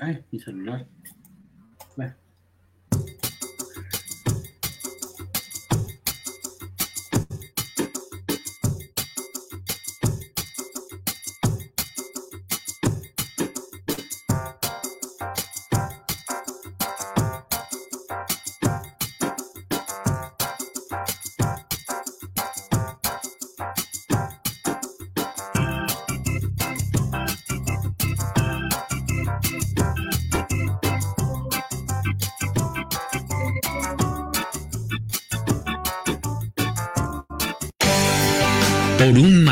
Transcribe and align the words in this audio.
Ay, 0.00 0.24
mi 0.30 0.38
celular. 0.38 0.86
un 1.96 2.27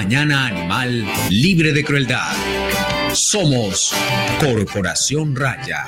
mañana 0.07 0.47
animal 0.47 1.05
libre 1.31 1.73
de 1.73 1.85
crueldad. 1.85 2.31
Somos 3.13 3.93
Corporación 4.39 5.35
Raya. 5.35 5.85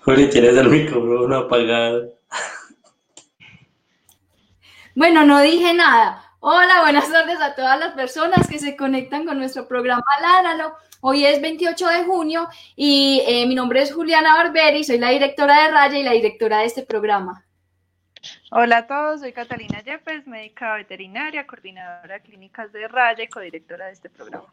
Juli, 0.00 0.30
tienes 0.30 0.56
el 0.56 0.70
micrófono 0.70 1.36
apagado. 1.36 2.14
Bueno, 4.94 5.26
no 5.26 5.42
dije 5.42 5.74
nada. 5.74 6.29
Hola, 6.42 6.80
buenas 6.80 7.12
tardes 7.12 7.38
a 7.38 7.54
todas 7.54 7.78
las 7.78 7.92
personas 7.92 8.48
que 8.48 8.58
se 8.58 8.74
conectan 8.74 9.26
con 9.26 9.36
nuestro 9.36 9.68
programa 9.68 10.02
Ládralo. 10.22 10.74
Hoy 11.02 11.26
es 11.26 11.42
28 11.42 11.86
de 11.86 12.04
junio 12.04 12.48
y 12.74 13.22
eh, 13.26 13.46
mi 13.46 13.54
nombre 13.54 13.82
es 13.82 13.92
Juliana 13.92 14.34
Barberi, 14.36 14.82
soy 14.82 14.96
la 14.96 15.10
directora 15.10 15.64
de 15.64 15.70
Raya 15.70 15.98
y 15.98 16.02
la 16.02 16.12
directora 16.12 16.60
de 16.60 16.64
este 16.64 16.82
programa. 16.82 17.44
Hola 18.52 18.78
a 18.78 18.86
todos, 18.86 19.20
soy 19.20 19.34
Catalina 19.34 19.82
Yepes, 19.82 20.26
médica 20.26 20.76
veterinaria, 20.76 21.46
coordinadora 21.46 22.14
de 22.14 22.22
clínicas 22.22 22.72
de 22.72 22.88
Raya 22.88 23.22
y 23.22 23.28
codirectora 23.28 23.88
de 23.88 23.92
este 23.92 24.08
programa. 24.08 24.50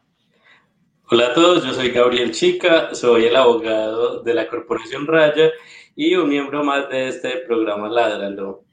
Hola 1.10 1.28
a 1.28 1.32
todos, 1.32 1.64
yo 1.64 1.72
soy 1.72 1.88
Gabriel 1.88 2.32
Chica, 2.32 2.94
soy 2.94 3.24
el 3.24 3.36
abogado 3.36 4.22
de 4.22 4.34
la 4.34 4.46
Corporación 4.46 5.06
Raya 5.06 5.50
y 5.96 6.14
un 6.16 6.28
miembro 6.28 6.62
más 6.62 6.90
de 6.90 7.08
este 7.08 7.30
programa 7.46 7.88
Ládralo. 7.88 8.67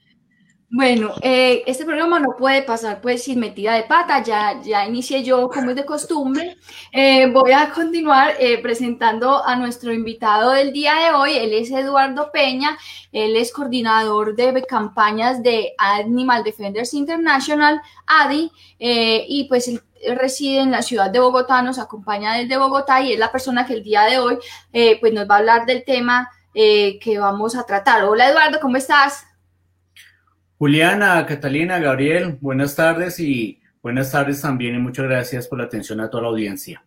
Bueno, 0.69 1.13
eh, 1.21 1.63
este 1.67 1.85
programa 1.85 2.19
no 2.19 2.35
puede 2.37 2.63
pasar 2.63 2.99
pues 2.99 3.23
sin 3.23 3.39
metida 3.39 3.75
de 3.75 3.83
pata, 3.83 4.23
ya, 4.23 4.59
ya 4.63 4.85
inicié 4.85 5.23
yo 5.23 5.47
como 5.47 5.69
es 5.69 5.75
de 5.75 5.85
costumbre. 5.85 6.57
Eh, 6.91 7.27
voy 7.31 7.51
a 7.51 7.69
continuar 7.69 8.33
eh, 8.39 8.57
presentando 8.57 9.45
a 9.45 9.55
nuestro 9.55 9.93
invitado 9.93 10.51
del 10.51 10.73
día 10.73 10.95
de 10.95 11.11
hoy, 11.13 11.37
él 11.37 11.53
es 11.53 11.69
Eduardo 11.69 12.31
Peña, 12.31 12.77
él 13.11 13.35
es 13.35 13.53
coordinador 13.53 14.35
de 14.35 14.63
campañas 14.63 15.43
de 15.43 15.73
Animal 15.77 16.43
Defenders 16.43 16.93
International, 16.95 17.79
ADI, 18.07 18.51
y 18.79 19.45
pues 19.47 19.67
él 19.67 19.81
reside 20.17 20.61
en 20.61 20.71
la 20.71 20.81
ciudad 20.81 21.11
de 21.11 21.19
Bogotá, 21.19 21.61
nos 21.61 21.77
acompaña 21.77 22.33
desde 22.33 22.57
Bogotá 22.57 23.01
y 23.01 23.13
es 23.13 23.19
la 23.19 23.31
persona 23.31 23.65
que 23.67 23.73
el 23.73 23.83
día 23.83 24.01
de 24.03 24.19
hoy 24.19 24.39
pues 24.99 25.13
nos 25.13 25.29
va 25.29 25.35
a 25.35 25.37
hablar 25.39 25.65
del 25.65 25.85
tema 25.85 26.29
que 26.55 27.17
vamos 27.19 27.55
a 27.55 27.65
tratar. 27.65 28.03
Hola 28.03 28.29
Eduardo, 28.29 28.59
¿cómo 28.59 28.77
estás? 28.77 29.34
Juliana, 30.57 31.25
Catalina, 31.25 31.79
Gabriel, 31.79 32.37
buenas 32.39 32.75
tardes 32.75 33.19
y 33.19 33.59
buenas 33.81 34.11
tardes 34.11 34.41
también 34.41 34.75
y 34.75 34.79
muchas 34.79 35.05
gracias 35.05 35.47
por 35.49 35.59
la 35.59 35.65
atención 35.65 35.99
a 35.99 36.09
toda 36.09 36.23
la 36.23 36.29
audiencia. 36.29 36.81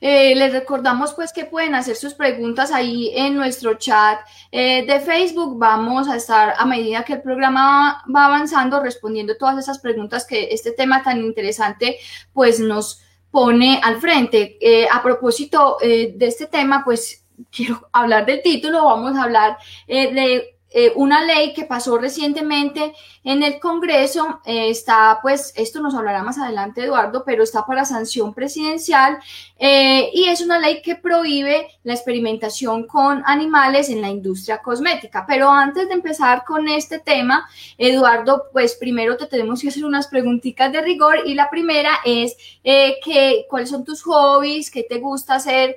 Eh, 0.00 0.36
les 0.36 0.52
recordamos 0.52 1.12
pues 1.12 1.32
que 1.32 1.44
pueden 1.44 1.74
hacer 1.74 1.96
sus 1.96 2.14
preguntas 2.14 2.70
ahí 2.70 3.10
en 3.16 3.34
nuestro 3.34 3.74
chat 3.74 4.20
eh, 4.52 4.86
de 4.86 5.00
Facebook. 5.00 5.58
Vamos 5.58 6.08
a 6.08 6.14
estar 6.14 6.54
a 6.56 6.64
medida 6.66 7.02
que 7.02 7.14
el 7.14 7.22
programa 7.22 8.04
va 8.14 8.26
avanzando 8.26 8.80
respondiendo 8.80 9.36
todas 9.36 9.58
esas 9.58 9.80
preguntas 9.80 10.24
que 10.24 10.50
este 10.52 10.70
tema 10.70 11.02
tan 11.02 11.18
interesante 11.18 11.98
pues 12.32 12.60
nos 12.60 13.02
pone 13.32 13.80
al 13.82 14.00
frente. 14.00 14.56
Eh, 14.60 14.86
a 14.88 15.02
propósito 15.02 15.78
de 15.80 16.16
este 16.20 16.46
tema 16.46 16.84
pues 16.84 17.26
quiero 17.50 17.88
hablar 17.92 18.24
del 18.24 18.40
título, 18.40 18.84
vamos 18.84 19.16
a 19.16 19.24
hablar 19.24 19.58
de 19.88 20.57
eh, 20.70 20.92
una 20.96 21.24
ley 21.24 21.54
que 21.54 21.64
pasó 21.64 21.96
recientemente 21.96 22.92
en 23.24 23.42
el 23.42 23.58
Congreso, 23.58 24.40
eh, 24.44 24.68
está, 24.68 25.18
pues, 25.22 25.54
esto 25.56 25.80
nos 25.80 25.94
hablará 25.94 26.22
más 26.22 26.36
adelante 26.36 26.84
Eduardo, 26.84 27.24
pero 27.24 27.42
está 27.42 27.64
para 27.64 27.86
sanción 27.86 28.34
presidencial 28.34 29.18
eh, 29.58 30.10
y 30.12 30.28
es 30.28 30.42
una 30.42 30.58
ley 30.58 30.82
que 30.82 30.96
prohíbe 30.96 31.68
la 31.84 31.94
experimentación 31.94 32.86
con 32.86 33.22
animales 33.24 33.88
en 33.88 34.02
la 34.02 34.10
industria 34.10 34.58
cosmética. 34.58 35.24
Pero 35.26 35.50
antes 35.50 35.88
de 35.88 35.94
empezar 35.94 36.44
con 36.44 36.68
este 36.68 36.98
tema, 36.98 37.48
Eduardo, 37.78 38.48
pues 38.52 38.74
primero 38.74 39.16
te 39.16 39.26
tenemos 39.26 39.62
que 39.62 39.68
hacer 39.68 39.86
unas 39.86 40.08
preguntitas 40.08 40.70
de 40.70 40.82
rigor 40.82 41.20
y 41.24 41.32
la 41.32 41.48
primera 41.48 41.92
es 42.04 42.36
que, 42.62 43.46
cuáles 43.48 43.70
son 43.70 43.84
tus 43.84 44.02
hobbies, 44.02 44.70
qué 44.70 44.82
te 44.82 44.98
gusta 44.98 45.36
hacer 45.36 45.76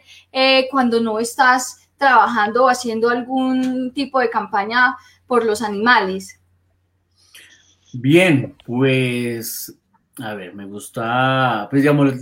cuando 0.69 1.00
no 1.00 1.19
estás 1.19 1.81
trabajando 2.01 2.66
o 2.66 2.69
haciendo 2.69 3.09
algún 3.09 3.94
tipo 3.94 4.19
de 4.19 4.29
campaña 4.29 4.97
por 5.25 5.45
los 5.45 5.62
animales? 5.62 6.41
Bien, 7.94 8.56
pues, 8.66 9.79
a 10.17 10.34
ver, 10.34 10.53
me 10.53 10.66
gusta, 10.66 11.67
pues 11.69 11.81
digamos, 11.81 12.13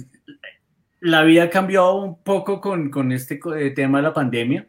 la 0.99 1.23
vida 1.23 1.45
ha 1.45 1.49
cambiado 1.49 1.95
un 2.03 2.21
poco 2.21 2.61
con, 2.61 2.91
con 2.91 3.11
este 3.11 3.39
eh, 3.57 3.71
tema 3.71 3.97
de 3.97 4.03
la 4.03 4.13
pandemia, 4.13 4.67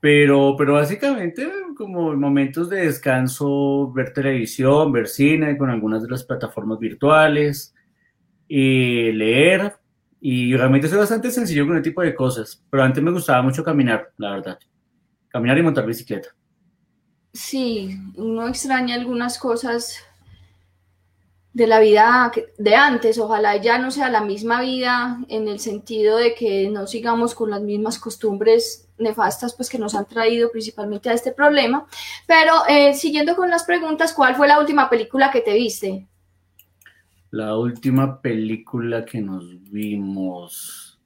pero, 0.00 0.54
pero 0.56 0.74
básicamente 0.74 1.50
como 1.76 2.14
momentos 2.14 2.70
de 2.70 2.86
descanso, 2.86 3.92
ver 3.92 4.12
televisión, 4.12 4.92
ver 4.92 5.08
cine 5.08 5.58
con 5.58 5.68
algunas 5.68 6.02
de 6.02 6.08
las 6.08 6.24
plataformas 6.24 6.78
virtuales, 6.78 7.74
y 8.48 9.12
leer, 9.12 9.74
y 10.20 10.56
realmente 10.56 10.88
soy 10.88 10.98
bastante 10.98 11.30
sencillo 11.30 11.66
con 11.66 11.76
ese 11.76 11.84
tipo 11.84 12.02
de 12.02 12.14
cosas, 12.14 12.62
pero 12.70 12.82
antes 12.82 13.02
me 13.02 13.12
gustaba 13.12 13.42
mucho 13.42 13.62
caminar, 13.62 14.12
la 14.16 14.32
verdad. 14.32 14.58
Caminar 15.28 15.58
y 15.58 15.62
montar 15.62 15.86
bicicleta. 15.86 16.28
Sí, 17.32 17.98
uno 18.16 18.48
extraña 18.48 18.94
algunas 18.94 19.38
cosas 19.38 19.98
de 21.52 21.66
la 21.66 21.80
vida 21.80 22.32
de 22.58 22.74
antes. 22.74 23.18
Ojalá 23.18 23.56
ya 23.56 23.78
no 23.78 23.90
sea 23.90 24.10
la 24.10 24.20
misma 24.20 24.60
vida 24.60 25.18
en 25.28 25.48
el 25.48 25.58
sentido 25.58 26.18
de 26.18 26.34
que 26.34 26.68
no 26.68 26.86
sigamos 26.86 27.34
con 27.34 27.50
las 27.50 27.62
mismas 27.62 27.98
costumbres 27.98 28.88
nefastas 28.98 29.54
pues 29.54 29.68
que 29.68 29.78
nos 29.78 29.94
han 29.94 30.06
traído 30.06 30.50
principalmente 30.50 31.08
a 31.08 31.14
este 31.14 31.32
problema. 31.32 31.86
Pero 32.26 32.52
eh, 32.68 32.92
siguiendo 32.94 33.36
con 33.36 33.48
las 33.48 33.64
preguntas, 33.64 34.12
¿cuál 34.12 34.36
fue 34.36 34.48
la 34.48 34.60
última 34.60 34.90
película 34.90 35.30
que 35.30 35.40
te 35.40 35.54
viste? 35.54 36.06
La 37.30 37.56
última 37.56 38.20
película 38.20 39.04
que 39.04 39.20
nos 39.20 39.62
vimos. 39.70 41.00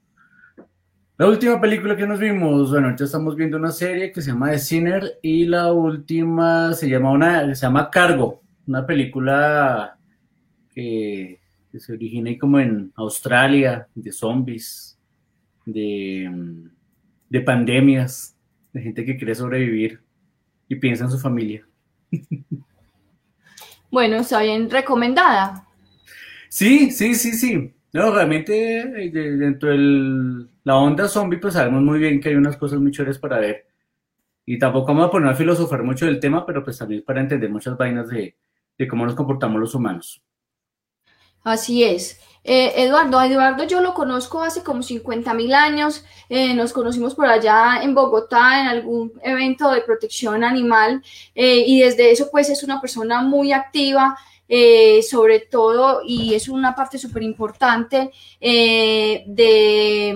La 1.17 1.27
última 1.27 1.59
película 1.59 1.95
que 1.95 2.07
nos 2.07 2.19
vimos, 2.19 2.71
bueno, 2.71 2.87
ahorita 2.87 3.03
estamos 3.03 3.35
viendo 3.35 3.57
una 3.57 3.71
serie 3.71 4.11
que 4.11 4.21
se 4.21 4.31
llama 4.31 4.51
The 4.51 4.59
Sinner 4.59 5.19
y 5.21 5.45
la 5.45 5.71
última 5.71 6.73
se 6.73 6.89
llama 6.89 7.11
una, 7.11 7.53
se 7.53 7.61
llama 7.61 7.89
Cargo, 7.91 8.41
una 8.65 8.85
película 8.85 9.97
que, 10.73 11.39
se 11.77 11.93
origina 11.93 12.31
como 12.39 12.59
en 12.59 12.91
Australia, 12.95 13.87
de 13.93 14.11
zombies, 14.11 14.99
de, 15.65 16.29
de 17.29 17.41
pandemias, 17.41 18.35
de 18.73 18.81
gente 18.81 19.05
que 19.05 19.15
quiere 19.17 19.35
sobrevivir 19.35 20.01
y 20.67 20.75
piensa 20.75 21.03
en 21.03 21.11
su 21.11 21.19
familia. 21.19 21.67
Bueno, 23.91 24.15
está 24.15 24.41
bien 24.41 24.69
recomendada. 24.69 25.67
Sí, 26.51 26.91
sí, 26.91 27.15
sí, 27.15 27.31
sí. 27.31 27.73
No, 27.93 28.11
realmente 28.13 28.81
eh, 28.81 29.09
dentro 29.09 29.69
de 29.69 30.47
la 30.65 30.75
onda 30.75 31.07
zombie, 31.07 31.39
pues 31.39 31.53
sabemos 31.53 31.81
muy 31.81 31.97
bien 31.97 32.19
que 32.19 32.27
hay 32.27 32.35
unas 32.35 32.57
cosas 32.57 32.77
muy 32.79 32.91
chéveres 32.91 33.17
para 33.17 33.39
ver. 33.39 33.67
Y 34.45 34.59
tampoco 34.59 34.87
vamos 34.87 35.07
a 35.07 35.11
poner 35.11 35.29
a 35.29 35.35
filosofar 35.35 35.81
mucho 35.81 36.05
del 36.05 36.19
tema, 36.19 36.45
pero 36.45 36.61
pues 36.61 36.77
también 36.77 37.03
para 37.05 37.21
entender 37.21 37.49
muchas 37.49 37.77
vainas 37.77 38.09
de, 38.09 38.35
cómo 38.89 39.05
nos 39.05 39.15
comportamos 39.15 39.61
los 39.61 39.73
humanos. 39.73 40.21
Así 41.41 41.85
es. 41.85 42.19
Eh, 42.43 42.83
Eduardo, 42.83 43.21
Eduardo 43.21 43.63
yo 43.63 43.79
lo 43.79 43.93
conozco 43.93 44.43
hace 44.43 44.61
como 44.61 44.83
50 44.83 45.33
mil 45.33 45.53
años, 45.53 46.03
eh, 46.27 46.53
nos 46.53 46.73
conocimos 46.73 47.15
por 47.15 47.27
allá 47.27 47.81
en 47.81 47.95
Bogotá 47.95 48.59
en 48.59 48.67
algún 48.67 49.13
evento 49.23 49.71
de 49.71 49.81
protección 49.81 50.43
animal 50.43 51.01
y 51.35 51.81
desde 51.81 52.11
eso 52.11 52.29
pues 52.31 52.49
es 52.49 52.63
una 52.63 52.81
persona 52.81 53.21
muy 53.21 53.53
activa 53.53 54.17
eh, 54.53 55.01
sobre 55.01 55.39
todo, 55.39 56.01
y 56.05 56.33
es 56.33 56.49
una 56.49 56.75
parte 56.75 56.97
súper 56.97 57.23
importante 57.23 58.11
eh, 58.41 59.23
de, 59.25 60.13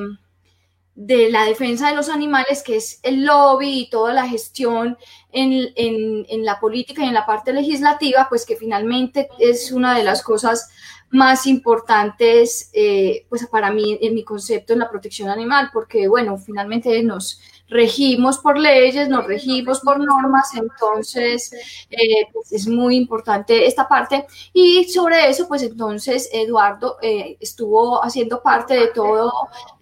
de 0.93 1.29
la 1.29 1.45
defensa 1.45 1.87
de 1.87 1.95
los 1.95 2.09
animales, 2.09 2.61
que 2.61 2.75
es 2.75 2.99
el 3.03 3.23
lobby 3.23 3.83
y 3.83 3.89
toda 3.89 4.11
la 4.11 4.27
gestión 4.27 4.97
en, 5.31 5.71
en, 5.77 6.43
la 6.43 6.59
política 6.59 7.05
y 7.05 7.07
en 7.07 7.13
la 7.13 7.25
parte 7.25 7.53
legislativa, 7.53 8.27
pues 8.27 8.45
que 8.45 8.57
finalmente 8.57 9.29
es 9.39 9.71
una 9.71 9.97
de 9.97 10.03
las 10.03 10.21
cosas 10.21 10.69
más 11.11 11.47
importantes, 11.47 12.71
eh, 12.73 13.25
pues 13.29 13.47
para 13.47 13.71
mí, 13.71 13.97
en 14.01 14.15
mi 14.15 14.25
concepto 14.25 14.73
en 14.73 14.79
la 14.79 14.89
protección 14.89 15.29
animal, 15.29 15.69
porque, 15.71 16.09
bueno, 16.09 16.37
finalmente 16.37 17.01
nos 17.03 17.39
regimos 17.67 18.37
por 18.37 18.57
leyes, 18.57 19.09
nos 19.09 19.25
regimos 19.25 19.79
por 19.79 19.99
normas, 19.99 20.53
entonces 20.55 21.51
eh, 21.89 22.27
pues 22.31 22.51
es 22.51 22.67
muy 22.67 22.95
importante 22.95 23.65
esta 23.65 23.87
parte. 23.87 24.25
Y 24.53 24.85
sobre 24.85 25.29
eso, 25.29 25.47
pues 25.47 25.63
entonces 25.63 26.29
Eduardo 26.31 26.97
eh, 27.01 27.37
estuvo 27.39 28.03
haciendo 28.03 28.41
parte 28.41 28.75
de 28.75 28.87
toda 28.87 29.31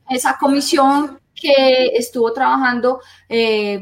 esa 0.10 0.38
comisión 0.38 1.20
que 1.34 1.88
estuvo 1.96 2.32
trabajando 2.32 3.02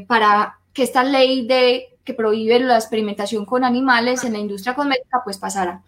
para 0.08 0.58
que 0.72 0.82
esta 0.82 1.04
ley 1.04 1.46
de 1.46 1.92
que 2.04 2.14
prohíbe 2.14 2.58
la 2.60 2.76
experimentación 2.76 3.44
con 3.44 3.64
animales 3.64 4.24
en 4.24 4.32
la 4.32 4.38
industria 4.38 4.74
cosmética, 4.74 5.22
pues 5.22 5.38
pasara. 5.38 5.82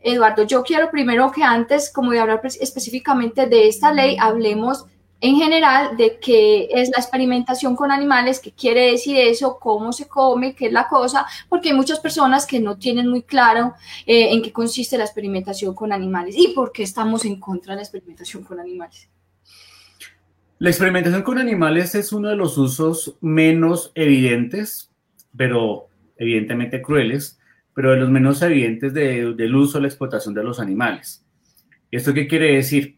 Eduardo, 0.00 0.44
yo 0.44 0.62
quiero 0.62 0.90
primero 0.90 1.30
que 1.32 1.42
antes, 1.42 1.90
como 1.92 2.12
de 2.12 2.20
hablar 2.20 2.40
específicamente 2.44 3.46
de 3.46 3.68
esta 3.68 3.92
ley, 3.92 4.16
hablemos 4.18 4.86
en 5.20 5.36
general 5.36 5.96
de 5.96 6.18
qué 6.20 6.68
es 6.70 6.90
la 6.90 6.98
experimentación 6.98 7.74
con 7.74 7.90
animales, 7.90 8.38
qué 8.40 8.52
quiere 8.52 8.92
decir 8.92 9.16
eso, 9.16 9.58
cómo 9.60 9.92
se 9.92 10.06
come, 10.06 10.54
qué 10.54 10.66
es 10.66 10.72
la 10.72 10.86
cosa, 10.86 11.26
porque 11.48 11.70
hay 11.70 11.74
muchas 11.74 11.98
personas 11.98 12.46
que 12.46 12.60
no 12.60 12.78
tienen 12.78 13.08
muy 13.08 13.22
claro 13.22 13.74
eh, 14.06 14.32
en 14.32 14.42
qué 14.42 14.52
consiste 14.52 14.96
la 14.96 15.04
experimentación 15.04 15.74
con 15.74 15.92
animales 15.92 16.36
y 16.38 16.48
por 16.48 16.70
qué 16.70 16.84
estamos 16.84 17.24
en 17.24 17.40
contra 17.40 17.72
de 17.72 17.76
la 17.76 17.82
experimentación 17.82 18.44
con 18.44 18.60
animales. 18.60 19.08
La 20.60 20.70
experimentación 20.70 21.22
con 21.22 21.38
animales 21.38 21.94
es 21.94 22.12
uno 22.12 22.28
de 22.28 22.36
los 22.36 22.58
usos 22.58 23.16
menos 23.20 23.92
evidentes, 23.94 24.90
pero 25.36 25.88
evidentemente 26.16 26.82
crueles, 26.82 27.38
pero 27.74 27.92
de 27.92 27.98
los 27.98 28.10
menos 28.10 28.42
evidentes 28.42 28.92
del 28.92 29.54
uso 29.54 29.80
la 29.80 29.86
explotación 29.86 30.34
de 30.34 30.42
los 30.42 30.58
animales. 30.58 31.24
¿Esto 31.90 32.12
qué 32.12 32.26
quiere 32.26 32.56
decir? 32.56 32.97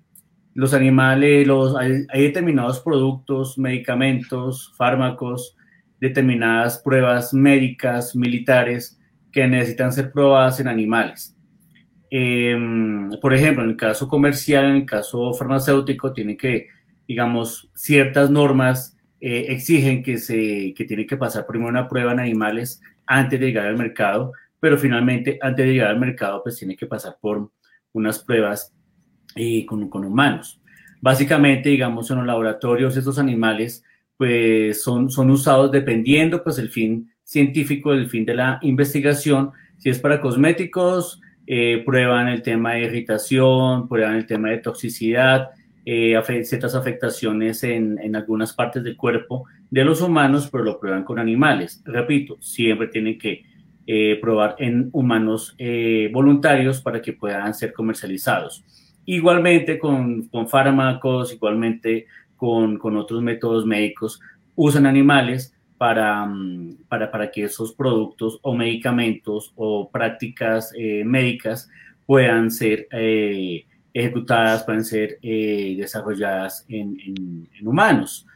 Los 0.55 0.75
animales, 0.75 1.47
los, 1.47 1.76
hay, 1.76 2.06
determinados 2.12 2.81
productos, 2.81 3.58
medicamentos, 3.58 4.73
fármacos, 4.76 5.56
determinadas 6.00 6.79
pruebas 6.79 7.32
médicas, 7.32 8.17
militares, 8.17 8.99
que 9.32 9.47
necesitan 9.47 9.93
ser 9.93 10.11
probadas 10.11 10.58
en 10.61 10.69
animales. 10.69 11.37
Em, 12.11 13.11
por 13.20 13.32
ejemplo, 13.35 13.62
en 13.62 13.70
el 13.70 13.76
caso 13.76 14.08
comercial, 14.08 14.64
en 14.64 14.76
el 14.76 14.87
caso 14.87 15.32
farmacéutico, 15.35 16.12
tiene 16.12 16.37
que, 16.37 16.69
digamos, 17.06 17.70
ciertas 17.75 18.31
normas 18.31 18.97
eh, 19.20 19.47
exigen 19.50 20.02
que, 20.02 20.19
se, 20.19 20.75
que 20.75 20.85
tiene 20.85 21.06
que 21.06 21.17
pasar 21.17 21.47
primero 21.47 21.70
una 21.70 21.88
prueba 21.88 22.12
en 22.12 22.20
animales 22.20 22.81
antes 23.06 23.38
de 23.38 23.47
llegar 23.47 23.67
al 23.67 23.76
mercado 23.76 24.32
pero 24.61 24.76
finalmente 24.76 25.38
antes 25.41 25.67
de 25.67 25.73
llegar 25.73 25.88
al 25.88 25.99
mercado 25.99 26.43
pues 26.43 26.56
tiene 26.56 26.76
que 26.76 26.87
pasar 26.87 27.17
por 27.20 27.50
unas 27.93 28.19
pruebas 28.20 28.73
eh, 29.36 29.64
con, 29.66 29.88
con, 29.88 30.04
humanos. 30.04 30.60
Básicamente, 31.00 31.70
digamos, 31.70 32.10
en 32.10 32.18
los 32.18 32.26
laboratorios 32.26 32.96
estos 32.96 33.18
animales 33.18 33.84
pues 34.16 34.82
son, 34.82 35.10
son 35.10 35.30
usados 35.30 35.72
dependiendo 35.72 36.44
pues 36.44 36.58
el 36.58 36.68
fin 36.68 37.10
científico, 37.24 37.92
el 37.92 38.08
fin 38.08 38.26
de 38.26 38.34
la 38.34 38.58
investigación. 38.62 39.52
Si 39.78 39.88
es 39.88 39.98
para 39.98 40.20
cosméticos, 40.20 41.20
eh, 41.46 41.82
prueban 41.86 42.28
el 42.28 42.42
tema 42.42 42.74
de 42.74 42.82
irritación, 42.82 43.88
prueban 43.88 44.16
el 44.16 44.26
tema 44.26 44.50
de 44.50 44.58
toxicidad, 44.58 45.48
eh, 45.86 46.20
ciertas 46.44 46.74
afectaciones 46.74 47.64
en, 47.64 47.98
en, 47.98 48.14
algunas 48.14 48.52
partes 48.52 48.84
del 48.84 48.96
cuerpo 48.96 49.46
de 49.70 49.84
los 49.84 50.02
humanos, 50.02 50.48
pero 50.52 50.64
lo 50.64 50.78
prueban 50.78 51.04
con 51.04 51.18
animales. 51.18 51.82
Repito, 51.86 52.36
siempre 52.40 52.88
tienen 52.88 53.18
que 53.18 53.44
eh, 53.92 54.18
probar 54.20 54.54
en 54.58 54.88
humanos 54.92 55.54
eh, 55.58 56.10
voluntarios 56.12 56.80
para 56.80 57.02
que 57.02 57.12
puedan 57.12 57.52
ser 57.54 57.72
comercializados. 57.72 58.62
Igualmente 59.12 59.78
con, 59.78 60.28
con 60.28 60.48
fármacos, 60.48 61.32
igualmente 61.32 62.06
con, 62.36 62.78
con, 62.78 62.96
otros 62.96 63.22
métodos 63.22 63.66
médicos, 63.66 64.20
usan 64.54 64.86
animales 64.86 65.54
para, 65.78 66.24
mm, 66.26 66.84
para, 66.88 67.10
para, 67.10 67.30
que 67.30 67.44
esos 67.44 67.72
productos 67.72 68.38
o 68.42 68.54
medicamentos 68.54 69.52
o 69.56 69.90
prácticas 69.90 70.72
eh, 70.76 71.02
médicas 71.04 71.68
puedan 72.06 72.50
ser 72.50 72.88
ejecutadas, 73.92 74.64
pueden 74.64 74.84
ser 74.84 75.18
desarrolladas 75.20 76.64
en, 76.68 76.98
en, 77.00 77.48
en 77.58 77.66
humanos. 77.68 78.26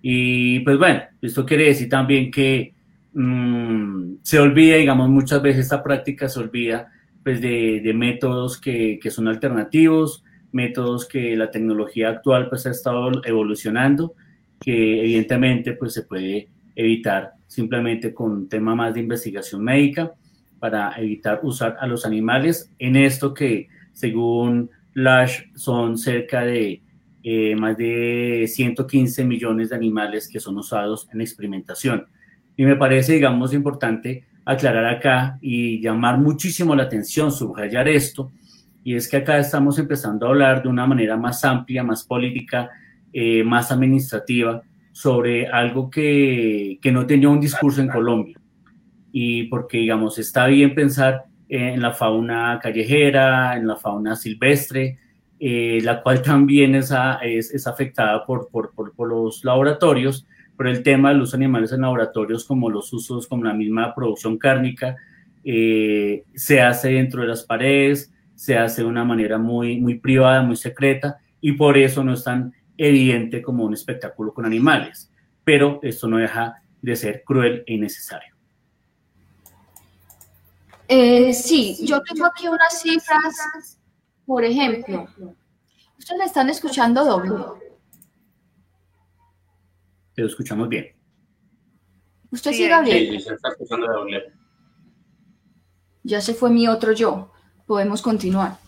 Y 0.00 0.60
pues 0.60 0.78
bueno, 0.78 1.02
esto 1.20 1.44
quiere 1.44 1.64
decir 1.64 1.88
también 1.88 2.30
que 2.30 2.74
Mm, 3.14 4.16
se 4.22 4.40
olvida, 4.40 4.76
digamos, 4.76 5.08
muchas 5.08 5.40
veces 5.40 5.62
esta 5.62 5.82
práctica 5.82 6.28
se 6.28 6.40
olvida 6.40 6.90
pues, 7.24 7.40
de, 7.40 7.92
métodos 7.94 8.60
que, 8.60 9.00
son 9.10 9.26
alternativos, 9.28 10.22
métodos 10.52 11.06
que 11.06 11.36
la 11.36 11.50
tecnología 11.50 12.10
actual 12.10 12.48
pues, 12.48 12.66
ha 12.66 12.70
estado 12.70 13.10
evolucionando, 13.24 14.14
que 14.60 15.00
evidentemente 15.00 15.72
pues, 15.72 15.94
se 15.94 16.02
puede 16.02 16.48
evitar 16.76 17.32
simplemente 17.46 18.12
con 18.12 18.32
un 18.32 18.48
tema 18.48 18.74
más 18.74 18.94
de 18.94 19.00
investigación 19.00 19.64
médica 19.64 20.12
para 20.58 20.92
evitar 20.98 21.40
usar 21.42 21.76
a 21.80 21.86
los 21.86 22.04
animales 22.04 22.70
en 22.78 22.96
esto 22.96 23.32
que 23.32 23.68
según 23.92 24.70
Lash 24.94 25.42
son 25.54 25.98
cerca 25.98 26.44
de 26.44 26.82
eh, 27.22 27.56
más 27.56 27.76
de 27.76 28.44
115 28.46 29.24
millones 29.24 29.70
de 29.70 29.76
animales 29.76 30.28
que 30.28 30.40
son 30.40 30.58
usados 30.58 31.08
en 31.12 31.20
experimentación. 31.20 32.06
Y 32.56 32.64
me 32.64 32.76
parece, 32.76 33.14
digamos, 33.14 33.54
importante 33.54 34.24
aclarar 34.44 34.86
acá 34.86 35.38
y 35.40 35.80
llamar 35.80 36.18
muchísimo 36.18 36.74
la 36.74 36.84
atención, 36.84 37.32
subrayar 37.32 37.88
esto, 37.88 38.30
y 38.82 38.94
es 38.94 39.08
que 39.08 39.16
acá 39.16 39.38
estamos 39.38 39.78
empezando 39.78 40.26
a 40.26 40.30
hablar 40.30 40.62
de 40.62 40.68
una 40.68 40.86
manera 40.86 41.16
más 41.16 41.44
amplia, 41.44 41.82
más 41.82 42.04
política, 42.04 42.70
eh, 43.12 43.42
más 43.42 43.72
administrativa, 43.72 44.62
sobre 44.92 45.48
algo 45.48 45.90
que, 45.90 46.78
que, 46.80 46.92
no 46.92 47.06
tenía 47.06 47.28
un 47.28 47.40
discurso 47.40 47.80
en 47.80 47.88
Colombia. 47.88 48.38
Y 49.10 49.44
porque, 49.44 49.78
digamos, 49.78 50.18
está 50.18 50.46
bien 50.46 50.74
pensar 50.74 51.24
en 51.48 51.80
la 51.80 51.92
fauna 51.92 52.58
callejera, 52.62 53.56
en 53.56 53.66
la 53.66 53.76
fauna 53.76 54.16
silvestre, 54.16 54.98
eh, 55.40 55.80
la 55.82 56.02
cual 56.02 56.22
también 56.22 56.74
es, 56.74 56.92
es, 57.22 57.52
es 57.52 57.66
afectada 57.66 58.24
por, 58.24 58.48
por, 58.50 58.72
por, 58.74 59.08
los 59.08 59.44
laboratorios, 59.44 60.26
pero 60.56 60.70
el 60.70 60.82
tema 60.82 61.10
de 61.10 61.16
los 61.16 61.34
animales 61.34 61.72
en 61.72 61.80
laboratorios, 61.80 62.44
como 62.44 62.70
los 62.70 62.92
usos, 62.92 63.26
como 63.26 63.44
la 63.44 63.54
misma 63.54 63.94
producción 63.94 64.38
cárnica, 64.38 64.96
eh, 65.42 66.24
se 66.34 66.60
hace 66.60 66.90
dentro 66.90 67.22
de 67.22 67.28
las 67.28 67.44
paredes, 67.44 68.12
se 68.34 68.56
hace 68.56 68.82
de 68.82 68.88
una 68.88 69.04
manera 69.04 69.38
muy, 69.38 69.80
muy 69.80 69.98
privada, 69.98 70.42
muy 70.42 70.56
secreta, 70.56 71.18
y 71.40 71.52
por 71.52 71.76
eso 71.76 72.04
no 72.04 72.14
es 72.14 72.24
tan 72.24 72.54
evidente 72.76 73.42
como 73.42 73.64
un 73.64 73.74
espectáculo 73.74 74.32
con 74.32 74.46
animales. 74.46 75.10
Pero 75.44 75.80
esto 75.82 76.08
no 76.08 76.16
deja 76.18 76.62
de 76.80 76.96
ser 76.96 77.22
cruel 77.24 77.64
e 77.66 77.74
innecesario. 77.74 78.34
Eh, 80.88 81.32
sí, 81.32 81.78
yo 81.84 82.02
tengo 82.02 82.26
aquí 82.26 82.46
unas 82.46 82.80
cifras, 82.80 83.78
por 84.26 84.44
ejemplo, 84.44 85.08
ustedes 85.98 86.18
me 86.18 86.24
están 86.26 86.50
escuchando 86.50 87.04
doble 87.04 87.63
lo 90.22 90.28
escuchamos 90.28 90.68
bien. 90.68 90.94
¿Usted 92.30 92.52
sí, 92.52 92.68
Gabriel? 92.68 93.10
Sí, 93.12 93.20
se 93.20 93.34
está 93.34 93.50
escuchando 93.50 93.86
doble. 93.86 94.32
Ya 96.02 96.20
se 96.20 96.34
fue 96.34 96.50
mi 96.50 96.68
otro 96.68 96.92
yo. 96.92 97.32
Podemos 97.66 98.02
continuar. 98.02 98.58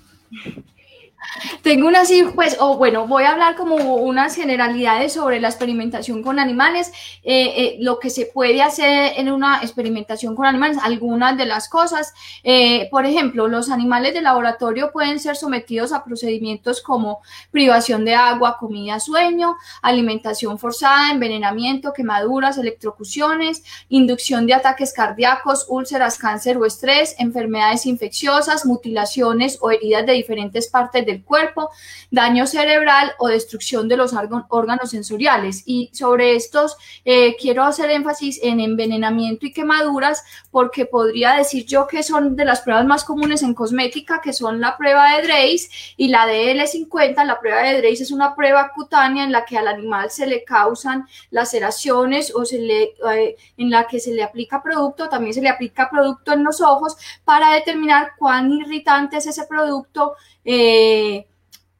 Tengo 1.62 1.88
una 1.88 2.00
así, 2.00 2.24
pues, 2.34 2.56
o 2.60 2.76
bueno, 2.76 3.06
voy 3.06 3.24
a 3.24 3.32
hablar 3.32 3.56
como 3.56 3.76
unas 3.76 4.34
generalidades 4.34 5.12
sobre 5.12 5.40
la 5.40 5.48
experimentación 5.48 6.22
con 6.22 6.38
animales, 6.38 6.92
eh, 7.22 7.52
eh, 7.56 7.76
lo 7.80 7.98
que 7.98 8.10
se 8.10 8.26
puede 8.26 8.62
hacer 8.62 9.14
en 9.16 9.30
una 9.30 9.60
experimentación 9.62 10.34
con 10.34 10.46
animales, 10.46 10.78
algunas 10.82 11.36
de 11.36 11.46
las 11.46 11.68
cosas. 11.68 12.12
Eh, 12.42 12.88
por 12.90 13.06
ejemplo, 13.06 13.48
los 13.48 13.70
animales 13.70 14.14
de 14.14 14.22
laboratorio 14.22 14.92
pueden 14.92 15.18
ser 15.20 15.36
sometidos 15.36 15.92
a 15.92 16.04
procedimientos 16.04 16.80
como 16.80 17.20
privación 17.50 18.04
de 18.04 18.14
agua, 18.14 18.56
comida, 18.58 19.00
sueño, 19.00 19.56
alimentación 19.82 20.58
forzada, 20.58 21.10
envenenamiento, 21.10 21.92
quemaduras, 21.92 22.58
electrocuciones, 22.58 23.62
inducción 23.88 24.46
de 24.46 24.54
ataques 24.54 24.92
cardíacos, 24.92 25.66
úlceras, 25.68 26.18
cáncer 26.18 26.56
o 26.58 26.64
estrés, 26.66 27.14
enfermedades 27.18 27.86
infecciosas, 27.86 28.66
mutilaciones 28.66 29.58
o 29.60 29.70
heridas 29.70 30.06
de 30.06 30.12
diferentes 30.12 30.68
partes 30.68 31.04
del 31.04 31.15
cuerpo, 31.24 31.70
daño 32.10 32.46
cerebral 32.46 33.12
o 33.18 33.28
destrucción 33.28 33.88
de 33.88 33.96
los 33.96 34.14
órganos 34.48 34.90
sensoriales. 34.90 35.62
Y 35.66 35.90
sobre 35.92 36.36
estos 36.36 36.76
eh, 37.04 37.36
quiero 37.36 37.64
hacer 37.64 37.90
énfasis 37.90 38.40
en 38.42 38.60
envenenamiento 38.60 39.46
y 39.46 39.52
quemaduras 39.52 40.24
porque 40.50 40.86
podría 40.86 41.34
decir 41.34 41.66
yo 41.66 41.86
que 41.86 42.02
son 42.02 42.36
de 42.36 42.44
las 42.44 42.60
pruebas 42.60 42.86
más 42.86 43.04
comunes 43.04 43.42
en 43.42 43.54
cosmética, 43.54 44.20
que 44.20 44.32
son 44.32 44.60
la 44.60 44.76
prueba 44.76 45.16
de 45.16 45.22
Dreis 45.22 45.70
y 45.96 46.08
la 46.08 46.26
DL50. 46.26 47.24
La 47.24 47.40
prueba 47.40 47.62
de 47.62 47.78
Dreis 47.78 48.00
es 48.00 48.10
una 48.10 48.34
prueba 48.34 48.72
cutánea 48.74 49.24
en 49.24 49.32
la 49.32 49.44
que 49.44 49.58
al 49.58 49.68
animal 49.68 50.10
se 50.10 50.26
le 50.26 50.44
causan 50.44 51.06
laceraciones 51.30 52.34
o 52.34 52.44
se 52.44 52.58
le, 52.58 52.94
eh, 53.12 53.36
en 53.56 53.70
la 53.70 53.86
que 53.86 54.00
se 54.00 54.12
le 54.12 54.22
aplica 54.22 54.62
producto, 54.62 55.08
también 55.08 55.34
se 55.34 55.42
le 55.42 55.48
aplica 55.48 55.90
producto 55.90 56.32
en 56.32 56.44
los 56.44 56.60
ojos 56.60 56.96
para 57.24 57.54
determinar 57.54 58.12
cuán 58.18 58.50
irritante 58.50 59.16
es 59.18 59.26
ese 59.26 59.46
producto. 59.46 60.14
Eh, 60.48 61.26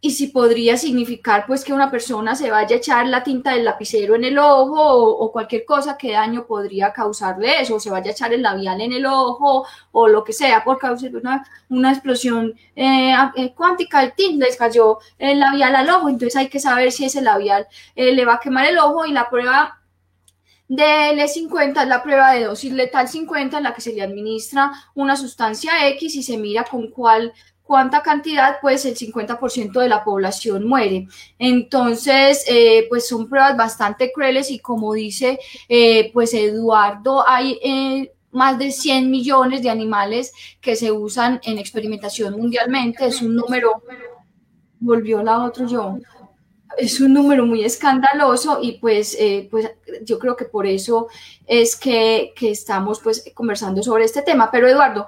y 0.00 0.10
si 0.10 0.28
podría 0.28 0.76
significar 0.76 1.46
pues 1.46 1.64
que 1.64 1.72
una 1.72 1.90
persona 1.90 2.34
se 2.34 2.50
vaya 2.50 2.76
a 2.76 2.78
echar 2.78 3.06
la 3.06 3.22
tinta 3.24 3.52
del 3.52 3.64
lapicero 3.64 4.14
en 4.14 4.24
el 4.24 4.38
ojo 4.38 4.80
o, 4.82 5.32
cualquier 5.32 5.64
cosa, 5.64 5.96
qué 5.96 6.12
daño 6.12 6.46
podría 6.46 6.92
causarle 6.92 7.60
eso, 7.60 7.76
o 7.76 7.80
se 7.80 7.90
vaya 7.90 8.10
a 8.10 8.12
echar 8.12 8.32
el 8.32 8.42
labial 8.42 8.80
en 8.80 8.92
el 8.92 9.06
ojo 9.06 9.66
o 9.92 10.08
lo 10.08 10.24
que 10.24 10.32
sea 10.32 10.64
por 10.64 10.78
causa 10.78 11.08
de 11.08 11.16
una, 11.16 11.46
una 11.68 11.92
explosión 11.92 12.54
eh, 12.74 13.14
eh, 13.36 13.54
cuántica, 13.54 14.02
el 14.02 14.14
tint 14.14 14.42
les 14.42 14.56
cayó 14.56 14.98
el 15.18 15.40
labial 15.40 15.74
al 15.76 15.88
ojo, 15.90 16.08
entonces 16.08 16.36
hay 16.36 16.48
que 16.48 16.60
saber 16.60 16.92
si 16.92 17.06
ese 17.06 17.22
labial 17.22 17.66
le 17.94 18.24
va 18.24 18.34
a 18.34 18.40
quemar 18.40 18.66
el 18.66 18.78
ojo 18.78 19.06
y 19.06 19.12
la 19.12 19.30
prueba 19.30 19.80
de 20.68 20.84
L50 21.14 21.82
es 21.82 21.88
la 21.88 22.02
prueba 22.02 22.32
de 22.32 22.44
dosis 22.44 22.72
letal 22.72 23.08
50 23.08 23.58
en 23.58 23.62
la 23.62 23.74
que 23.74 23.80
se 23.80 23.92
le 23.92 24.02
administra 24.02 24.72
una 24.94 25.16
sustancia 25.16 25.88
X 25.90 26.16
y 26.16 26.22
se 26.22 26.36
mira 26.38 26.64
con 26.64 26.88
cuál 26.90 27.32
cuánta 27.66 28.02
cantidad, 28.02 28.58
pues 28.60 28.84
el 28.84 28.96
50% 28.96 29.80
de 29.80 29.88
la 29.88 30.04
población 30.04 30.66
muere. 30.66 31.08
Entonces, 31.38 32.44
eh, 32.48 32.86
pues 32.88 33.08
son 33.08 33.28
pruebas 33.28 33.56
bastante 33.56 34.12
crueles 34.12 34.50
y 34.50 34.60
como 34.60 34.94
dice, 34.94 35.38
eh, 35.68 36.10
pues 36.12 36.32
Eduardo, 36.32 37.28
hay 37.28 37.58
eh, 37.62 38.12
más 38.30 38.58
de 38.58 38.70
100 38.70 39.10
millones 39.10 39.62
de 39.62 39.70
animales 39.70 40.32
que 40.60 40.76
se 40.76 40.92
usan 40.92 41.40
en 41.44 41.58
experimentación 41.58 42.34
mundialmente. 42.34 43.06
Es 43.06 43.20
un 43.20 43.34
número, 43.34 43.82
volvió 44.78 45.22
la 45.22 45.44
otro 45.44 45.66
yo, 45.66 45.98
es 46.78 47.00
un 47.00 47.14
número 47.14 47.46
muy 47.46 47.64
escandaloso 47.64 48.58
y 48.60 48.72
pues, 48.72 49.16
pues 49.50 49.70
yo 50.02 50.18
creo 50.18 50.36
que 50.36 50.44
por 50.44 50.66
eso 50.66 51.08
es 51.46 51.74
que, 51.74 52.34
que, 52.36 52.50
estamos 52.50 53.00
pues 53.00 53.24
conversando 53.34 53.82
sobre 53.82 54.04
este 54.04 54.20
tema. 54.20 54.50
Pero 54.50 54.68
Eduardo, 54.68 55.06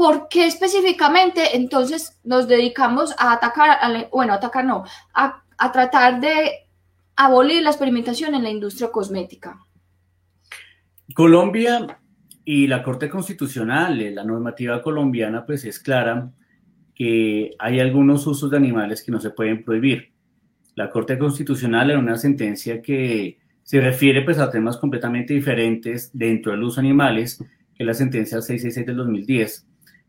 ¿Por 0.00 0.28
qué 0.30 0.46
específicamente 0.46 1.54
entonces 1.54 2.18
nos 2.24 2.48
dedicamos 2.48 3.14
a 3.18 3.34
atacar, 3.34 4.08
bueno, 4.10 4.32
atacar 4.32 4.64
no, 4.64 4.82
a, 5.12 5.42
tratar 5.74 6.22
de 6.22 6.52
abolir 7.16 7.62
la 7.62 7.68
experimentación 7.68 8.34
en 8.34 8.42
la 8.42 8.48
industria 8.48 8.90
cosmética? 8.90 9.58
Colombia 11.14 12.00
y 12.46 12.66
la 12.66 12.82
Corte 12.82 13.10
Constitucional, 13.10 14.00
eh, 14.00 14.10
la 14.10 14.24
normativa 14.24 14.80
colombiana, 14.80 15.44
pues 15.44 15.66
es 15.66 15.78
clara 15.78 16.30
que 16.94 17.50
hay 17.58 17.78
algunos 17.78 18.26
usos 18.26 18.50
de 18.50 18.56
animales 18.56 19.04
que 19.04 19.12
no 19.12 19.20
se 19.20 19.28
pueden 19.28 19.62
prohibir. 19.62 20.14
La 20.76 20.88
Corte 20.88 21.18
Constitucional 21.18 21.90
en 21.90 21.98
una 21.98 22.16
sentencia 22.16 22.80
que 22.80 23.38
se 23.62 23.82
refiere 23.82 24.22
pues 24.22 24.38
a 24.38 24.50
temas 24.50 24.78
completamente 24.78 25.34
diferentes 25.34 26.08
dentro 26.14 26.52
de 26.52 26.58
los 26.58 26.78
animales, 26.78 27.36
que 27.36 27.82
es 27.82 27.86
la 27.86 27.92
sentencia 27.92 28.40
666 28.40 28.86
del 28.86 28.96
2010, 28.96 29.66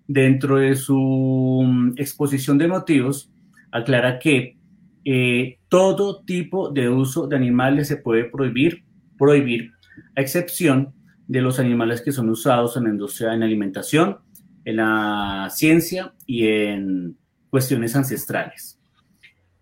dentro 0.08 0.58
de 0.58 0.76
su 0.76 1.64
mm, 1.66 1.94
exposición 1.98 2.58
de 2.58 2.68
motivos, 2.68 3.32
aclara 3.72 4.20
que 4.20 4.58
eh, 5.06 5.60
todo 5.70 6.22
tipo 6.24 6.70
de 6.70 6.90
uso 6.90 7.28
de 7.28 7.36
animales 7.36 7.88
se 7.88 7.98
puede 7.98 8.26
prohibir, 8.26 8.84
prohibir, 9.18 9.72
a 10.16 10.22
excepción 10.22 10.94
de 11.28 11.42
los 11.42 11.60
animales 11.60 12.02
que 12.02 12.12
son 12.12 12.30
usados 12.30 12.78
en 12.78 12.84
la 12.84 12.90
industria, 12.90 13.34
en 13.34 13.44
alimentación, 13.44 14.18
en 14.66 14.76
la 14.76 15.48
ciencia 15.50 16.14
y 16.26 16.48
en 16.48 17.18
cuestiones 17.50 17.96
ancestrales. 17.96 18.80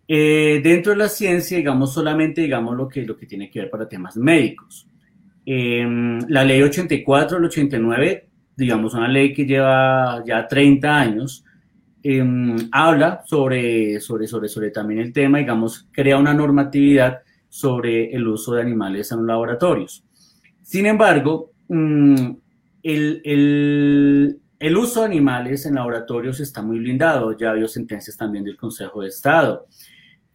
Eh, 0.08 0.60
dentro 0.63 0.91
de 0.91 0.98
la 0.98 1.10
ciencia, 1.10 1.58
digamos 1.58 1.93
solamente, 1.93 2.41
digamos 2.41 2.75
lo 2.75 2.88
que, 2.88 3.03
lo 3.03 3.15
que 3.15 3.27
tiene 3.27 3.50
que 3.50 3.60
ver 3.60 3.69
para 3.69 3.88
temas 3.88 4.17
médicos. 4.17 4.88
Em, 5.46 6.19
la 6.27 6.43
ley 6.43 6.62
84 6.62 7.38
del 7.38 7.46
89 7.46 8.29
digamos, 8.60 8.94
una 8.94 9.08
ley 9.08 9.34
que 9.34 9.46
lleva 9.46 10.24
ya 10.25 10.48
30 10.48 11.00
años, 11.00 11.44
em, 12.04 12.70
habla 12.72 13.24
sobre, 13.25 14.00
sobre, 14.00 14.28
sobre, 14.28 14.48
sobre 14.48 14.72
también 14.72 15.00
el 15.00 15.13
tema, 15.13 15.39
digamos, 15.39 15.88
crea 15.92 16.18
una 16.18 16.34
normatividad 16.34 17.22
sobre 17.48 18.13
el 18.13 18.28
uso 18.28 18.54
de 18.54 18.62
animales 18.62 19.12
en 19.12 19.25
laboratorios. 19.25 20.04
Sin 20.62 20.86
embargo, 20.86 21.51
mm, 21.70 22.32
el, 22.84 23.22
el, 23.24 24.39
el, 24.60 24.78
uso 24.78 25.01
de 25.01 25.08
animales 25.08 25.66
en 25.66 25.75
laboratorios 25.75 26.39
está 26.39 26.62
muy 26.62 26.80
blindado, 26.80 27.36
ya 27.38 27.51
habido 27.51 27.68
sentencias 27.68 28.18
también 28.18 28.44
del 28.44 28.58
Consejo 28.58 29.01
de 29.01 29.08
Estado. 29.08 29.66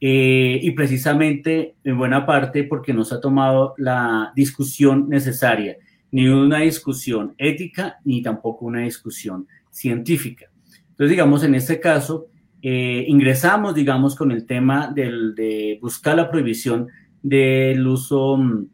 Eh, 0.01 0.59
y 0.61 0.73
precisamente 0.73 1.77
en 1.85 1.97
buena 1.97 2.27
parte 2.27 2.65
porque 2.65 2.93
no 2.93 3.05
se 3.05 3.15
ha 3.15 3.21
tomado 3.21 3.75
la 3.79 4.33
discusión 4.35 5.09
necesaria 5.09 5.79
ni 6.15 6.29
una 6.29 6.61
discusión 6.61 7.35
ética, 7.39 7.99
ni 8.05 8.23
tampoco 8.23 8.67
una 8.67 8.83
discusión 8.83 9.49
científica. 9.69 10.47
Entonces, 10.91 11.11
digamos, 11.11 11.43
en 11.43 11.57
este 11.57 11.81
caso, 11.81 12.29
eh, 12.63 13.05
ingresamos, 13.09 13.75
digamos, 13.75 14.15
con 14.15 14.31
el 14.31 14.47
tema 14.47 14.93
del, 14.95 15.35
de 15.35 15.77
buscar 15.83 16.15
la 16.15 16.31
prohibición 16.31 16.87
del 17.21 17.85
uso 17.85 18.37
mm, 18.37 18.67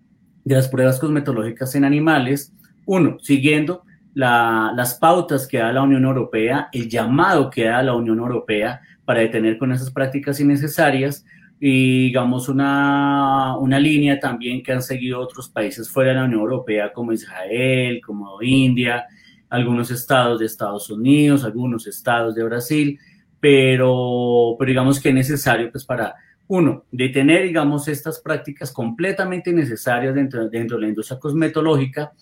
de 0.44 0.54
las 0.54 0.68
pruebas 0.68 1.00
cosmetológicas 1.00 1.74
en 1.76 1.84
animales. 1.86 2.52
Uno, 2.84 3.16
siguiendo 3.20 3.84
las 4.12 4.96
pautas 4.96 5.46
que 5.46 5.56
da 5.56 5.72
la 5.72 5.80
Unión 5.80 6.04
Europea, 6.04 6.68
el 6.72 6.90
llamado 6.90 7.48
que 7.48 7.64
da 7.64 7.82
la 7.82 7.94
Unión 7.94 8.18
Europea 8.18 8.82
para 9.06 9.20
detener 9.20 9.56
con 9.56 9.72
esas 9.72 9.90
prácticas 9.90 10.40
innecesarias 10.40 11.24
y 11.62 12.06
digamos 12.06 12.48
una, 12.48 13.54
una, 13.58 13.78
línea 13.78 14.18
también 14.18 14.62
que 14.62 14.72
han 14.72 14.82
seguido 14.82 15.20
otros 15.20 15.50
países 15.50 15.90
fuera 15.90 16.10
de 16.10 16.16
la 16.16 16.24
Unión 16.24 16.40
Europea 16.40 16.90
como 16.90 17.12
Israel, 17.12 18.00
como 18.04 18.42
India, 18.42 19.04
algunos 19.50 19.90
estados 19.90 20.40
de 20.40 20.46
Estados 20.46 20.88
Unidos, 20.88 21.44
algunos 21.44 21.86
estados 21.86 22.34
de 22.34 22.44
Brasil, 22.44 22.98
pero, 23.38 24.56
pero 24.58 24.68
digamos 24.70 24.98
que 24.98 25.10
es 25.10 25.14
necesario 25.14 25.70
pues 25.70 25.84
para, 25.84 26.14
uno, 26.48 26.84
detener 26.90 27.44
digamos 27.44 27.86
estas 27.88 28.20
prácticas 28.20 28.72
completamente 28.72 29.52
necesarias 29.52 30.14
dentro, 30.14 30.48
dentro 30.48 30.78
de 30.78 30.82
la 30.82 30.88
industria 30.88 31.20
cosmetológica 31.20 32.12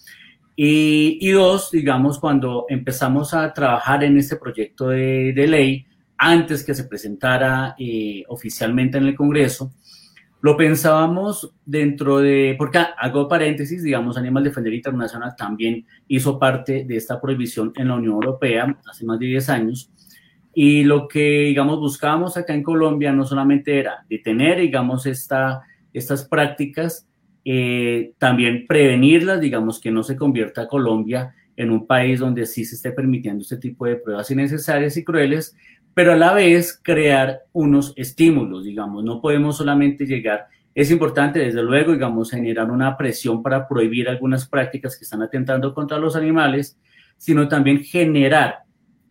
y, 0.55 1.19
y, 1.21 1.31
dos, 1.31 1.71
digamos, 1.71 2.19
cuando 2.19 2.67
empezamos 2.69 3.33
a 3.33 3.53
trabajar 3.53 4.03
en 4.03 4.19
este 4.19 4.35
proyecto 4.35 4.89
de, 4.89 5.33
de 5.33 5.47
ley, 5.47 5.87
antes 6.19 6.65
que 6.65 6.75
se 6.75 6.85
presentara 6.85 7.75
eh, 7.79 8.25
oficialmente 8.29 8.99
en 8.99 9.07
el 9.07 9.15
Congreso, 9.15 9.73
lo 10.41 10.57
pensábamos 10.57 11.53
dentro 11.65 12.19
de, 12.19 12.55
porque 12.57 12.79
hago 12.79 13.29
paréntesis, 13.29 13.83
digamos, 13.83 14.17
Animal 14.17 14.45
Defender 14.45 14.73
Internacional 14.73 15.35
también 15.37 15.85
hizo 16.07 16.39
parte 16.39 16.85
de 16.85 16.97
esta 16.97 17.21
prohibición 17.21 17.73
en 17.75 17.89
la 17.89 17.97
Unión 17.97 18.15
Europea 18.15 18.79
hace 18.89 19.05
más 19.05 19.19
de 19.19 19.27
10 19.27 19.49
años. 19.49 19.91
Y 20.55 20.85
lo 20.85 21.09
que, 21.09 21.45
digamos, 21.47 21.79
buscábamos 21.79 22.37
acá 22.37 22.55
en 22.55 22.63
Colombia 22.63 23.13
no 23.13 23.25
solamente 23.25 23.79
era 23.79 24.05
detener, 24.09 24.61
digamos, 24.61 25.07
esta, 25.07 25.63
estas 25.93 26.25
prácticas, 26.25 27.09
eh, 27.45 28.13
también 28.19 28.67
prevenirlas, 28.67 29.41
digamos, 29.41 29.81
que 29.81 29.91
no 29.91 30.03
se 30.03 30.17
convierta 30.17 30.69
Colombia 30.69 31.35
en 31.57 31.71
un 31.71 31.87
país 31.87 32.21
donde 32.21 32.47
sí 32.47 32.65
se 32.65 32.77
esté 32.77 32.93
permitiendo 32.93 33.43
este 33.43 33.57
tipo 33.57 33.87
de 33.87 33.97
pruebas 33.97 34.31
innecesarias 34.31 34.97
y 34.97 35.05
crueles, 35.05 35.57
pero 35.95 36.13
a 36.13 36.17
la 36.17 36.33
vez 36.33 36.79
crear 36.83 37.41
unos 37.53 37.93
estímulos, 37.97 38.65
digamos, 38.65 39.05
no 39.05 39.21
podemos 39.21 39.57
solamente 39.57 40.07
llegar, 40.07 40.47
es 40.75 40.91
importante 40.93 41.41
desde 41.41 41.63
luego, 41.63 41.93
digamos, 41.93 42.31
generar 42.31 42.71
una 42.71 42.97
presión 42.97 43.43
para 43.43 43.67
prohibir 43.67 44.09
algunas 44.09 44.49
prácticas 44.49 44.97
que 44.97 45.05
están 45.05 45.23
atentando 45.23 45.75
contra 45.75 45.99
los 45.99 46.15
animales, 46.15 46.79
sino 47.17 47.49
también 47.49 47.83
generar 47.83 48.61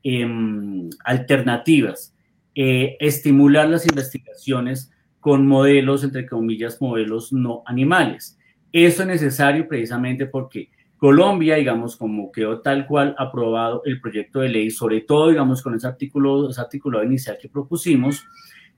em, 0.02 0.90
alternativas, 1.04 2.16
eh, 2.56 2.96
estimular 3.02 3.68
las 3.68 3.86
investigaciones 3.86 4.92
con 5.20 5.46
modelos, 5.46 6.06
entre 6.06 6.26
comillas, 6.26 6.82
modelos 6.82 7.34
no 7.34 7.64
animales. 7.66 8.40
Eso 8.72 9.02
es 9.02 9.08
necesario 9.08 9.68
precisamente 9.68 10.26
porque 10.26 10.70
Colombia, 10.98 11.56
digamos, 11.56 11.96
como 11.96 12.32
quedó 12.32 12.62
tal 12.62 12.88
cual 12.88 13.16
aprobado 13.20 13.84
el 13.86 14.02
proyecto 14.02 14.40
de 14.40 14.50
ley, 14.50 14.72
sobre 14.72 15.02
todo, 15.02 15.30
digamos, 15.30 15.62
con 15.62 15.76
ese 15.76 15.88
artículo, 15.88 16.50
ese 16.50 16.60
artículo 16.60 17.04
inicial 17.04 17.38
que 17.40 17.50
propusimos, 17.50 18.26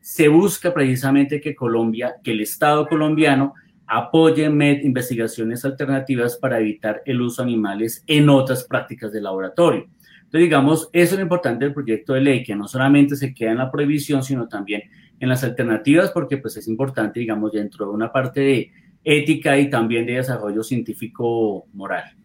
se 0.01 0.27
busca 0.27 0.73
precisamente 0.73 1.39
que 1.39 1.55
Colombia, 1.55 2.15
que 2.23 2.31
el 2.31 2.41
Estado 2.41 2.87
colombiano 2.87 3.53
apoye 3.87 4.45
investigaciones 4.45 5.65
alternativas 5.65 6.37
para 6.37 6.59
evitar 6.59 7.01
el 7.05 7.21
uso 7.21 7.41
de 7.41 7.49
animales 7.49 8.03
en 8.05 8.29
otras 8.29 8.63
prácticas 8.65 9.11
de 9.11 9.21
laboratorio. 9.21 9.87
Entonces, 10.29 10.41
digamos, 10.41 10.89
eso 10.93 11.13
es 11.13 11.19
lo 11.19 11.23
importante 11.23 11.65
del 11.65 11.73
proyecto 11.73 12.13
de 12.13 12.21
ley, 12.21 12.43
que 12.43 12.55
no 12.55 12.67
solamente 12.67 13.15
se 13.15 13.33
queda 13.33 13.51
en 13.51 13.57
la 13.57 13.71
prohibición, 13.71 14.21
sino 14.21 14.47
también 14.47 14.83
en 15.19 15.27
las 15.27 15.43
alternativas, 15.43 16.11
porque 16.11 16.37
pues 16.37 16.55
es 16.57 16.67
importante, 16.67 17.19
digamos, 17.19 17.51
dentro 17.51 17.87
de 17.87 17.91
una 17.91 18.11
parte 18.11 18.41
de 18.41 18.71
ética 19.03 19.57
y 19.57 19.69
también 19.69 20.05
de 20.05 20.13
desarrollo 20.13 20.63
científico 20.63 21.65
moral. 21.73 22.15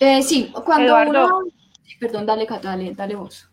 Eh, 0.00 0.22
sí, 0.22 0.52
cuando 0.64 0.94
uno... 1.08 1.44
Perdón, 1.98 2.26
dale, 2.26 2.46
dale, 2.62 2.94
dale 2.94 3.14
vos. 3.14 3.48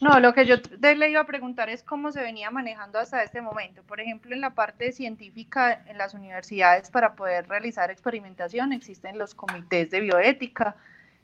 No, 0.00 0.20
lo 0.20 0.34
que 0.34 0.46
yo 0.46 0.56
le 0.80 1.10
iba 1.10 1.20
a 1.20 1.26
preguntar 1.26 1.70
es 1.70 1.82
cómo 1.82 2.12
se 2.12 2.20
venía 2.20 2.50
manejando 2.50 2.98
hasta 2.98 3.22
este 3.22 3.40
momento. 3.40 3.82
Por 3.82 4.00
ejemplo, 4.00 4.34
en 4.34 4.40
la 4.40 4.54
parte 4.54 4.92
científica, 4.92 5.84
en 5.86 5.98
las 5.98 6.14
universidades, 6.14 6.90
para 6.90 7.14
poder 7.14 7.48
realizar 7.48 7.90
experimentación, 7.90 8.72
existen 8.72 9.18
los 9.18 9.34
comités 9.34 9.90
de 9.90 10.00
bioética. 10.00 10.76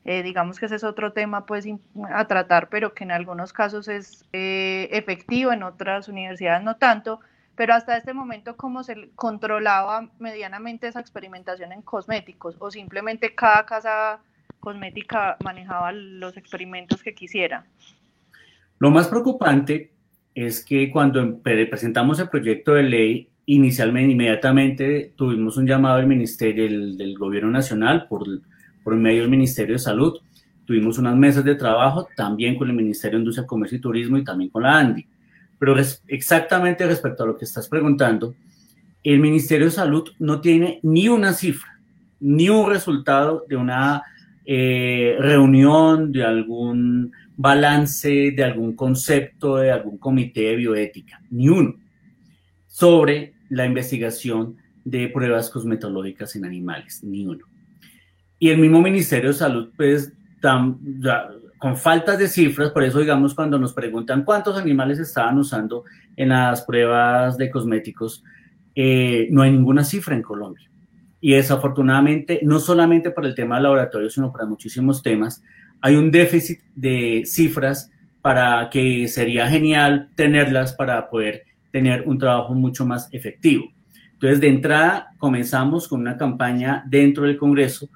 Eh, 0.04 0.22
digamos 0.22 0.58
que 0.58 0.66
ese 0.66 0.76
es 0.76 0.84
otro 0.84 1.12
tema 1.12 1.46
pues, 1.46 1.66
a 2.12 2.26
tratar, 2.26 2.68
pero 2.68 2.92
que 2.92 3.04
en 3.04 3.12
algunos 3.12 3.52
casos 3.52 3.88
es 3.88 4.24
eh, 4.32 4.88
efectivo, 4.90 5.52
en 5.52 5.62
otras 5.62 6.08
universidades 6.08 6.62
no 6.64 6.76
tanto. 6.76 7.20
Pero 7.54 7.74
hasta 7.74 7.96
este 7.96 8.14
momento, 8.14 8.56
¿cómo 8.56 8.82
se 8.82 9.10
controlaba 9.14 10.08
medianamente 10.18 10.88
esa 10.88 11.00
experimentación 11.00 11.72
en 11.72 11.82
cosméticos? 11.82 12.56
¿O 12.58 12.70
simplemente 12.70 13.34
cada 13.34 13.66
casa 13.66 14.20
cosmética 14.58 15.36
manejaba 15.44 15.92
los 15.92 16.36
experimentos 16.36 17.02
que 17.02 17.14
quisiera? 17.14 17.64
Lo 18.78 18.90
más 18.90 19.08
preocupante 19.08 19.92
es 20.34 20.64
que 20.64 20.90
cuando 20.90 21.40
presentamos 21.40 22.18
el 22.20 22.28
proyecto 22.28 22.72
de 22.72 22.82
ley, 22.82 23.28
inicialmente, 23.46 24.12
inmediatamente 24.12 25.12
tuvimos 25.16 25.56
un 25.56 25.66
llamado 25.66 25.98
del 25.98 26.06
Ministerio 26.06 26.64
del, 26.96 27.18
Gobierno 27.18 27.50
Nacional 27.50 28.06
por, 28.08 28.26
por 28.82 28.94
medio 28.96 29.22
del 29.22 29.30
Ministerio 29.30 29.74
de 29.74 29.78
Salud. 29.78 30.18
Tuvimos 30.64 30.98
unas 30.98 31.16
mesas 31.16 31.44
de 31.44 31.54
trabajo 31.54 32.08
también 32.16 32.56
con 32.56 32.68
el 32.68 32.76
Ministerio 32.76 33.18
de 33.18 33.22
Industria, 33.22 33.46
Comercio 33.46 33.78
y 33.78 33.80
Turismo 33.80 34.16
y 34.16 34.24
también 34.24 34.50
con 34.50 34.62
la 34.62 34.78
ANDI. 34.78 35.06
Pero 35.58 35.76
exactamente 36.08 36.86
respecto 36.86 37.22
a 37.22 37.26
lo 37.26 37.36
que 37.36 37.44
estás 37.44 37.68
preguntando, 37.68 38.34
el 39.04 39.18
Ministerio 39.18 39.66
de 39.66 39.72
Salud 39.72 40.08
no 40.18 40.40
tiene 40.40 40.80
ni 40.82 41.08
una 41.08 41.32
cifra, 41.32 41.78
ni 42.20 42.48
un 42.48 42.68
resultado 42.68 43.44
de 43.48 43.56
una 43.56 44.02
eh, 44.44 45.16
reunión, 45.18 46.12
de 46.12 46.24
algún 46.24 47.12
balance 47.36 48.08
de 48.08 48.44
algún 48.44 48.76
concepto 48.76 49.56
de 49.56 49.72
algún 49.72 49.98
comité 49.98 50.42
de 50.42 50.56
bioética, 50.56 51.20
ni 51.30 51.48
uno, 51.48 51.74
sobre 52.66 53.34
la 53.48 53.66
investigación 53.66 54.56
de 54.84 55.08
pruebas 55.08 55.50
cosmetológicas 55.50 56.36
en 56.36 56.44
animales, 56.44 57.02
ni 57.02 57.26
uno. 57.26 57.44
Y 58.42 58.50
el 58.50 58.58
mismo 58.58 58.82
Ministerio 58.82 59.28
de 59.28 59.34
Salud, 59.34 59.70
pues, 59.76 60.12
con 61.58 61.76
faltas 61.76 62.18
de 62.18 62.26
cifras, 62.26 62.72
por 62.72 62.82
eso, 62.82 62.98
digamos, 62.98 63.36
cuando 63.36 63.56
nos 63.56 63.72
preguntan 63.72 64.24
cuántos 64.24 64.58
animales 64.58 64.98
estaban 64.98 65.38
usando 65.38 65.84
en 66.16 66.30
las 66.30 66.62
pruebas 66.62 67.38
de 67.38 67.48
cosméticos, 67.48 68.24
eh, 68.74 69.28
no 69.30 69.42
hay 69.42 69.52
ninguna 69.52 69.84
cifra 69.84 70.16
en 70.16 70.22
Colombia. 70.22 70.68
Y 71.20 71.34
desafortunadamente, 71.34 72.40
no 72.42 72.58
solamente 72.58 73.12
para 73.12 73.28
el 73.28 73.36
tema 73.36 73.54
del 73.54 73.62
laboratorio, 73.62 74.10
sino 74.10 74.32
para 74.32 74.44
muchísimos 74.44 75.04
temas, 75.04 75.40
hay 75.80 75.94
un 75.94 76.10
déficit 76.10 76.62
de 76.74 77.22
cifras 77.24 77.92
para 78.22 78.68
que 78.70 79.06
sería 79.06 79.46
genial 79.46 80.10
tenerlas 80.16 80.72
para 80.72 81.08
poder 81.08 81.44
tener 81.70 82.02
un 82.08 82.18
trabajo 82.18 82.54
mucho 82.54 82.84
más 82.84 83.08
efectivo. 83.12 83.66
Entonces, 84.14 84.40
de 84.40 84.48
entrada, 84.48 85.12
comenzamos 85.18 85.86
con 85.86 86.00
una 86.00 86.16
campaña 86.16 86.82
dentro 86.88 87.22
del 87.22 87.36
Congreso, 87.36 87.88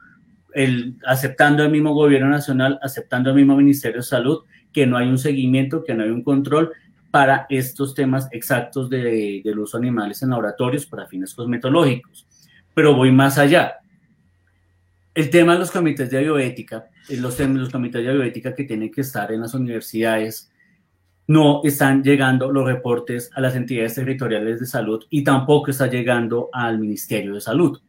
el, 0.57 0.97
aceptando 1.07 1.63
el 1.63 1.71
mismo 1.71 1.95
gobierno 1.95 2.29
nacional, 2.29 2.79
aceptando 2.83 3.31
el 3.31 3.37
mismo 3.37 3.57
Ministerio 3.57 3.99
de 3.99 4.03
Salud, 4.03 4.41
que 4.73 4.87
no 4.87 4.97
hay 4.97 5.09
un 5.09 5.19
seguimiento, 5.19 5.85
que 5.85 5.95
no 5.95 6.03
hay 6.03 6.11
un 6.11 6.23
control 6.23 6.73
para 7.11 7.47
estos 7.49 7.95
temas 7.95 8.29
exactos 8.33 8.91
de, 8.91 9.43
del 9.45 9.59
uso 9.59 9.79
de 9.79 9.87
animales 9.87 10.23
en 10.23 10.31
laboratorios 10.31 10.87
para 10.87 11.07
fines 11.07 11.35
cosmetológicos. 11.35 12.27
Pero 12.75 12.95
voy 12.95 13.13
más 13.13 13.39
allá. 13.39 13.77
El 15.15 15.31
tema 15.31 15.55
de 15.55 15.61
los 15.61 15.71
comités 15.71 16.11
de 16.11 16.21
bioética 16.21 16.89
los, 17.11 17.39
los 17.39 17.71
comités 17.71 18.05
de 18.05 18.13
bioética 18.13 18.55
que 18.55 18.65
tienen 18.65 18.91
que 18.91 19.03
estar 19.03 19.31
en 19.33 19.41
las 19.41 19.55
universidades, 19.55 20.51
no 21.29 21.61
están 21.65 22.03
llegando 22.03 22.53
los 22.53 22.65
reportes 22.65 23.31
a 23.35 23.41
las 23.41 23.57
entidades 23.57 23.95
territoriales 23.95 24.61
de 24.61 24.67
salud 24.67 25.05
y 25.11 25.25
tampoco 25.25 25.71
está 25.71 25.89
llegando 25.89 26.49
al 26.53 26.79
Ministerio 26.79 27.35
de 27.35 27.41
Salud. 27.41 27.81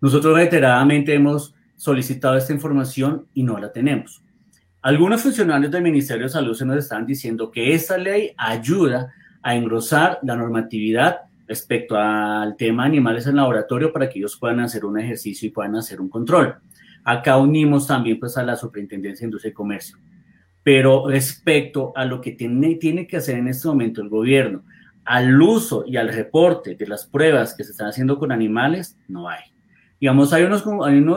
Nosotros 0.00 0.36
reiteradamente 0.36 1.14
hemos 1.14 1.54
solicitado 1.82 2.36
esta 2.36 2.52
información 2.52 3.26
y 3.34 3.42
no 3.42 3.58
la 3.58 3.72
tenemos. 3.72 4.22
Algunos 4.82 5.20
funcionarios 5.20 5.72
del 5.72 5.82
Ministerio 5.82 6.26
de 6.26 6.28
Salud 6.28 6.54
se 6.54 6.64
nos 6.64 6.76
están 6.76 7.04
diciendo 7.04 7.50
que 7.50 7.74
esta 7.74 7.98
ley 7.98 8.30
ayuda 8.36 9.12
a 9.42 9.56
engrosar 9.56 10.20
la 10.22 10.36
normatividad 10.36 11.22
respecto 11.48 11.96
al 11.98 12.54
tema 12.56 12.84
animales 12.84 13.26
en 13.26 13.34
laboratorio 13.34 13.92
para 13.92 14.08
que 14.08 14.20
ellos 14.20 14.36
puedan 14.36 14.60
hacer 14.60 14.84
un 14.84 15.00
ejercicio 15.00 15.48
y 15.48 15.50
puedan 15.50 15.74
hacer 15.74 16.00
un 16.00 16.08
control. 16.08 16.54
Acá 17.02 17.36
unimos 17.36 17.88
también 17.88 18.20
pues 18.20 18.38
a 18.38 18.44
la 18.44 18.54
Superintendencia 18.54 19.24
de 19.24 19.30
Industria 19.30 19.50
y 19.50 19.54
Comercio. 19.54 19.96
Pero 20.62 21.08
respecto 21.08 21.92
a 21.96 22.04
lo 22.04 22.20
que 22.20 22.30
tiene, 22.30 22.76
tiene 22.76 23.08
que 23.08 23.16
hacer 23.16 23.38
en 23.38 23.48
este 23.48 23.66
momento 23.66 24.02
el 24.02 24.08
gobierno, 24.08 24.62
al 25.04 25.42
uso 25.42 25.82
y 25.84 25.96
al 25.96 26.12
reporte 26.12 26.76
de 26.76 26.86
las 26.86 27.06
pruebas 27.06 27.54
que 27.56 27.64
se 27.64 27.72
están 27.72 27.88
haciendo 27.88 28.20
con 28.20 28.30
animales, 28.30 28.96
no 29.08 29.28
hay. 29.28 29.51
Digamos, 30.02 30.34
hay 30.34 30.42
unos, 30.42 30.64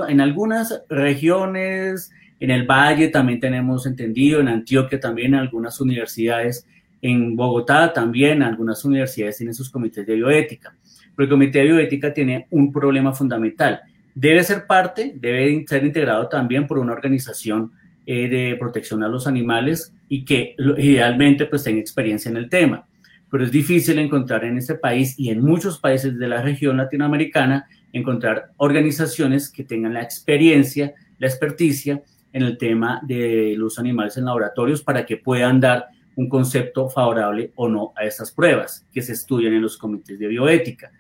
en 0.08 0.22
algunas 0.22 0.82
regiones, 0.88 2.10
en 2.40 2.52
el 2.52 2.66
Valle 2.66 3.10
también 3.10 3.42
tenemos 3.42 3.86
entendido, 3.86 4.40
en 4.40 4.48
Antioquia 4.48 5.00
también, 5.00 5.34
en 5.34 5.42
algunas 5.42 5.82
universidades, 5.82 6.66
en 7.02 7.36
Bogotá 7.36 7.92
también, 7.92 8.42
algunas 8.42 8.86
universidades 8.86 9.36
tienen 9.36 9.54
sus 9.54 9.70
comités 9.70 10.06
de 10.06 10.16
bioética. 10.16 10.74
Pero 11.16 11.26
el 11.26 11.30
comité 11.30 11.60
de 11.60 11.66
bioética 11.66 12.14
tiene 12.14 12.48
un 12.52 12.72
problema 12.72 13.12
fundamental 13.12 13.82
debe 14.16 14.44
ser 14.44 14.66
parte, 14.66 15.14
debe 15.16 15.64
ser 15.68 15.86
integrado 15.86 16.28
también 16.28 16.66
por 16.66 16.80
una 16.80 16.94
organización 16.94 17.74
eh, 18.06 18.28
de 18.30 18.56
protección 18.56 19.04
a 19.04 19.10
los 19.10 19.28
animales 19.28 19.94
y 20.08 20.24
que 20.24 20.56
idealmente 20.78 21.46
pues 21.46 21.64
tenga 21.64 21.82
experiencia 21.82 22.32
en 22.32 22.38
el 22.38 22.50
tema. 22.50 22.88
Pero 23.30 23.44
es 23.44 23.52
difícil 23.52 24.00
encontrar 24.00 24.46
en 24.46 24.58
este 24.58 24.76
país 24.76 25.20
y 25.20 25.30
en 25.30 25.42
muchos 25.42 25.80
países 25.80 26.18
de 26.18 26.28
la 26.28 26.42
región 26.42 26.78
latinoamericana 26.78 27.68
encontrar 27.98 28.52
organizaciones 28.58 29.50
que 29.50 29.64
tengan 29.64 29.94
la 29.94 30.02
experiencia, 30.02 30.94
la 31.18 31.28
experticia 31.28 32.02
en 32.34 32.44
el 32.44 32.58
tema 32.58 33.02
de 33.04 33.56
los 33.58 33.80
animales 33.80 34.18
en 34.18 34.26
laboratorios 34.26 34.84
para 34.84 35.06
que 35.06 35.18
puedan 35.18 35.60
dar 35.60 35.88
un 36.16 36.30
concepto 36.30 36.90
favorable 36.90 37.52
o 37.56 37.68
no 37.68 37.94
a 37.96 38.06
estas 38.06 38.32
pruebas 38.32 38.86
que 38.94 39.02
se 39.02 39.14
estudian 39.14 39.54
en 39.54 39.62
los 39.62 39.78
comités 39.78 40.20
de 40.20 40.28
bioética. 40.28 40.92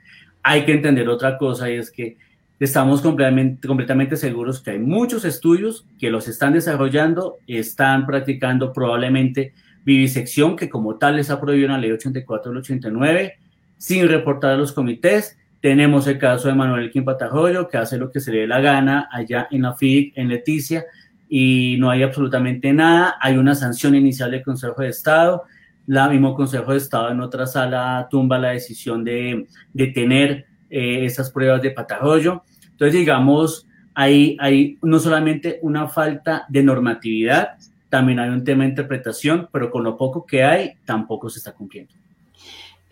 Hay 0.43 0.65
que 0.65 0.73
entender 0.73 1.07
otra 1.09 1.37
cosa 1.37 1.69
y 1.69 1.75
es 1.75 1.91
que 1.91 2.17
Estamos 2.57 3.01
completamente, 3.01 4.15
seguros 4.15 4.61
que 4.61 4.71
hay 4.71 4.79
muchos 4.79 5.25
estudios 5.25 5.85
que 5.99 6.09
los 6.09 6.29
están 6.29 6.53
desarrollando, 6.53 7.37
están 7.47 8.05
practicando 8.05 8.71
probablemente 8.71 9.53
vivisección, 9.83 10.55
que 10.55 10.69
como 10.69 10.95
tal 10.95 11.17
les 11.17 11.29
ha 11.29 11.41
prohibido 11.41 11.67
la 11.67 11.77
ley 11.77 11.91
84 11.91 12.51
del 12.51 12.59
89, 12.59 13.33
sin 13.77 14.07
reportar 14.07 14.51
a 14.51 14.57
los 14.57 14.71
comités. 14.71 15.37
Tenemos 15.61 16.05
el 16.07 16.19
caso 16.19 16.47
de 16.47 16.53
Manuel 16.53 16.91
Quimpatajoyo, 16.91 17.67
que 17.67 17.77
hace 17.77 17.97
lo 17.97 18.11
que 18.11 18.19
se 18.19 18.31
le 18.31 18.39
dé 18.39 18.47
la 18.47 18.59
gana 18.61 19.09
allá 19.11 19.47
en 19.51 19.63
la 19.63 19.73
FIC, 19.73 20.13
en 20.15 20.29
Leticia, 20.29 20.85
y 21.27 21.77
no 21.79 21.89
hay 21.89 22.03
absolutamente 22.03 22.71
nada. 22.71 23.15
Hay 23.19 23.37
una 23.37 23.55
sanción 23.55 23.95
inicial 23.95 24.31
del 24.31 24.43
Consejo 24.43 24.81
de 24.81 24.89
Estado. 24.89 25.43
La 25.87 26.07
mismo 26.07 26.35
Consejo 26.35 26.71
de 26.71 26.77
Estado 26.77 27.09
en 27.09 27.19
otra 27.19 27.47
sala 27.47 28.07
tumba 28.09 28.37
la 28.37 28.49
decisión 28.49 29.03
de 29.03 29.47
detener 29.73 30.45
eh, 30.69 31.05
esas 31.05 31.31
pruebas 31.31 31.61
de 31.61 31.71
patarroyo. 31.71 32.43
Entonces, 32.71 32.99
digamos, 32.99 33.67
hay, 33.93 34.37
hay 34.39 34.77
no 34.81 34.99
solamente 34.99 35.59
una 35.61 35.87
falta 35.87 36.45
de 36.49 36.63
normatividad, 36.63 37.55
también 37.89 38.19
hay 38.19 38.29
un 38.29 38.43
tema 38.43 38.63
de 38.63 38.71
interpretación, 38.71 39.47
pero 39.51 39.71
con 39.71 39.83
lo 39.83 39.95
poco 39.95 40.25
que 40.25 40.43
hay, 40.43 40.73
tampoco 40.85 41.29
se 41.29 41.39
está 41.39 41.53
cumpliendo. 41.53 41.93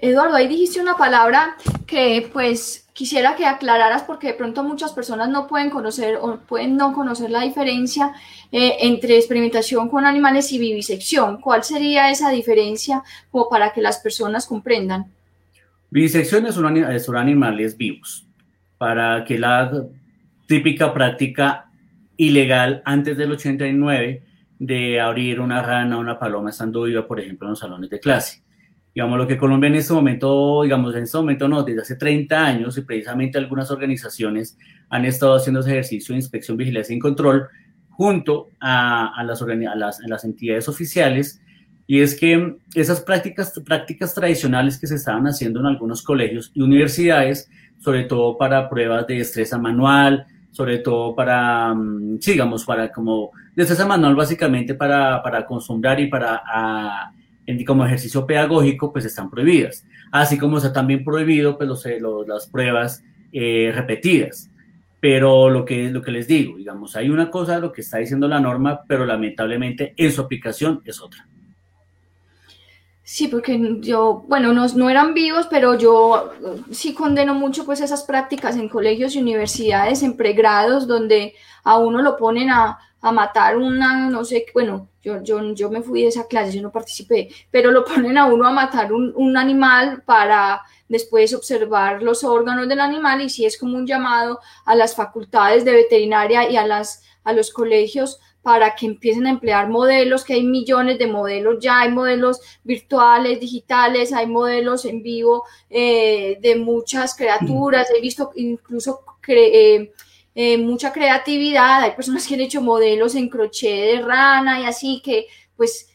Eduardo, 0.09 0.35
ahí 0.35 0.49
dijiste 0.49 0.81
una 0.81 0.97
palabra 0.97 1.55
que 1.87 2.29
pues 2.33 2.89
quisiera 2.91 3.37
que 3.37 3.45
aclararas 3.45 4.03
porque 4.03 4.27
de 4.27 4.33
pronto 4.33 4.61
muchas 4.61 4.91
personas 4.91 5.29
no 5.29 5.47
pueden 5.47 5.69
conocer 5.69 6.17
o 6.17 6.41
pueden 6.41 6.75
no 6.75 6.91
conocer 6.91 7.29
la 7.29 7.39
diferencia 7.39 8.11
eh, 8.51 8.75
entre 8.81 9.15
experimentación 9.15 9.87
con 9.87 10.05
animales 10.05 10.51
y 10.51 10.59
vivisección. 10.59 11.39
¿Cuál 11.39 11.63
sería 11.63 12.11
esa 12.11 12.31
diferencia 12.31 13.01
como 13.31 13.47
para 13.47 13.71
que 13.71 13.81
las 13.81 13.99
personas 13.99 14.45
comprendan? 14.45 15.05
Vivisección 15.89 16.47
es 16.47 16.55
son 16.55 17.15
animales 17.15 17.77
vivos, 17.77 18.27
para 18.77 19.23
que 19.23 19.39
la 19.39 19.71
típica 20.47 20.93
práctica 20.93 21.69
ilegal 22.17 22.81
antes 22.83 23.15
del 23.15 23.31
89 23.31 24.21
de 24.59 24.99
abrir 24.99 25.39
una 25.39 25.61
rana 25.61 25.95
o 25.95 26.01
una 26.01 26.19
paloma 26.19 26.49
estando 26.49 26.83
viva, 26.83 27.07
por 27.07 27.21
ejemplo, 27.21 27.47
en 27.47 27.51
los 27.51 27.59
salones 27.59 27.89
de 27.89 28.01
clase. 28.01 28.42
Digamos, 28.93 29.17
lo 29.17 29.27
que 29.27 29.37
Colombia 29.37 29.67
en 29.67 29.75
este 29.75 29.93
momento, 29.93 30.63
digamos, 30.63 30.95
en 30.95 31.03
este 31.03 31.17
momento 31.17 31.47
no, 31.47 31.63
desde 31.63 31.81
hace 31.81 31.95
30 31.95 32.45
años, 32.45 32.77
y 32.77 32.81
precisamente 32.81 33.37
algunas 33.37 33.71
organizaciones 33.71 34.57
han 34.89 35.05
estado 35.05 35.35
haciendo 35.35 35.61
ese 35.61 35.71
ejercicio 35.71 36.13
de 36.13 36.19
inspección, 36.19 36.57
vigilancia 36.57 36.95
y 36.95 36.99
control 36.99 37.47
junto 37.89 38.49
a, 38.59 39.13
a, 39.15 39.23
las, 39.23 39.41
a, 39.41 39.75
las, 39.75 39.99
a 39.99 40.07
las 40.07 40.23
entidades 40.23 40.67
oficiales, 40.69 41.41
y 41.85 42.01
es 42.01 42.15
que 42.17 42.55
esas 42.75 43.01
prácticas, 43.01 43.53
prácticas 43.65 44.13
tradicionales 44.13 44.79
que 44.79 44.87
se 44.87 44.95
estaban 44.95 45.27
haciendo 45.27 45.59
en 45.59 45.65
algunos 45.65 46.01
colegios 46.01 46.51
y 46.53 46.61
universidades, 46.61 47.49
sobre 47.79 48.03
todo 48.03 48.37
para 48.37 48.69
pruebas 48.69 49.05
de 49.07 49.15
destreza 49.17 49.57
manual, 49.57 50.25
sobre 50.51 50.77
todo 50.79 51.15
para, 51.15 51.73
mm, 51.73 52.19
digamos, 52.19 52.63
para 52.63 52.91
como 52.91 53.31
destreza 53.55 53.85
manual 53.85 54.15
básicamente 54.15 54.75
para, 54.75 55.21
para 55.21 55.39
acostumbrar 55.39 55.99
y 55.99 56.07
para 56.07 56.41
a, 56.45 57.11
como 57.65 57.85
ejercicio 57.85 58.25
pedagógico, 58.25 58.91
pues 58.91 59.05
están 59.05 59.29
prohibidas. 59.29 59.85
Así 60.11 60.37
como 60.37 60.57
está 60.57 60.73
también 60.73 61.03
prohibido 61.03 61.57
pues, 61.57 61.67
los, 61.67 61.85
los, 61.99 62.27
las 62.27 62.47
pruebas 62.47 63.03
eh, 63.31 63.71
repetidas. 63.73 64.49
Pero 64.99 65.49
lo 65.49 65.65
que, 65.65 65.89
lo 65.89 66.01
que 66.01 66.11
les 66.11 66.27
digo, 66.27 66.57
digamos, 66.57 66.95
hay 66.95 67.09
una 67.09 67.29
cosa, 67.29 67.59
lo 67.59 67.73
que 67.73 67.81
está 67.81 67.97
diciendo 67.97 68.27
la 68.27 68.39
norma, 68.39 68.83
pero 68.87 69.05
lamentablemente 69.05 69.93
en 69.97 70.11
su 70.11 70.21
aplicación 70.21 70.81
es 70.85 71.01
otra. 71.01 71.27
Sí, 73.05 73.27
porque 73.27 73.59
yo, 73.81 74.23
bueno, 74.29 74.53
no, 74.53 74.65
no, 74.65 74.89
eran 74.89 75.13
vivos, 75.13 75.47
pero 75.49 75.77
yo 75.77 76.31
sí 76.71 76.93
condeno 76.93 77.33
mucho 77.33 77.65
pues 77.65 77.81
esas 77.81 78.03
prácticas 78.03 78.55
en 78.55 78.69
colegios 78.69 79.15
y 79.15 79.19
universidades, 79.19 80.03
en 80.03 80.15
pregrados, 80.15 80.87
donde 80.87 81.33
a 81.65 81.79
uno 81.79 82.01
lo 82.01 82.15
ponen 82.15 82.49
a, 82.49 82.79
a 83.03 83.11
matar 83.11 83.57
una, 83.57 84.09
no 84.09 84.23
sé, 84.23 84.45
bueno, 84.53 84.87
yo, 85.01 85.21
yo, 85.21 85.53
yo 85.53 85.69
me 85.69 85.81
fui 85.81 86.03
de 86.03 86.07
esa 86.07 86.25
clase, 86.25 86.53
yo 86.53 86.61
no 86.61 86.71
participé, 86.71 87.29
pero 87.51 87.69
lo 87.69 87.83
ponen 87.85 88.17
a 88.17 88.25
uno 88.25 88.47
a 88.47 88.51
matar 88.51 88.93
un, 88.93 89.13
un 89.15 89.35
animal 89.35 90.03
para 90.05 90.61
después 90.87 91.33
observar 91.33 92.01
los 92.01 92.23
órganos 92.23 92.69
del 92.69 92.79
animal 92.79 93.21
y 93.21 93.29
si 93.29 93.45
es 93.45 93.57
como 93.57 93.75
un 93.75 93.85
llamado 93.85 94.39
a 94.63 94.73
las 94.73 94.95
facultades 94.95 95.65
de 95.65 95.73
veterinaria 95.73 96.49
y 96.49 96.55
a, 96.55 96.65
las, 96.65 97.03
a 97.25 97.33
los 97.33 97.51
colegios 97.51 98.19
para 98.41 98.73
que 98.73 98.85
empiecen 98.85 99.27
a 99.27 99.31
emplear 99.31 99.67
modelos, 99.67 100.23
que 100.23 100.35
hay 100.35 100.43
millones 100.43 100.97
de 100.97 101.07
modelos 101.07 101.57
ya, 101.59 101.81
hay 101.81 101.91
modelos 101.91 102.39
virtuales, 102.63 103.37
digitales, 103.41 104.13
hay 104.13 104.27
modelos 104.27 104.85
en 104.85 105.03
vivo 105.03 105.43
eh, 105.69 106.37
de 106.41 106.55
muchas 106.55 107.15
criaturas, 107.15 107.89
he 107.93 107.99
visto 107.99 108.31
incluso 108.35 109.03
eh, 109.27 109.91
eh, 110.35 110.57
mucha 110.57 110.91
creatividad, 110.91 111.83
hay 111.83 111.91
personas 111.91 112.25
que 112.25 112.33
han 112.33 112.41
hecho 112.41 112.61
modelos 112.61 113.13
en 113.13 113.29
crochet 113.29 113.97
de 113.97 114.01
rana 114.01 114.59
y 114.59 114.65
así 114.65 115.01
que 115.03 115.27
pues 115.55 115.89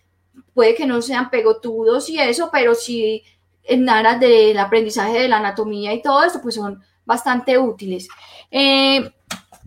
puede 0.55 0.77
que 0.77 0.87
no 0.87 1.03
sean 1.03 1.29
pegotudos 1.29 2.09
y 2.09 2.21
eso, 2.21 2.49
pero 2.53 2.75
sí 2.75 3.25
en 3.65 3.89
aras 3.89 4.21
del 4.21 4.57
aprendizaje 4.59 5.21
de 5.21 5.29
la 5.29 5.39
anatomía 5.39 5.93
y 5.93 6.03
todo 6.03 6.23
esto, 6.23 6.41
pues 6.41 6.55
son 6.55 6.81
bastante 7.05 7.59
útiles. 7.59 8.09
Eh, 8.51 9.11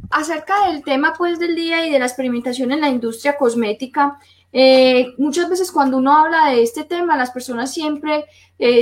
acerca 0.09 0.67
del 0.67 0.83
tema 0.83 1.13
pues 1.17 1.37
del 1.37 1.55
día 1.55 1.85
y 1.85 1.91
de 1.91 1.99
la 1.99 2.05
experimentación 2.05 2.71
en 2.71 2.81
la 2.81 2.89
industria 2.89 3.37
cosmética, 3.37 4.19
eh, 4.53 5.13
muchas 5.17 5.49
veces 5.49 5.71
cuando 5.71 5.97
uno 5.97 6.17
habla 6.17 6.49
de 6.49 6.63
este 6.63 6.85
tema, 6.85 7.17
las 7.17 7.31
personas 7.31 7.73
siempre, 7.73 8.25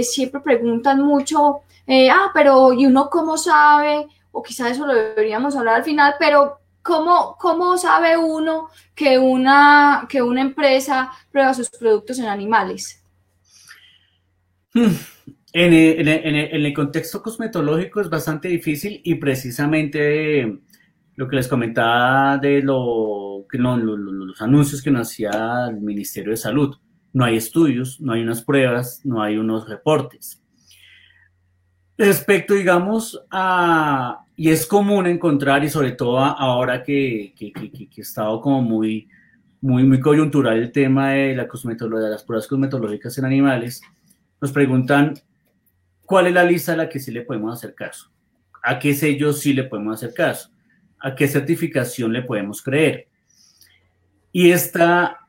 siempre 0.03 0.41
preguntan 0.41 1.01
mucho, 1.01 1.61
ah, 2.11 2.29
pero 2.33 2.73
¿y 2.73 2.85
uno 2.85 3.09
cómo 3.09 3.37
sabe? 3.37 4.07
O 4.31 4.41
quizás 4.43 4.71
eso 4.71 4.85
lo 4.85 4.93
deberíamos 4.93 5.55
hablar 5.55 5.75
al 5.75 5.83
final, 5.83 6.15
pero 6.19 6.59
¿cómo, 6.81 7.35
cómo 7.39 7.77
sabe 7.77 8.17
uno 8.17 8.69
que 8.95 9.17
una, 9.17 10.07
que 10.09 10.21
una 10.21 10.41
empresa 10.41 11.11
prueba 11.31 11.53
sus 11.53 11.69
productos 11.69 12.19
en 12.19 12.25
animales? 12.25 13.03
Hmm. 14.73 14.93
En 15.51 15.73
el, 15.73 16.73
contexto 16.73 17.23
cosmetológico 17.23 18.01
es 18.01 18.09
bastante 18.09 18.47
difícil 18.47 19.01
y 19.03 19.15
precisamente 19.15 20.59
lo 21.15 21.27
que 21.27 21.35
les 21.35 21.47
comentaba 21.47 22.37
de 22.37 22.61
los 22.61 23.45
anuncios 24.39 24.83
que 24.83 24.91
nos 24.91 25.09
hacía 25.09 25.67
el 25.69 25.81
Ministerio 25.81 26.31
de 26.31 26.37
Salud. 26.37 26.77
No 27.13 27.25
hay 27.25 27.37
estudios, 27.37 27.99
no 27.99 28.13
hay 28.13 28.21
unas 28.21 28.43
pruebas, 28.43 29.01
no 29.03 29.23
hay 29.23 29.37
unos 29.37 29.67
reportes. 29.67 30.38
Respecto, 31.99 32.55
digamos, 32.55 33.21
a, 33.29 34.23
y 34.35 34.49
es 34.49 34.65
común 34.65 35.05
encontrar, 35.05 35.63
y 35.63 35.69
sobre 35.69 35.91
todo 35.91 36.17
ahora 36.17 36.81
que, 36.81 37.33
que, 37.37 37.51
que, 37.51 37.69
que, 37.69 38.01
estado 38.01 38.41
como 38.41 38.61
muy, 38.61 39.07
muy, 39.61 39.83
muy 39.83 39.99
coyuntural 39.99 40.57
el 40.57 40.71
tema 40.71 41.11
de, 41.11 41.35
la 41.35 41.47
cosmetología, 41.47 42.05
de 42.05 42.11
las 42.11 42.23
pruebas 42.23 42.47
cosmetológicas 42.47 43.17
en 43.17 43.25
animales, 43.25 43.81
nos 44.41 44.51
preguntan 44.51 45.13
cuál 46.05 46.27
es 46.27 46.33
la 46.33 46.43
lista 46.43 46.73
a 46.73 46.77
la 46.77 46.89
que 46.89 46.99
sí 46.99 47.11
le 47.11 47.21
podemos 47.21 47.53
hacer 47.53 47.75
caso, 47.75 48.09
a 48.63 48.79
qué 48.79 48.95
sellos 48.95 49.41
sí 49.41 49.53
le 49.53 49.65
podemos 49.65 49.95
hacer 49.95 50.13
caso 50.13 50.49
a 50.99 51.15
qué 51.15 51.27
certificación 51.27 52.13
le 52.13 52.21
podemos 52.21 52.61
creer. 52.61 53.07
Y 54.31 54.51
esta, 54.51 55.19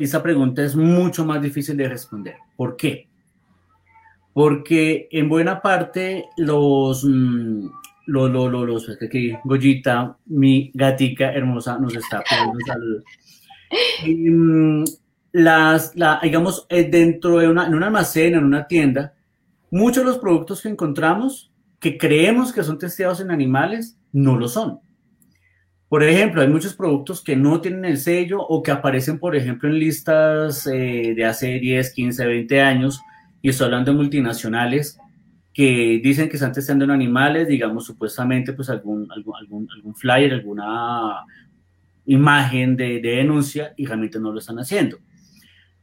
esta 0.00 0.22
pregunta 0.22 0.64
es 0.64 0.74
mucho 0.74 1.24
más 1.24 1.40
difícil 1.40 1.76
de 1.76 1.88
responder. 1.88 2.36
¿Por 2.56 2.76
qué? 2.76 3.08
Porque 4.32 5.08
en 5.10 5.28
buena 5.28 5.60
parte 5.60 6.26
los, 6.36 7.04
mm, 7.04 7.66
los, 8.06 8.30
los, 8.30 8.50
los, 8.50 8.88
los 8.88 8.98
que 8.98 9.38
Goyita, 9.44 10.16
mi 10.26 10.70
gatica 10.74 11.32
hermosa, 11.32 11.78
nos 11.78 11.94
está 11.94 12.22
pidiendo 12.28 12.58
salud. 12.66 13.02
Mm, 14.06 14.84
las, 15.32 15.94
la, 15.96 16.18
digamos, 16.22 16.66
eh, 16.68 16.88
dentro 16.90 17.38
de 17.38 17.48
una, 17.48 17.66
en 17.66 17.74
un 17.74 17.82
almacén, 17.82 18.34
en 18.34 18.44
una 18.44 18.66
tienda, 18.66 19.14
muchos 19.70 20.04
de 20.04 20.10
los 20.10 20.18
productos 20.18 20.62
que 20.62 20.68
encontramos 20.68 21.50
que 21.80 21.96
creemos 21.96 22.52
que 22.52 22.62
son 22.62 22.78
testeados 22.78 23.20
en 23.20 23.30
animales, 23.30 23.96
no 24.12 24.36
lo 24.36 24.48
son. 24.48 24.80
Por 25.88 26.04
ejemplo, 26.04 26.42
hay 26.42 26.48
muchos 26.48 26.74
productos 26.74 27.20
que 27.20 27.34
no 27.34 27.60
tienen 27.60 27.84
el 27.84 27.96
sello 27.96 28.40
o 28.40 28.62
que 28.62 28.70
aparecen, 28.70 29.18
por 29.18 29.34
ejemplo, 29.34 29.68
en 29.68 29.78
listas 29.78 30.66
eh, 30.66 31.14
de 31.16 31.24
hace 31.24 31.58
10, 31.58 31.92
15, 31.92 32.26
20 32.26 32.60
años, 32.60 33.00
y 33.42 33.48
estoy 33.48 33.66
hablando 33.66 33.92
de 33.92 33.96
multinacionales 33.96 34.98
que 35.52 36.00
dicen 36.02 36.28
que 36.28 36.36
están 36.36 36.52
testando 36.52 36.84
en 36.84 36.90
animales, 36.90 37.48
digamos, 37.48 37.84
supuestamente, 37.84 38.52
pues 38.52 38.70
algún, 38.70 39.10
algún, 39.10 39.68
algún, 39.74 39.94
flyer, 39.94 40.32
alguna 40.32 41.24
imagen 42.06 42.76
de, 42.76 43.00
de, 43.00 43.16
denuncia 43.16 43.74
y 43.76 43.86
realmente 43.86 44.20
no 44.20 44.32
lo 44.32 44.38
están 44.38 44.58
haciendo. 44.58 44.98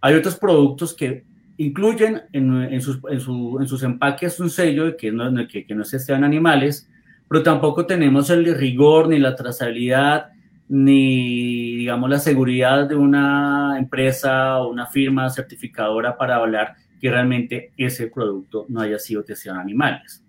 Hay 0.02 0.16
otros 0.16 0.38
productos 0.38 0.96
que 0.96 1.26
incluyen 1.58 2.22
en, 2.32 2.64
en, 2.64 2.82
sus, 2.82 3.00
en, 3.10 3.20
su, 3.20 3.58
en 3.60 3.68
sus, 3.68 3.84
empaques 3.84 4.40
un 4.40 4.50
sello 4.50 4.86
de 4.86 4.96
que 4.96 5.12
no, 5.12 5.32
que, 5.48 5.66
no 5.70 5.84
se 5.84 6.14
animales, 6.14 6.90
pero 7.28 7.44
tampoco 7.44 7.86
tenemos 7.86 8.30
el 8.30 8.46
rigor 8.56 9.10
ni 9.10 9.20
la 9.20 9.36
trazabilidad 9.36 10.28
ni, 10.70 11.78
digamos, 11.78 12.10
la 12.10 12.20
seguridad 12.20 12.88
de 12.88 12.96
una 12.96 13.78
empresa 13.80 14.60
o 14.60 14.70
una 14.70 14.86
firma 14.86 15.30
certificadora 15.30 16.18
para 16.18 16.36
hablar 16.36 16.76
que 17.00 17.10
realmente 17.10 17.72
ese 17.78 18.08
producto 18.08 18.66
no 18.70 18.82
haya 18.82 19.00
sido 19.00 19.24
testeado 19.24 19.58
en 19.58 19.64
animales. 19.64 20.24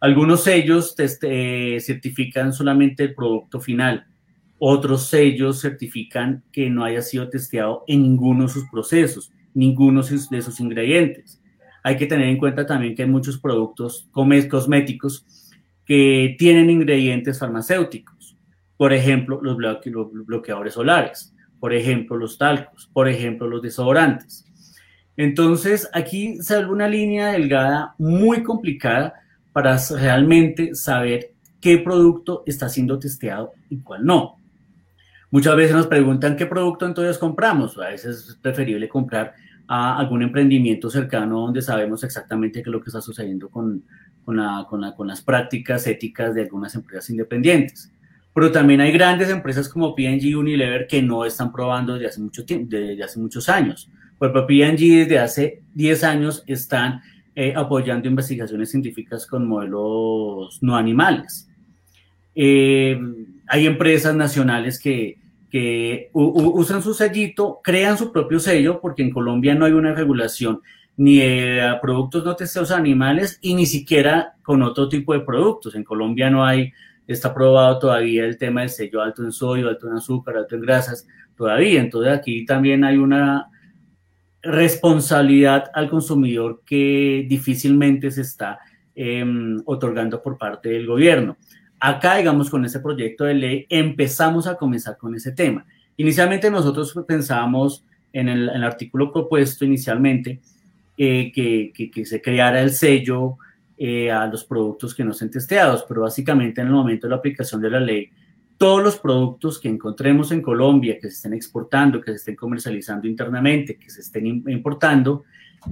Algunos 0.00 0.42
sellos 0.42 0.96
teste, 0.96 1.78
certifican 1.80 2.52
solamente 2.52 3.04
el 3.04 3.14
producto 3.14 3.60
final, 3.60 4.06
otros 4.58 5.08
sellos 5.08 5.60
certifican 5.60 6.44
que 6.52 6.70
no 6.70 6.84
haya 6.84 7.02
sido 7.02 7.28
testeado 7.28 7.84
en 7.86 8.02
ninguno 8.02 8.44
de 8.44 8.48
sus 8.48 8.68
procesos, 8.70 9.32
ninguno 9.54 10.02
de 10.02 10.42
sus 10.42 10.60
ingredientes. 10.60 11.40
Hay 11.82 11.96
que 11.96 12.06
tener 12.06 12.28
en 12.28 12.38
cuenta 12.38 12.64
también 12.64 12.94
que 12.94 13.02
hay 13.02 13.08
muchos 13.08 13.38
productos 13.38 14.08
cosméticos 14.12 15.26
que 15.84 16.36
tienen 16.38 16.70
ingredientes 16.70 17.38
farmacéuticos. 17.38 18.36
Por 18.76 18.92
ejemplo, 18.92 19.40
los, 19.42 19.56
bloqueadores 19.56 20.74
solares, 20.74 21.34
por 21.58 21.72
ejemplo, 21.74 22.16
los 22.16 22.38
talcos, 22.38 22.88
por 22.92 23.08
ejemplo, 23.08 23.48
los 23.48 23.62
desodorantes. 23.62 24.44
Entonces, 25.16 25.88
aquí 25.92 26.42
se 26.42 26.54
abre 26.54 26.68
una 26.68 26.88
línea 26.88 27.32
delgada 27.32 27.94
muy 27.98 28.42
complicada 28.42 29.14
para 29.52 29.76
realmente 29.90 30.74
saber 30.74 31.32
qué 31.60 31.78
producto 31.78 32.42
está 32.46 32.68
siendo 32.68 32.98
testeado 32.98 33.52
y 33.68 33.78
cuál 33.78 34.04
no. 34.04 34.38
Muchas 35.30 35.56
veces 35.56 35.76
nos 35.76 35.86
preguntan 35.86 36.36
qué 36.36 36.46
producto 36.46 36.86
entonces 36.86 37.18
compramos. 37.18 37.78
A 37.78 37.88
veces 37.88 38.28
es 38.28 38.34
preferible 38.36 38.88
comprar 38.88 39.34
a 39.66 39.98
algún 39.98 40.22
emprendimiento 40.22 40.90
cercano 40.90 41.40
donde 41.40 41.62
sabemos 41.62 42.04
exactamente 42.04 42.62
qué 42.62 42.68
es 42.68 42.72
lo 42.72 42.82
que 42.82 42.90
está 42.90 43.00
sucediendo 43.00 43.48
con, 43.48 43.84
con, 44.24 44.36
la, 44.36 44.66
con, 44.68 44.80
la, 44.80 44.94
con 44.94 45.06
las 45.06 45.22
prácticas 45.22 45.86
éticas 45.86 46.34
de 46.34 46.42
algunas 46.42 46.74
empresas 46.74 47.08
independientes. 47.10 47.90
Pero 48.34 48.50
también 48.50 48.80
hay 48.80 48.92
grandes 48.92 49.30
empresas 49.30 49.68
como 49.68 49.94
P&G 49.94 50.36
Unilever 50.36 50.86
que 50.86 51.02
no 51.02 51.24
están 51.24 51.52
probando 51.52 51.98
desde 51.98 52.22
desde 52.64 53.02
hace 53.02 53.20
muchos 53.20 53.48
años. 53.48 53.90
Por 54.22 54.28
ejemplo, 54.28 54.46
P&G 54.46 55.00
desde 55.00 55.18
hace 55.18 55.62
10 55.74 56.04
años 56.04 56.44
están 56.46 57.00
eh, 57.34 57.54
apoyando 57.56 58.06
investigaciones 58.06 58.70
científicas 58.70 59.26
con 59.26 59.48
modelos 59.48 60.62
no 60.62 60.76
animales. 60.76 61.50
Eh, 62.32 63.00
hay 63.48 63.66
empresas 63.66 64.14
nacionales 64.14 64.78
que, 64.78 65.18
usan 66.12 66.84
su 66.84 66.94
sellito, 66.94 67.58
crean 67.64 67.98
su 67.98 68.12
propio 68.12 68.38
sello, 68.38 68.80
porque 68.80 69.02
en 69.02 69.10
Colombia 69.10 69.56
no 69.56 69.64
hay 69.64 69.72
una 69.72 69.92
regulación 69.92 70.60
ni 70.96 71.20
a 71.58 71.80
productos 71.80 72.24
no 72.24 72.36
testeados 72.36 72.70
animales 72.70 73.40
y 73.42 73.54
ni 73.54 73.66
siquiera 73.66 74.36
con 74.44 74.62
otro 74.62 74.88
tipo 74.88 75.14
de 75.14 75.20
productos. 75.22 75.74
En 75.74 75.82
Colombia 75.82 76.30
no 76.30 76.44
hay, 76.44 76.72
está 77.08 77.34
probado 77.34 77.80
todavía 77.80 78.24
el 78.24 78.38
tema 78.38 78.60
del 78.60 78.70
sello 78.70 79.02
alto 79.02 79.24
en 79.24 79.32
sodio, 79.32 79.68
alto 79.68 79.88
en 79.88 79.94
azúcar, 79.94 80.36
alto 80.36 80.54
en 80.54 80.60
grasas, 80.60 81.08
todavía. 81.36 81.80
Entonces 81.80 82.12
aquí 82.12 82.46
también 82.46 82.84
hay 82.84 82.98
una 82.98 83.48
responsabilidad 84.42 85.70
al 85.72 85.88
consumidor 85.88 86.62
que 86.66 87.24
difícilmente 87.28 88.10
se 88.10 88.22
está 88.22 88.58
em, 88.94 89.62
otorgando 89.64 90.20
por 90.20 90.36
parte 90.36 90.68
del 90.70 90.86
gobierno. 90.86 91.36
Acá, 91.78 92.16
digamos, 92.16 92.50
con 92.50 92.64
ese 92.64 92.80
proyecto 92.80 93.24
de 93.24 93.34
ley 93.34 93.66
empezamos 93.68 94.46
a 94.46 94.56
comenzar 94.56 94.96
con 94.96 95.14
ese 95.14 95.32
tema. 95.32 95.64
Inicialmente 95.96 96.50
nosotros 96.50 96.94
pensábamos 97.06 97.84
en 98.12 98.28
el, 98.28 98.64
artículo 98.64 99.12
propuesto 99.12 99.64
inicialmente 99.64 100.40
eh, 100.96 101.32
que, 101.32 101.72
que, 101.90 102.04
se 102.04 102.20
creara 102.20 102.60
el 102.60 102.70
sello 102.70 103.36
eh, 103.78 104.10
a 104.10 104.26
los 104.26 104.44
productos 104.44 104.94
que 104.94 105.04
no 105.04 105.12
estén 105.12 105.30
testeados, 105.30 105.84
pero 105.88 106.02
básicamente 106.02 106.60
en 106.60 106.68
el 106.68 106.72
momento 106.72 107.06
de 107.06 107.10
la 107.10 107.16
aplicación 107.16 107.60
de 107.60 107.70
la 107.70 107.80
ley, 107.80 108.10
todos 108.62 108.80
los 108.80 108.96
productos 108.96 109.58
que 109.58 109.68
encontremos 109.68 110.30
en 110.30 110.40
Colombia, 110.40 110.94
que 110.94 111.08
se 111.08 111.16
estén 111.16 111.34
exportando, 111.34 112.00
que 112.00 112.12
se 112.12 112.18
estén 112.18 112.36
comercializando 112.36 113.08
internamente, 113.08 113.76
que 113.76 113.90
se 113.90 114.02
estén 114.02 114.24
importando, 114.24 115.24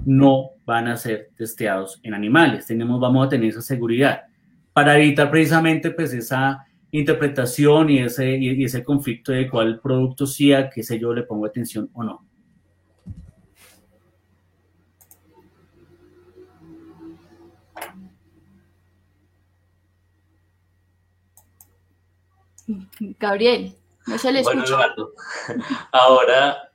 no 0.07 0.55
van 0.67 0.89
a 0.89 0.97
ser 0.97 1.31
testeados 1.37 2.01
en 2.03 2.15
animales. 2.15 2.67
Tenemos, 2.67 3.01
vamos 3.01 3.25
a 3.25 3.29
tener 3.29 3.51
esa 3.51 3.63
seguridad 3.63 4.23
para 4.73 4.99
evitar 4.99 5.31
precisamente 5.31 5.93
pues 5.93 6.13
esa 6.13 6.67
interpretación 6.91 7.91
y 7.91 7.99
ese, 8.01 8.37
y 8.37 8.65
ese 8.65 8.83
conflicto 8.83 9.31
de 9.31 9.49
cuál 9.49 9.79
producto 9.79 10.27
sí 10.27 10.53
a 10.53 10.69
qué 10.69 10.83
sello 10.83 11.15
le 11.15 11.23
pongo 11.23 11.47
atención 11.47 11.89
o 11.93 12.03
no. 12.03 12.27
Gabriel, 23.19 23.75
no 24.07 24.19
se 24.19 24.33
le 24.33 24.41
escucha. 24.41 24.77
Bueno, 24.77 25.11
ahora 25.93 26.71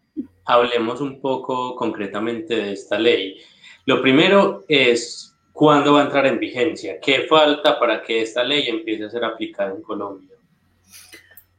hablemos 0.45 1.01
un 1.01 1.19
poco 1.21 1.75
concretamente 1.75 2.55
de 2.55 2.71
esta 2.73 2.97
ley. 2.97 3.37
Lo 3.85 4.01
primero 4.01 4.63
es 4.67 5.35
cuándo 5.53 5.93
va 5.93 6.01
a 6.01 6.05
entrar 6.05 6.25
en 6.25 6.39
vigencia, 6.39 6.99
qué 7.01 7.27
falta 7.27 7.79
para 7.79 8.01
que 8.01 8.21
esta 8.21 8.43
ley 8.43 8.67
empiece 8.67 9.05
a 9.05 9.09
ser 9.09 9.23
aplicada 9.23 9.73
en 9.73 9.81
Colombia. 9.81 10.35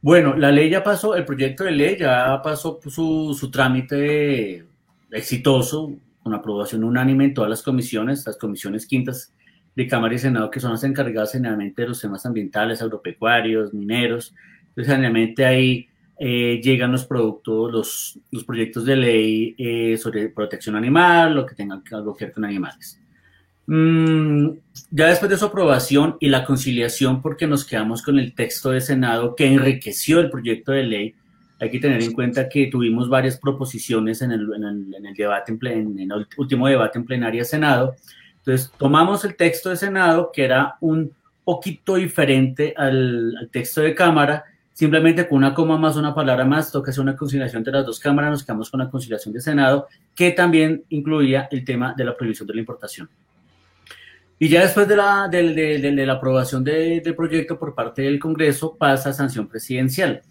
Bueno, 0.01 0.35
la 0.35 0.51
ley 0.51 0.69
ya 0.69 0.83
pasó, 0.83 1.15
el 1.15 1.25
proyecto 1.25 1.63
de 1.63 1.71
ley 1.71 1.97
ya 1.97 2.39
pasó 2.43 2.79
su, 2.87 3.35
su 3.37 3.51
trámite 3.51 4.65
exitoso, 5.11 5.91
con 6.21 6.33
aprobación 6.33 6.83
unánime 6.83 7.25
en 7.25 7.33
todas 7.33 7.49
las 7.49 7.63
comisiones, 7.63 8.25
las 8.25 8.37
comisiones 8.37 8.85
quintas 8.85 9.33
de 9.77 9.87
Cámara 9.87 10.15
y 10.15 10.17
Senado, 10.17 10.49
que 10.49 10.59
son 10.59 10.71
las 10.71 10.83
encargadas 10.83 11.33
generalmente 11.33 11.83
de 11.83 11.89
los 11.89 12.01
temas 12.01 12.25
ambientales, 12.25 12.81
agropecuarios, 12.81 13.75
mineros. 13.75 14.33
Entonces, 14.69 14.91
generalmente 14.91 15.45
ahí 15.45 15.87
eh, 16.17 16.59
llegan 16.63 16.91
los 16.91 17.05
productos, 17.05 17.71
los, 17.71 18.19
los 18.31 18.43
proyectos 18.43 18.85
de 18.85 18.95
ley 18.95 19.55
eh, 19.55 19.95
sobre 19.97 20.29
protección 20.29 20.75
animal, 20.75 21.35
lo 21.35 21.45
que 21.45 21.53
tenga 21.53 21.79
algo 21.91 22.15
que 22.15 22.25
ver 22.25 22.33
con 22.33 22.45
animales. 22.45 22.99
Mm, 23.67 24.49
ya 24.89 25.09
después 25.09 25.29
de 25.29 25.37
su 25.37 25.45
aprobación 25.45 26.17
y 26.19 26.29
la 26.29 26.43
conciliación, 26.43 27.21
porque 27.21 27.45
nos 27.45 27.63
quedamos 27.63 28.01
con 28.01 28.17
el 28.17 28.33
texto 28.33 28.71
de 28.71 28.81
Senado 28.81 29.35
que 29.35 29.45
enriqueció 29.45 30.19
el 30.19 30.31
proyecto 30.31 30.71
de 30.71 30.83
ley, 30.85 31.15
hay 31.59 31.69
que 31.69 31.79
tener 31.79 32.01
en 32.01 32.13
cuenta 32.13 32.49
que 32.49 32.65
tuvimos 32.65 33.09
varias 33.09 33.37
proposiciones 33.37 34.23
en 34.23 34.31
el, 34.31 34.51
en 34.55 34.63
el, 34.63 34.95
en 34.95 35.05
el 35.05 35.13
debate 35.13 35.51
en, 35.51 35.99
en, 35.99 36.11
el 36.11 36.27
último 36.35 36.67
debate 36.67 36.97
en 36.97 37.05
plenaria 37.05 37.45
Senado 37.45 37.95
entonces, 38.47 38.71
tomamos 38.77 39.25
el 39.25 39.35
texto 39.35 39.69
de 39.69 39.75
Senado, 39.75 40.31
que 40.33 40.45
era 40.45 40.77
un 40.79 41.11
poquito 41.43 41.95
diferente 41.95 42.73
al, 42.77 43.49
texto 43.51 43.81
de 43.81 43.93
Cámara, 43.93 44.45
simplemente 44.71 45.27
con 45.27 45.39
una 45.39 45.53
coma 45.53 45.77
más, 45.77 45.97
una 45.97 46.15
palabra 46.15 46.45
más, 46.45 46.71
toca 46.71 46.91
hacer 46.91 47.01
una 47.01 47.17
conciliación 47.17 47.61
de 47.61 47.73
las 47.73 47.85
dos 47.85 47.99
cámaras, 47.99 48.31
nos 48.31 48.43
quedamos 48.45 48.69
con 48.71 48.79
la 48.79 48.89
conciliación 48.89 49.33
de 49.33 49.41
Senado, 49.41 49.87
que 50.15 50.31
también 50.31 50.85
incluía 50.87 51.49
el 51.51 51.65
tema 51.65 51.93
de 51.97 52.05
la 52.05 52.15
prohibición 52.15 52.47
de 52.47 52.53
la 52.53 52.61
importación. 52.61 53.09
Y 54.39 54.47
ya 54.47 54.61
después 54.61 54.87
de 54.87 54.95
la, 54.95 55.27
de, 55.27 56.05
la 56.05 56.13
aprobación 56.13 56.63
del 56.63 57.15
proyecto 57.15 57.59
por 57.59 57.75
parte 57.75 58.03
del 58.03 58.17
Congreso, 58.17 58.77
pasa 58.77 59.09
a 59.09 59.13
sanción 59.13 59.49
presidencial. 59.49 60.21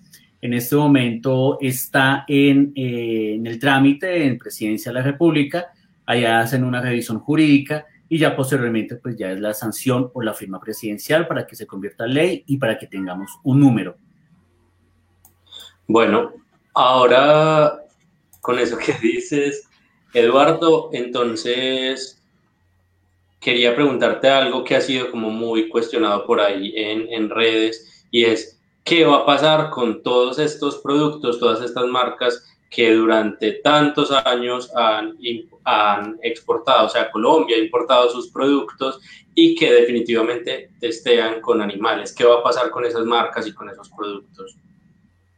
En 0.41 0.55
este 0.55 0.75
momento 0.75 1.59
está 1.61 2.25
en, 2.29 2.73
eh, 2.75 3.35
en 3.35 3.47
el 3.47 3.59
trámite 3.59 4.25
en 4.25 4.39
Presidencia 4.39 4.91
de 4.91 5.01
la 5.01 5.05
República, 5.05 5.67
allá 6.07 6.41
hacen 6.41 6.65
una 6.65 6.81
revisión 6.81 7.19
jurídica 7.19 7.85
y 8.09 8.19
ya 8.19 8.37
posteriormente 8.37 8.97
pues 8.97 9.17
ya 9.17 9.33
es 9.33 9.41
la 9.41 9.55
sanción 9.55 10.11
o 10.15 10.23
la 10.23 10.35
firma 10.35 10.61
presidencial 10.61 11.27
para 11.27 11.47
que 11.47 11.57
se 11.57 11.67
convierta 11.67 12.05
en 12.05 12.15
ley 12.15 12.45
y 12.47 12.57
para 12.59 12.79
que 12.79 12.87
tengamos 12.87 13.31
un 13.43 13.61
número. 13.61 13.97
Bueno, 15.89 16.33
ahora 16.75 17.81
con 18.41 18.59
eso 18.59 18.77
que 18.79 18.93
dices, 19.03 19.69
Eduardo, 20.15 20.91
entonces 20.93 22.23
quería 23.41 23.75
preguntarte 23.75 24.29
algo 24.29 24.65
que 24.65 24.77
ha 24.77 24.81
sido 24.81 25.11
como 25.11 25.31
muy 25.31 25.69
cuestionado 25.69 26.27
por 26.27 26.41
ahí 26.41 26.73
en, 26.77 27.13
en 27.13 27.31
redes 27.31 28.07
y 28.11 28.25
es, 28.25 28.61
¿qué 28.85 29.05
va 29.05 29.19
a 29.19 29.27
pasar 29.27 29.71
con 29.71 30.03
todos 30.03 30.39
estos 30.39 30.79
productos, 30.79 31.39
todas 31.39 31.61
estas 31.63 31.87
marcas 31.87 32.45
que 32.71 32.93
durante 32.93 33.53
tantos 33.53 34.11
años 34.11 34.71
han, 34.75 35.15
han 35.65 36.19
exportado, 36.23 36.87
o 36.87 36.89
sea, 36.89 37.11
Colombia 37.11 37.57
ha 37.57 37.61
importado 37.61 38.11
sus 38.11 38.31
productos 38.31 39.01
y 39.35 39.55
que 39.55 39.73
definitivamente 39.73 40.71
testean 40.81 41.41
con 41.41 41.61
animales. 41.61 42.13
¿Qué 42.13 42.25
va 42.25 42.41
a 42.41 42.43
pasar 42.43 42.71
con 42.71 42.85
esas 42.85 43.05
marcas 43.05 43.47
y 43.47 43.53
con 43.53 43.69
esos 43.69 43.91
productos? 43.91 44.57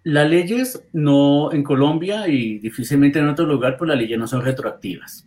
Las 0.04 0.30
leyes 0.30 0.82
no 0.92 1.52
en 1.52 1.62
Colombia 1.62 2.28
y 2.28 2.58
difícilmente 2.58 3.18
en 3.18 3.28
otro 3.28 3.44
lugar, 3.44 3.76
pues 3.76 3.88
las 3.88 3.98
leyes 3.98 4.18
no 4.18 4.26
son 4.26 4.42
retroactivas. 4.42 5.26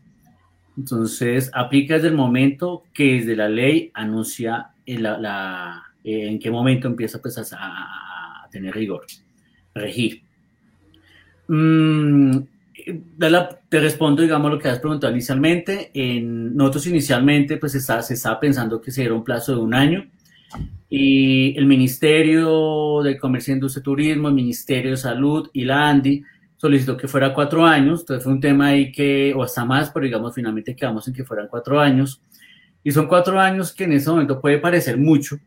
Entonces, 0.77 1.51
aplica 1.53 1.95
desde 1.95 2.07
el 2.07 2.15
momento 2.15 2.83
que 2.93 3.15
desde 3.15 3.35
la 3.35 3.49
ley 3.49 3.91
anuncia 3.93 4.71
en, 4.85 5.03
la, 5.03 5.83
en 6.03 6.39
qué 6.39 6.49
momento 6.49 6.87
empieza 6.87 7.21
pues, 7.21 7.37
a, 7.37 7.57
a 7.59 8.49
tener 8.49 8.73
rigor, 8.73 9.05
regir. 9.75 10.23
Mm, 11.53 12.43
te 13.67 13.79
respondo, 13.81 14.21
digamos, 14.21 14.49
lo 14.49 14.57
que 14.57 14.69
has 14.69 14.79
preguntado 14.79 15.11
inicialmente. 15.11 15.91
En, 15.93 16.55
nosotros 16.55 16.87
inicialmente, 16.87 17.57
pues 17.57 17.75
está, 17.75 18.01
se 18.01 18.13
estaba 18.13 18.39
pensando 18.39 18.79
que 18.79 18.89
sería 18.89 19.13
un 19.13 19.23
plazo 19.23 19.53
de 19.53 19.61
un 19.61 19.73
año 19.73 20.05
y 20.89 21.57
el 21.57 21.65
Ministerio 21.65 23.01
de 23.03 23.17
Comercio, 23.17 23.53
Industria 23.53 23.81
y 23.81 23.83
Turismo, 23.83 24.29
el 24.29 24.33
Ministerio 24.33 24.91
de 24.91 24.97
Salud 24.97 25.49
y 25.51 25.65
la 25.65 25.89
ANDI 25.89 26.23
solicitó 26.55 26.95
que 26.95 27.09
fuera 27.09 27.33
cuatro 27.33 27.65
años. 27.65 28.01
Entonces 28.01 28.23
fue 28.23 28.31
un 28.31 28.39
tema 28.39 28.67
ahí 28.67 28.89
que, 28.89 29.33
o 29.35 29.43
hasta 29.43 29.65
más, 29.65 29.89
pero 29.91 30.05
digamos, 30.05 30.33
finalmente 30.33 30.73
quedamos 30.73 31.05
en 31.07 31.13
que 31.13 31.25
fueran 31.25 31.47
cuatro 31.49 31.81
años. 31.81 32.21
Y 32.81 32.91
son 32.91 33.07
cuatro 33.07 33.39
años 33.41 33.73
que 33.73 33.83
en 33.83 33.91
ese 33.91 34.09
momento 34.09 34.39
puede 34.39 34.57
parecer 34.57 34.97
mucho, 34.97 35.37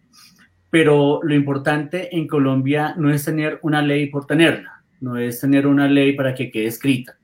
pero 0.68 1.20
lo 1.22 1.34
importante 1.34 2.14
en 2.14 2.28
Colombia 2.28 2.94
no 2.98 3.10
es 3.10 3.24
tener 3.24 3.58
una 3.62 3.80
ley 3.80 4.08
por 4.08 4.26
tenerla 4.26 4.73
no 5.04 5.18
es 5.18 5.40
tener 5.40 5.66
una 5.66 5.86
ley 5.86 6.14
para 6.14 6.34
que 6.34 6.50
quede 6.50 6.66
escrita 6.66 7.18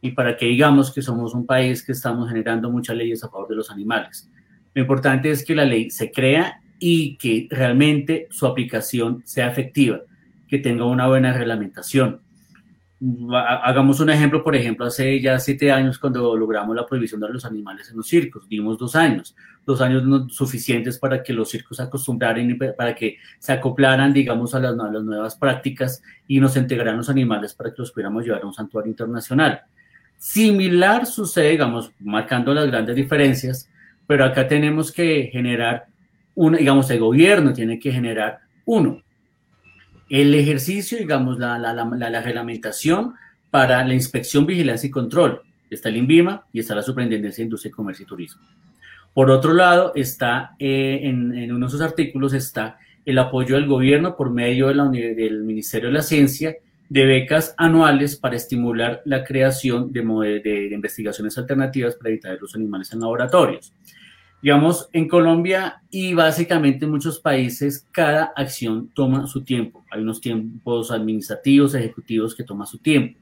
y 0.00 0.12
para 0.12 0.36
que 0.36 0.46
digamos 0.46 0.92
que 0.92 1.02
somos 1.02 1.34
un 1.34 1.44
país 1.44 1.82
que 1.82 1.92
estamos 1.92 2.28
generando 2.28 2.70
muchas 2.70 2.96
leyes 2.96 3.24
a 3.24 3.28
favor 3.28 3.48
de 3.48 3.56
los 3.56 3.70
animales. 3.70 4.30
Lo 4.72 4.82
importante 4.82 5.30
es 5.30 5.44
que 5.44 5.54
la 5.54 5.64
ley 5.64 5.90
se 5.90 6.10
crea 6.10 6.60
y 6.78 7.16
que 7.16 7.48
realmente 7.50 8.28
su 8.30 8.46
aplicación 8.46 9.22
sea 9.24 9.48
efectiva, 9.48 10.00
que 10.48 10.58
tenga 10.58 10.84
una 10.84 11.08
buena 11.08 11.32
reglamentación 11.32 12.20
hagamos 13.62 14.00
un 14.00 14.10
ejemplo, 14.10 14.42
por 14.42 14.54
ejemplo, 14.54 14.86
hace 14.86 15.20
ya 15.20 15.38
siete 15.38 15.70
años 15.70 15.98
cuando 15.98 16.36
logramos 16.36 16.74
la 16.74 16.86
prohibición 16.86 17.20
de 17.20 17.28
los 17.28 17.44
animales 17.44 17.90
en 17.90 17.96
los 17.96 18.08
circos, 18.08 18.48
dimos 18.48 18.78
dos 18.78 18.94
años, 18.96 19.34
dos 19.66 19.80
años 19.80 20.32
suficientes 20.32 20.98
para 20.98 21.22
que 21.22 21.32
los 21.32 21.50
circos 21.50 21.76
se 21.78 21.82
acostumbraran 21.82 22.56
para 22.76 22.94
que 22.94 23.18
se 23.38 23.52
acoplaran, 23.52 24.12
digamos, 24.12 24.54
a 24.54 24.60
las, 24.60 24.78
a 24.78 24.90
las 24.90 25.02
nuevas 25.02 25.36
prácticas 25.36 26.02
y 26.26 26.40
nos 26.40 26.56
integraran 26.56 26.96
los 26.96 27.10
animales 27.10 27.54
para 27.54 27.70
que 27.70 27.82
los 27.82 27.92
pudiéramos 27.92 28.24
llevar 28.24 28.42
a 28.42 28.46
un 28.46 28.54
santuario 28.54 28.90
internacional. 28.90 29.62
Similar 30.16 31.04
sucede, 31.04 31.50
digamos, 31.50 31.92
marcando 32.00 32.54
las 32.54 32.66
grandes 32.66 32.96
diferencias, 32.96 33.68
pero 34.06 34.24
acá 34.24 34.48
tenemos 34.48 34.92
que 34.92 35.28
generar, 35.32 35.86
un, 36.34 36.56
digamos, 36.56 36.88
el 36.90 37.00
gobierno 37.00 37.52
tiene 37.52 37.78
que 37.78 37.92
generar, 37.92 38.38
uno, 38.64 39.03
el 40.20 40.32
ejercicio, 40.36 40.96
digamos, 40.96 41.40
la, 41.40 41.58
la, 41.58 41.72
la, 41.72 42.22
reglamentación 42.22 43.14
para 43.50 43.84
la 43.84 43.94
inspección, 43.94 44.46
vigilancia 44.46 44.86
y 44.86 44.90
control. 44.90 45.42
Está 45.68 45.88
el 45.88 45.96
INVIMA 45.96 46.46
y 46.52 46.60
está 46.60 46.76
la 46.76 46.82
Superintendencia 46.82 47.42
de 47.42 47.46
Industria, 47.46 47.72
Comercio 47.74 48.04
y 48.04 48.06
Turismo. 48.06 48.42
Por 49.12 49.28
otro 49.32 49.52
lado, 49.52 49.90
está 49.96 50.54
eh, 50.60 51.00
en, 51.02 51.50
uno 51.50 51.66
de 51.66 51.70
sus 51.70 51.80
artículos 51.80 52.32
está 52.32 52.78
el 53.04 53.18
apoyo 53.18 53.56
del 53.56 53.66
gobierno 53.66 54.16
por 54.16 54.30
medio 54.30 54.68
del 54.68 55.42
Ministerio 55.42 55.88
de 55.88 55.94
la 55.94 56.02
Ciencia 56.02 56.56
de 56.88 57.04
becas 57.06 57.52
anuales 57.56 58.14
para 58.14 58.36
estimular 58.36 59.02
la 59.04 59.24
creación 59.24 59.92
de, 59.92 60.70
investigaciones 60.70 61.36
alternativas 61.36 61.96
para 61.96 62.10
evitar 62.10 62.38
los 62.40 62.54
animales 62.54 62.92
en 62.92 63.00
laboratorios. 63.00 63.72
Digamos, 64.44 64.90
en 64.92 65.08
Colombia 65.08 65.80
y 65.88 66.12
básicamente 66.12 66.84
en 66.84 66.90
muchos 66.90 67.18
países, 67.18 67.88
cada 67.90 68.24
acción 68.36 68.90
toma 68.92 69.26
su 69.26 69.42
tiempo. 69.42 69.86
Hay 69.90 70.02
unos 70.02 70.20
tiempos 70.20 70.90
administrativos, 70.90 71.74
ejecutivos 71.74 72.34
que 72.34 72.44
toman 72.44 72.66
su 72.66 72.76
tiempo. 72.76 73.18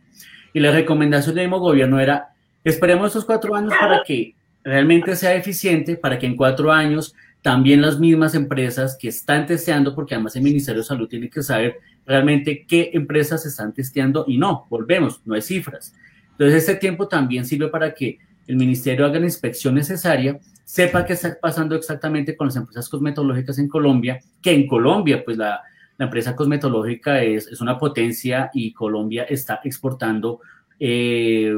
Y 0.53 0.59
la 0.59 0.73
recomendación 0.73 1.37
del 1.37 1.45
mismo 1.45 1.61
gobierno 1.61 2.01
era, 2.01 2.31
esperemos 2.65 3.07
estos 3.07 3.25
cuatro 3.25 3.55
años 3.55 3.73
para 3.79 4.03
que 4.05 4.35
realmente 4.65 5.15
sea 5.15 5.37
eficiente, 5.37 5.95
para 5.95 6.19
que 6.19 6.27
en 6.27 6.37
cuatro 6.37 6.73
años 6.73 7.15
también 7.41 7.83
las 7.83 8.01
mismas 8.01 8.35
empresas 8.35 8.99
que 9.01 9.07
están 9.07 9.47
testeando, 9.47 9.95
porque 9.95 10.17
además 10.17 10.35
el 10.35 10.43
Ministerio 10.43 10.81
de 10.81 10.89
Salud 10.89 11.07
tiene 11.07 11.31
que 11.31 11.45
saber 11.45 11.77
realmente 12.05 12.67
qué 12.67 12.91
empresas 12.95 13.47
están 13.47 13.73
testeando 13.73 14.25
y 14.27 14.39
no, 14.39 14.67
volvemos, 14.69 15.21
no 15.25 15.35
hay 15.35 15.43
cifras. 15.43 15.95
Entonces, 16.33 16.67
este 16.67 16.75
tiempo 16.75 17.07
también 17.07 17.45
sirve 17.45 17.69
para 17.69 17.95
que 17.95 18.19
el 18.49 18.57
ministerio 18.57 19.07
haga 19.07 19.21
la 19.21 19.27
inspección 19.27 19.77
necesaria, 19.77 20.41
sepa 20.65 21.05
qué 21.05 21.15
está 21.15 21.37
pasando 21.41 21.75
exactamente 21.75 22.37
con 22.37 22.49
las 22.49 22.57
empresas 22.57 22.89
cosmetológicas 22.89 23.59
en 23.59 23.69
Colombia, 23.69 24.19
que 24.41 24.53
en 24.53 24.67
Colombia, 24.67 25.23
pues 25.25 25.37
la, 25.37 25.61
empresa 25.99 26.35
cosmetológica 26.35 27.23
es, 27.23 27.47
es, 27.47 27.61
una 27.61 27.79
potencia 27.79 28.51
y 28.53 28.73
Colombia 28.73 29.23
está 29.23 29.61
exportando 29.63 30.41
eh, 30.81 31.55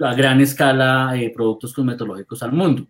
a 0.00 0.14
gran 0.14 0.40
escala 0.40 1.12
eh, 1.14 1.30
productos 1.30 1.72
cosmetológicos 1.72 2.42
al 2.42 2.50
mundo. 2.50 2.88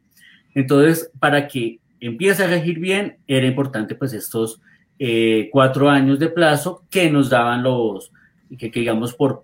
Entonces, 0.54 1.10
para 1.18 1.46
que 1.46 1.78
empiece 2.00 2.44
a 2.44 2.46
regir 2.46 2.78
bien, 2.78 3.18
era 3.26 3.46
importante 3.46 3.94
pues 3.94 4.14
estos 4.14 4.62
eh, 4.98 5.48
cuatro 5.52 5.90
años 5.90 6.18
de 6.18 6.28
plazo 6.28 6.84
que 6.88 7.10
nos 7.10 7.28
daban 7.28 7.62
los, 7.62 8.12
que, 8.56 8.70
digamos, 8.70 9.14
por, 9.14 9.42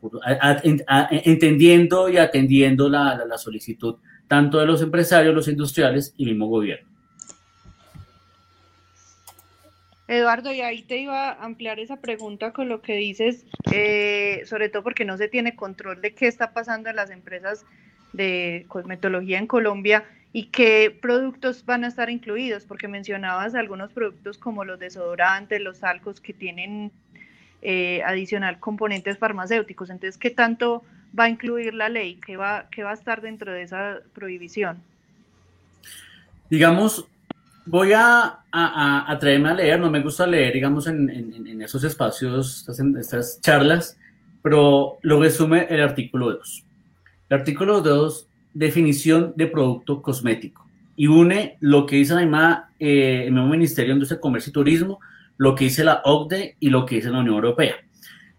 entendiendo 1.10 2.08
y 2.08 2.16
atendiendo 2.18 2.88
la, 2.88 3.22
la, 3.28 3.36
solicitud 3.36 3.96
tanto 4.30 4.60
de 4.60 4.66
los 4.66 4.80
empresarios, 4.80 5.34
los 5.34 5.48
industriales 5.48 6.14
y 6.16 6.24
mismo 6.24 6.46
gobierno. 6.46 6.88
Eduardo, 10.06 10.52
y 10.52 10.60
ahí 10.60 10.82
te 10.82 10.98
iba 10.98 11.30
a 11.30 11.44
ampliar 11.44 11.80
esa 11.80 11.96
pregunta 11.96 12.52
con 12.52 12.68
lo 12.68 12.80
que 12.80 12.94
dices, 12.94 13.44
eh, 13.72 14.42
sobre 14.46 14.68
todo 14.68 14.84
porque 14.84 15.04
no 15.04 15.16
se 15.16 15.26
tiene 15.26 15.56
control 15.56 16.00
de 16.00 16.14
qué 16.14 16.28
está 16.28 16.52
pasando 16.52 16.88
en 16.88 16.94
las 16.94 17.10
empresas 17.10 17.66
de 18.12 18.66
cosmetología 18.68 19.36
en 19.36 19.48
Colombia 19.48 20.04
y 20.32 20.44
qué 20.44 20.96
productos 21.02 21.64
van 21.64 21.82
a 21.82 21.88
estar 21.88 22.08
incluidos, 22.08 22.66
porque 22.66 22.86
mencionabas 22.86 23.56
algunos 23.56 23.92
productos 23.92 24.38
como 24.38 24.64
los 24.64 24.78
desodorantes, 24.78 25.60
los 25.60 25.82
alcos 25.82 26.20
que 26.20 26.34
tienen 26.34 26.92
eh, 27.62 28.00
adicional 28.06 28.60
componentes 28.60 29.18
farmacéuticos. 29.18 29.90
Entonces, 29.90 30.16
¿qué 30.18 30.30
tanto 30.30 30.84
va 31.18 31.24
a 31.24 31.28
incluir 31.28 31.74
la 31.74 31.88
ley? 31.88 32.18
¿Qué 32.24 32.36
va, 32.36 32.66
qué 32.70 32.82
va 32.82 32.90
a 32.90 32.94
estar 32.94 33.20
dentro 33.20 33.52
de 33.52 33.62
esa 33.62 33.98
prohibición? 34.14 34.78
Digamos, 36.48 37.06
voy 37.66 37.92
a, 37.92 38.40
a, 38.50 39.12
atreverme 39.12 39.50
a 39.50 39.54
leer, 39.54 39.80
no 39.80 39.90
me 39.90 40.02
gusta 40.02 40.26
leer, 40.26 40.52
digamos, 40.52 40.86
en, 40.86 41.62
esos 41.62 41.84
espacios, 41.84 42.66
en 42.78 42.96
estas 42.96 43.40
charlas, 43.40 43.96
pero 44.42 44.98
lo 45.02 45.20
resume 45.20 45.66
el 45.70 45.80
artículo 45.80 46.32
2. 46.32 46.64
El 47.28 47.38
artículo 47.38 47.80
2 47.80 48.26
definición 48.52 49.32
de 49.36 49.46
producto 49.46 50.02
cosmético 50.02 50.66
y 50.96 51.06
une 51.06 51.56
lo 51.60 51.86
que 51.86 51.96
dice 51.96 52.14
la 52.14 52.68
eh, 52.78 53.24
el 53.26 53.32
mismo 53.32 53.48
Ministerio 53.48 53.90
de 53.90 53.94
Industria, 53.94 54.20
Comercio 54.20 54.50
y 54.50 54.52
Turismo, 54.52 55.00
lo 55.36 55.54
que 55.54 55.64
dice 55.64 55.84
la 55.84 56.02
OCDE 56.04 56.56
y 56.60 56.68
lo 56.68 56.84
que 56.84 56.96
dice 56.96 57.10
la 57.10 57.20
Unión 57.20 57.36
Europea. 57.36 57.76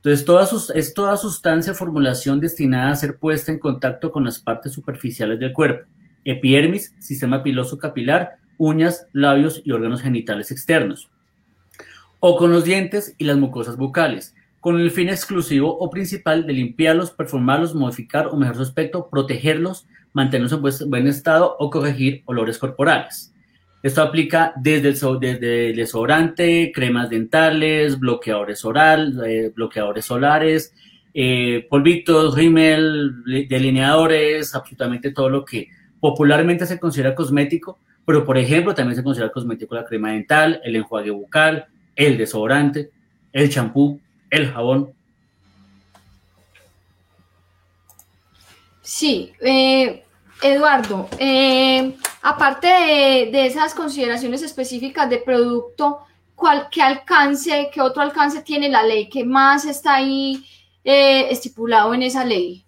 Entonces, 0.03 0.25
toda 0.25 0.49
es 0.73 0.95
toda 0.95 1.15
sustancia 1.15 1.75
formulación 1.75 2.39
destinada 2.39 2.89
a 2.89 2.95
ser 2.95 3.19
puesta 3.19 3.51
en 3.51 3.59
contacto 3.59 4.11
con 4.11 4.23
las 4.23 4.39
partes 4.39 4.71
superficiales 4.71 5.39
del 5.39 5.53
cuerpo, 5.53 5.87
epidermis, 6.25 6.95
sistema 6.97 7.43
piloso 7.43 7.77
capilar, 7.77 8.37
uñas, 8.57 9.05
labios 9.13 9.61
y 9.63 9.71
órganos 9.71 10.01
genitales 10.01 10.49
externos, 10.49 11.11
o 12.19 12.35
con 12.35 12.51
los 12.51 12.63
dientes 12.63 13.13
y 13.19 13.25
las 13.25 13.37
mucosas 13.37 13.77
bucales, 13.77 14.33
con 14.59 14.79
el 14.79 14.89
fin 14.89 15.09
exclusivo 15.09 15.77
o 15.77 15.91
principal 15.91 16.47
de 16.47 16.53
limpiarlos, 16.53 17.11
performarlos, 17.11 17.75
modificar 17.75 18.25
o 18.25 18.35
mejorar 18.37 18.55
su 18.55 18.63
aspecto, 18.63 19.07
protegerlos, 19.07 19.85
mantenerlos 20.13 20.81
en 20.81 20.89
buen 20.89 21.05
estado 21.05 21.55
o 21.59 21.69
corregir 21.69 22.23
olores 22.25 22.57
corporales. 22.57 23.30
Esto 23.83 24.01
aplica 24.01 24.53
desde 24.55 24.89
el, 24.89 25.43
el 25.43 25.75
desodorante, 25.75 26.71
cremas 26.73 27.09
dentales, 27.09 27.99
bloqueadores 27.99 28.63
oral, 28.63 29.21
eh, 29.25 29.51
bloqueadores 29.55 30.05
solares, 30.05 30.73
eh, 31.13 31.65
polvitos, 31.69 32.35
rímel, 32.35 33.23
delineadores, 33.49 34.53
absolutamente 34.53 35.11
todo 35.11 35.29
lo 35.29 35.43
que 35.43 35.69
popularmente 35.99 36.65
se 36.65 36.79
considera 36.79 37.15
cosmético, 37.15 37.79
pero 38.05 38.23
por 38.23 38.37
ejemplo 38.37 38.73
también 38.73 38.95
se 38.95 39.03
considera 39.03 39.31
cosmético 39.31 39.75
la 39.75 39.85
crema 39.85 40.11
dental, 40.11 40.61
el 40.63 40.75
enjuague 40.75 41.11
bucal, 41.11 41.65
el 41.95 42.17
desodorante, 42.17 42.91
el 43.33 43.49
champú, 43.49 43.99
el 44.29 44.51
jabón, 44.51 44.93
Sí, 48.91 49.31
eh, 49.39 50.03
Eduardo, 50.41 51.07
eh, 51.17 51.95
aparte 52.21 52.67
de, 52.67 53.45
esas 53.45 53.73
consideraciones 53.73 54.41
específicas 54.41 55.09
de 55.09 55.17
producto, 55.17 55.99
¿cuál, 56.35 56.67
¿qué 56.71 56.81
alcance, 56.81 57.69
qué 57.73 57.81
otro 57.81 58.01
alcance 58.01 58.41
tiene 58.41 58.69
la 58.69 58.83
ley? 58.83 59.09
¿Qué 59.09 59.23
más 59.23 59.65
está 59.65 59.95
ahí 59.95 60.45
eh, 60.83 61.27
estipulado 61.29 61.93
en 61.93 62.03
esa 62.03 62.23
ley? 62.23 62.65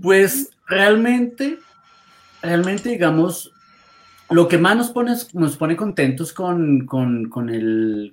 Pues 0.00 0.50
realmente, 0.66 1.58
realmente 2.42 2.90
digamos, 2.90 3.52
lo 4.30 4.46
que 4.46 4.58
más 4.58 4.76
nos 4.76 4.90
pone, 4.90 5.14
nos 5.32 5.56
pone 5.56 5.76
contentos 5.76 6.32
con, 6.32 6.86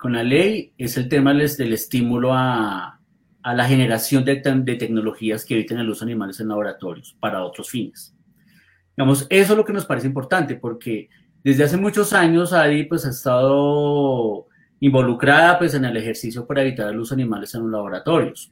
la 0.03 0.23
ley 0.23 0.71
es 0.77 0.97
el 0.97 1.09
tema 1.09 1.33
del 1.33 1.73
estímulo 1.73 2.33
a, 2.33 2.99
la 3.43 3.65
generación 3.65 4.25
de, 4.25 4.37
tecnologías 4.37 5.45
que 5.45 5.53
eviten 5.53 5.77
el 5.77 5.89
uso 5.89 6.03
de 6.03 6.11
animales 6.11 6.39
en 6.39 6.47
laboratorios 6.47 7.15
para 7.19 7.43
otros 7.43 7.69
fines. 7.69 8.14
Digamos, 8.95 9.27
eso 9.29 9.53
es 9.53 9.57
lo 9.57 9.65
que 9.65 9.73
nos 9.73 9.85
parece 9.85 10.07
importante 10.07 10.55
porque 10.55 11.09
desde 11.43 11.63
hace 11.63 11.77
muchos 11.77 12.13
años 12.13 12.53
ADI 12.53 12.85
pues, 12.85 13.05
ha 13.05 13.09
estado 13.09 14.47
involucrada 14.79 15.59
pues, 15.59 15.73
en 15.73 15.85
el 15.85 15.97
ejercicio 15.97 16.45
para 16.45 16.61
evitar 16.61 16.91
de 16.91 17.07
animales 17.11 17.53
en 17.55 17.61
los 17.63 17.71
laboratorios. 17.71 18.51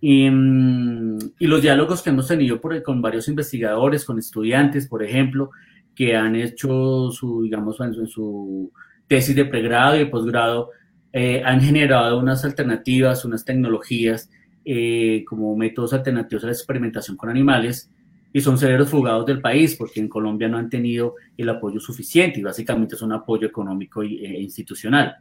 Y, 0.00 0.28
mm, 0.28 1.18
los 1.40 1.62
diálogos 1.62 2.02
que 2.02 2.10
hemos 2.10 2.26
tenido 2.26 2.60
con 2.60 3.00
varios 3.00 3.28
investigadores, 3.28 4.04
con 4.04 4.18
estudiantes, 4.18 4.88
por 4.88 5.02
ejemplo, 5.02 5.50
que 5.94 6.16
han 6.16 6.34
hecho 6.34 7.10
su, 7.12 7.42
digamos, 7.42 7.78
en 7.80 8.06
su 8.06 8.72
tesis 9.06 9.36
de 9.36 9.44
pregrado 9.44 9.94
y 9.96 10.00
de 10.00 10.06
posgrado, 10.06 10.70
eh, 11.12 11.42
han 11.44 11.60
generado 11.60 12.18
unas 12.18 12.44
alternativas, 12.44 13.24
unas 13.24 13.44
tecnologías 13.44 14.30
eh, 14.64 15.24
como 15.26 15.56
métodos 15.56 15.92
alternativos 15.92 16.44
a 16.44 16.46
la 16.46 16.52
experimentación 16.52 17.16
con 17.16 17.28
animales 17.28 17.90
y 18.32 18.40
son 18.40 18.58
severos 18.58 18.88
fugados 18.88 19.26
del 19.26 19.40
país 19.40 19.76
porque 19.76 20.00
en 20.00 20.08
Colombia 20.08 20.48
no 20.48 20.58
han 20.58 20.70
tenido 20.70 21.16
el 21.36 21.48
apoyo 21.48 21.80
suficiente 21.80 22.40
y 22.40 22.42
básicamente 22.42 22.94
es 22.94 23.02
un 23.02 23.12
apoyo 23.12 23.46
económico 23.46 24.02
e 24.02 24.40
institucional. 24.40 25.16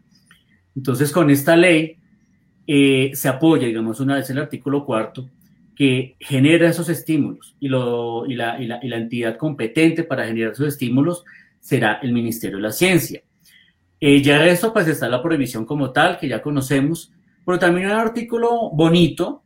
Entonces, 0.76 1.12
con 1.12 1.30
esta 1.30 1.56
ley 1.56 1.98
se 2.66 3.28
apoya, 3.28 3.68
digamos, 3.68 4.00
una 4.00 4.16
vez 4.16 4.30
el 4.30 4.38
artículo 4.38 4.86
cuarto, 4.86 5.30
que 5.76 6.16
genera 6.20 6.70
esos 6.70 6.90
estímulos 6.90 7.56
y, 7.60 7.68
lo, 7.68 8.26
y, 8.28 8.36
la, 8.36 8.62
y, 8.62 8.68
la, 8.68 8.80
y 8.82 8.88
la 8.88 8.98
entidad 8.98 9.36
competente 9.36 10.04
para 10.04 10.26
generar 10.26 10.52
esos 10.52 10.68
estímulos 10.68 11.24
será 11.60 12.00
el 12.02 12.14
Ministerio 12.14 12.58
de 12.58 12.64
la 12.64 12.72
Ciencia. 12.72 13.24
Eh, 14.00 14.22
ya 14.22 14.40
de 14.40 14.52
esto, 14.52 14.74
pues 14.74 14.88
está 14.88 15.08
la 15.08 15.22
prohibición 15.22 15.66
como 15.66 15.92
tal, 15.92 16.18
que 16.18 16.28
ya 16.28 16.42
conocemos, 16.42 17.14
pero 17.46 17.60
también 17.60 17.88
hay 17.88 17.94
un 17.94 18.00
artículo 18.00 18.72
bonito 18.72 19.44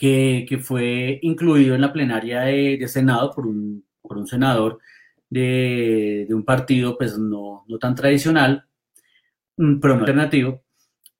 que, 0.00 0.58
fue 0.62 1.18
incluido 1.22 1.74
en 1.74 1.82
la 1.82 1.92
plenaria 1.92 2.40
de, 2.40 2.88
Senado 2.88 3.30
por 3.32 3.46
un, 3.46 3.84
por 4.00 4.16
un 4.16 4.26
senador 4.26 4.80
de, 5.28 6.24
de, 6.26 6.34
un 6.34 6.44
partido, 6.44 6.96
pues 6.96 7.18
no, 7.18 7.64
no 7.68 7.78
tan 7.78 7.94
tradicional, 7.94 8.64
mm, 9.58 9.78
pero 9.80 9.94
no 9.94 10.00
alternativo, 10.00 10.62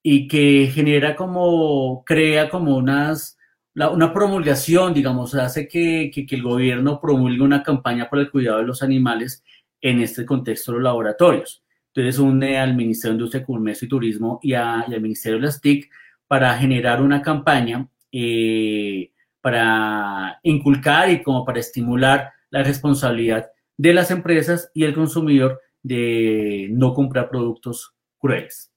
y 0.03 0.27
que 0.27 0.71
genera 0.73 1.15
como, 1.15 2.03
crea 2.05 2.49
como 2.49 2.75
unas, 2.75 3.37
una 3.75 4.13
promulgación, 4.13 4.93
digamos, 4.95 5.35
hace 5.35 5.67
que, 5.67 6.09
que, 6.11 6.35
el 6.35 6.41
gobierno 6.41 6.99
promulgue 6.99 7.43
una 7.43 7.61
campaña 7.63 8.09
por 8.09 8.19
el 8.19 8.31
cuidado 8.31 8.59
de 8.59 8.65
los 8.65 8.81
animales 8.81 9.43
en 9.81 10.01
este 10.01 10.25
contexto 10.25 10.71
de 10.71 10.79
los 10.79 10.85
laboratorios. 10.85 11.63
Entonces 11.93 12.19
une 12.19 12.57
al 12.57 12.75
Ministerio 12.75 13.13
de 13.13 13.17
Industria, 13.19 13.45
Comercio 13.45 13.85
y 13.85 13.89
Turismo 13.89 14.39
y, 14.41 14.53
al 14.53 15.01
Ministerio 15.01 15.37
de 15.39 15.45
las 15.45 15.61
TIC 15.61 15.89
para 16.27 16.57
generar 16.57 17.01
una 17.01 17.21
campaña 17.21 17.87
para 19.41 20.39
inculcar 20.43 21.09
y 21.09 21.23
como 21.23 21.45
para 21.45 21.59
estimular 21.59 22.31
la 22.49 22.63
responsabilidad 22.63 23.49
de 23.77 23.93
las 23.93 24.11
empresas 24.11 24.69
y 24.73 24.83
el 24.83 24.93
consumidor 24.93 25.59
de 25.81 26.67
no 26.71 26.93
comprar 26.93 27.29
productos 27.29 27.95
crueles. 28.19 28.71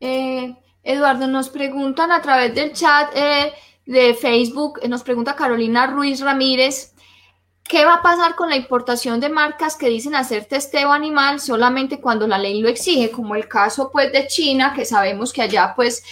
Eh, 0.00 0.56
Eduardo, 0.82 1.28
nos 1.28 1.48
preguntan 1.48 2.10
a 2.10 2.22
través 2.22 2.54
del 2.54 2.72
chat 2.72 3.14
eh, 3.14 3.52
de 3.86 4.14
Facebook, 4.14 4.80
nos 4.88 5.02
pregunta 5.02 5.36
Carolina 5.36 5.86
Ruiz 5.86 6.20
Ramírez, 6.20 6.91
¿qué 7.64 7.84
va 7.84 7.94
a 7.94 8.02
pasar 8.02 8.34
con 8.34 8.50
la 8.50 8.56
importación 8.56 9.20
de 9.20 9.28
marcas 9.28 9.76
que 9.76 9.88
dicen 9.88 10.14
hacer 10.14 10.44
testeo 10.44 10.92
animal 10.92 11.40
solamente 11.40 12.00
cuando 12.00 12.26
la 12.26 12.38
ley 12.38 12.60
lo 12.60 12.68
exige? 12.68 13.10
Como 13.10 13.34
el 13.34 13.48
caso 13.48 13.90
pues 13.90 14.12
de 14.12 14.26
China, 14.26 14.72
que 14.74 14.84
sabemos 14.84 15.32
que 15.32 15.42
allá 15.42 15.72
pues 15.74 16.02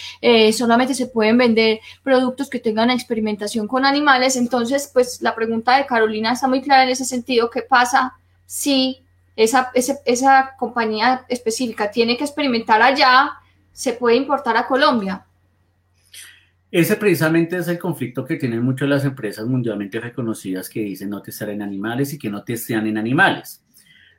solamente 0.57 0.95
se 0.95 1.07
pueden 1.07 1.37
vender 1.37 1.79
productos 2.03 2.49
que 2.49 2.59
tengan 2.59 2.89
experimentación 2.89 3.67
con 3.67 3.85
animales. 3.85 4.35
Entonces, 4.35 4.89
pues 4.93 5.21
la 5.21 5.35
pregunta 5.35 5.77
de 5.77 5.85
Carolina 5.85 6.33
está 6.33 6.47
muy 6.47 6.61
clara 6.61 6.83
en 6.83 6.89
ese 6.89 7.05
sentido, 7.05 7.49
¿qué 7.49 7.61
pasa 7.61 8.13
si 8.45 9.03
esa, 9.35 9.71
esa 9.73 10.55
compañía 10.57 11.25
específica 11.29 11.91
tiene 11.91 12.17
que 12.17 12.23
experimentar 12.23 12.81
allá? 12.81 13.37
se 13.73 13.93
puede 13.93 14.15
importar 14.15 14.57
a 14.57 14.67
Colombia. 14.67 15.25
Ese 16.71 16.95
precisamente 16.95 17.57
es 17.57 17.67
el 17.67 17.77
conflicto 17.77 18.23
que 18.23 18.37
tienen 18.37 18.63
muchas 18.63 18.87
las 18.87 19.03
empresas 19.03 19.45
mundialmente 19.45 19.99
reconocidas 19.99 20.69
que 20.69 20.79
dicen 20.79 21.09
no 21.09 21.21
testar 21.21 21.49
en 21.49 21.61
animales 21.61 22.13
y 22.13 22.17
que 22.17 22.29
no 22.29 22.45
testean 22.45 22.87
en 22.87 22.97
animales. 22.97 23.65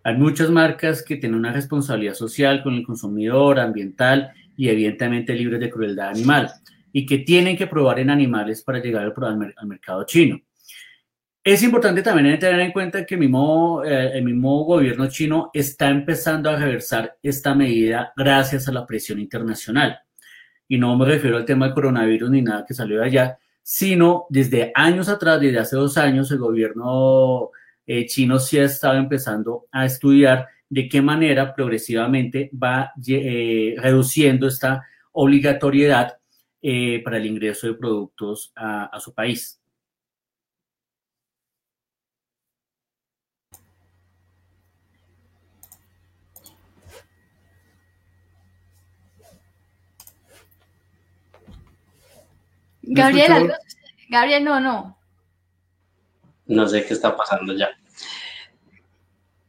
Hay 0.05 0.19
muchas 0.19 0.51
marcas 0.51 1.03
que 1.03 1.17
tienen 1.17 1.39
una 1.39 1.51
responsabilidad 1.51 2.13
social 2.13 2.63
con 2.63 2.75
el 2.75 2.85
consumidor, 2.85 3.59
ambiental 3.59 4.33
y 4.55 4.69
evidentemente 4.69 5.35
libres 5.35 5.61
de 5.61 5.71
crueldad 5.71 6.11
animal 6.11 6.51
y 6.93 7.07
que 7.07 7.19
tienen 7.19 7.57
que 7.57 7.69
probar 7.69 8.01
en 8.01 8.11
animales 8.11 8.63
para 8.63 8.81
llegar 8.81 9.15
al, 9.17 9.67
mercado 9.67 10.05
chino. 10.05 10.39
Es 11.43 11.63
importante 11.63 12.03
también 12.03 12.39
tener 12.39 12.61
en 12.61 12.71
cuenta 12.71 13.07
que 13.07 13.15
eh, 13.15 14.11
el 14.15 14.25
mismo 14.25 14.65
gobierno 14.65 15.09
chino 15.09 15.51
está 15.55 15.89
empezando 15.89 16.51
a 16.51 16.57
reversar 16.57 17.17
esta 17.23 17.55
medida 17.55 18.13
gracias 18.15 18.69
a 18.69 18.73
la 18.73 18.87
presión 18.87 19.21
internacional. 19.21 19.99
Y 20.73 20.79
no 20.79 20.97
me 20.97 21.05
refiero 21.05 21.37
al 21.37 21.45
tema 21.45 21.67
del 21.67 21.75
coronavirus 21.75 22.31
ni 22.31 22.41
nada 22.41 22.65
que 22.67 22.73
salió 22.73 23.01
de 23.01 23.05
allá, 23.05 23.39
sino 23.63 24.25
desde 24.31 24.73
años 24.75 25.11
atrás, 25.11 25.39
desde 25.39 25.59
hace 25.59 25.77
dos 25.77 25.99
años, 25.99 26.31
el 26.31 26.39
gobierno 26.39 27.51
eh, 27.85 28.07
chino 28.07 28.39
sí 28.39 28.59
ha 28.59 28.65
estado 28.65 28.95
empezando 28.95 29.67
a 29.71 29.85
estudiar 29.85 30.49
de 30.71 30.89
qué 30.89 31.03
manera 31.03 31.55
progresivamente 31.55 32.51
va 32.55 32.91
eh, 33.07 33.75
reduciendo 33.77 34.47
esta 34.47 34.83
obligatoriedad 35.13 36.17
para 37.05 37.19
el 37.19 37.27
ingreso 37.27 37.67
de 37.67 37.75
productos 37.75 38.51
a 38.57 38.99
su 38.99 39.13
país. 39.13 39.62
Gabriel, 52.83 53.53
Gabriel, 54.09 54.45
no, 54.45 54.61
no. 54.61 54.99
No 56.47 56.69
sé 56.69 56.85
qué 56.85 56.95
está 56.95 57.17
pasando 57.17 57.55
ya. 57.55 57.71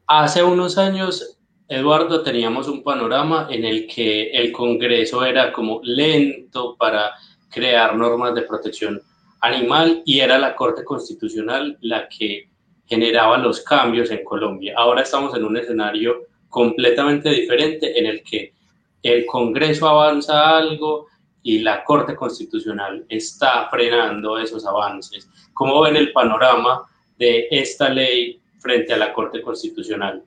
Hace 0.07 0.43
unos 0.43 0.77
años, 0.77 1.37
Eduardo, 1.67 2.23
teníamos 2.23 2.67
un 2.67 2.83
panorama 2.83 3.47
en 3.49 3.65
el 3.65 3.87
que 3.87 4.31
el 4.31 4.51
Congreso 4.51 5.25
era 5.25 5.51
como 5.51 5.81
lento 5.83 6.75
para 6.77 7.13
crear 7.49 7.95
normas 7.95 8.35
de 8.35 8.43
protección 8.43 9.01
animal 9.41 10.01
y 10.05 10.19
era 10.19 10.37
la 10.37 10.55
Corte 10.55 10.83
Constitucional 10.83 11.77
la 11.81 12.07
que 12.07 12.49
generaba 12.85 13.37
los 13.37 13.61
cambios 13.61 14.11
en 14.11 14.23
Colombia. 14.23 14.73
Ahora 14.77 15.01
estamos 15.01 15.35
en 15.35 15.43
un 15.43 15.57
escenario 15.57 16.27
completamente 16.49 17.29
diferente 17.29 17.97
en 17.99 18.05
el 18.05 18.23
que 18.23 18.53
el 19.01 19.25
Congreso 19.25 19.87
avanza 19.87 20.57
algo, 20.57 21.07
y 21.43 21.59
la 21.59 21.83
Corte 21.83 22.15
Constitucional 22.15 23.05
está 23.09 23.69
frenando 23.69 24.39
esos 24.39 24.65
avances. 24.65 25.29
¿Cómo 25.53 25.81
ven 25.81 25.97
el 25.97 26.13
panorama 26.13 26.83
de 27.19 27.47
esta 27.51 27.89
ley 27.89 28.41
frente 28.59 28.93
a 28.93 28.97
la 28.97 29.13
Corte 29.13 29.41
Constitucional? 29.41 30.23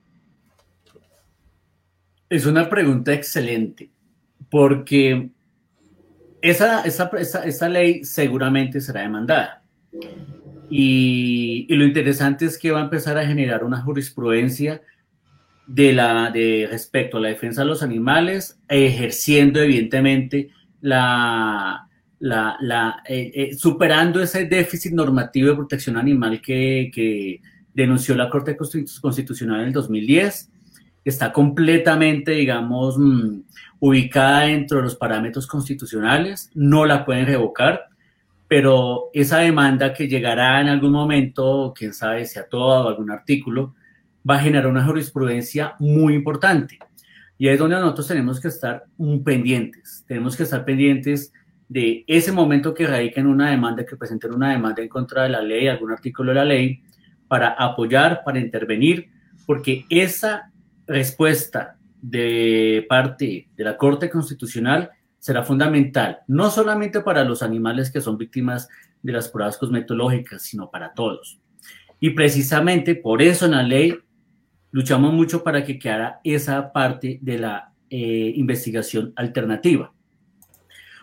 Es 2.29 2.45
una 2.45 2.69
pregunta 2.69 3.13
excelente, 3.13 3.89
porque 4.51 5.29
esa, 6.41 6.83
esa, 6.85 7.69
ley 7.69 8.03
seguramente 8.03 8.79
será 8.79 9.01
demandada. 9.01 9.63
Y, 10.69 11.65
y, 11.69 11.75
lo 11.75 11.85
interesante 11.85 12.45
es 12.45 12.57
que 12.57 12.71
va 12.71 12.79
a 12.79 12.83
empezar 12.83 13.17
a 13.17 13.25
generar 13.25 13.63
una 13.63 13.81
jurisprudencia 13.81 14.81
de 15.65 15.93
la, 15.93 16.29
de 16.29 16.67
respecto 16.69 17.17
a 17.17 17.21
la 17.21 17.29
defensa 17.29 17.61
de 17.61 17.67
los 17.67 17.81
animales, 17.81 18.59
ejerciendo 18.67 19.61
evidentemente 19.61 20.51
la, 20.81 21.87
eh, 22.19 23.31
eh, 23.33 23.55
superando 23.55 24.21
ese 24.21 24.45
déficit 24.45 24.93
normativo 24.93 25.49
de 25.49 25.55
protección 25.55 25.97
animal 25.97 26.41
que, 26.41 27.41
denunció 27.73 28.15
la 28.15 28.27
Corte 28.27 28.57
Constitucional 28.57 29.61
en 29.61 29.67
el 29.67 29.73
2010. 29.73 30.49
Está 31.05 31.31
completamente, 31.31 32.31
digamos, 32.31 32.97
mm, 32.97 33.41
ubicada 33.79 34.41
dentro 34.41 34.77
de 34.77 34.83
los 34.83 34.95
parámetros 34.95 35.45
constitucionales, 35.45 36.49
no 36.55 36.85
la 36.85 37.05
pueden 37.05 37.27
revocar, 37.27 37.85
pero 38.47 39.09
esa 39.13 39.39
demanda 39.39 39.93
que 39.93 40.07
llegará 40.07 40.59
en 40.59 40.69
algún 40.69 40.91
momento, 40.91 41.73
quién 41.77 41.93
sabe 41.93 42.25
si 42.25 42.39
a 42.39 42.47
todo 42.47 42.85
o 42.85 42.87
algún 42.87 43.11
artículo, 43.11 43.75
va 44.27 44.35
a 44.35 44.39
generar 44.39 44.67
una 44.67 44.83
jurisprudencia 44.83 45.75
muy 45.79 46.15
importante. 46.15 46.79
Y 47.37 47.47
es 47.49 47.59
donde 47.59 47.75
nosotros 47.75 48.07
tenemos 48.07 48.39
que 48.39 48.47
estar 48.47 48.85
pendientes, 49.23 50.03
tenemos 50.07 50.35
que 50.35 50.43
estar 50.43 50.65
pendientes 50.65 51.31
de 51.69 52.03
ese 52.07 52.31
momento 52.31 52.73
que 52.73 52.87
radica 52.87 53.21
una 53.21 53.51
demanda, 53.51 53.85
que 53.85 53.95
presenten 53.95 54.33
una 54.33 54.51
demanda 54.51 54.81
en 54.81 54.89
contra 54.89 55.23
de 55.23 55.29
la 55.29 55.41
ley, 55.41 55.67
algún 55.67 55.91
artículo 55.91 56.31
de 56.31 56.35
la 56.35 56.45
ley, 56.45 56.81
para 57.27 57.49
apoyar, 57.49 58.23
para 58.23 58.39
intervenir, 58.39 59.09
porque 59.45 59.85
esa 59.89 60.51
respuesta 60.87 61.77
de 62.01 62.85
parte 62.87 63.49
de 63.55 63.63
la 63.63 63.77
Corte 63.77 64.09
Constitucional 64.09 64.91
será 65.19 65.43
fundamental, 65.43 66.19
no 66.27 66.49
solamente 66.49 67.01
para 67.01 67.23
los 67.23 67.43
animales 67.43 67.91
que 67.91 68.01
son 68.01 68.17
víctimas 68.17 68.69
de 69.01 69.11
las 69.11 69.29
pruebas 69.29 69.57
cosmetológicas, 69.57 70.41
sino 70.43 70.71
para 70.71 70.93
todos. 70.93 71.39
Y 71.99 72.11
precisamente 72.11 72.95
por 72.95 73.21
eso 73.21 73.45
en 73.45 73.51
la 73.51 73.63
ley 73.63 73.97
luchamos 74.71 75.13
mucho 75.13 75.43
para 75.43 75.63
que 75.63 75.79
quedara 75.79 76.19
esa 76.23 76.71
parte 76.71 77.19
de 77.21 77.37
la 77.39 77.73
eh, 77.89 78.33
investigación 78.35 79.13
alternativa. 79.15 79.93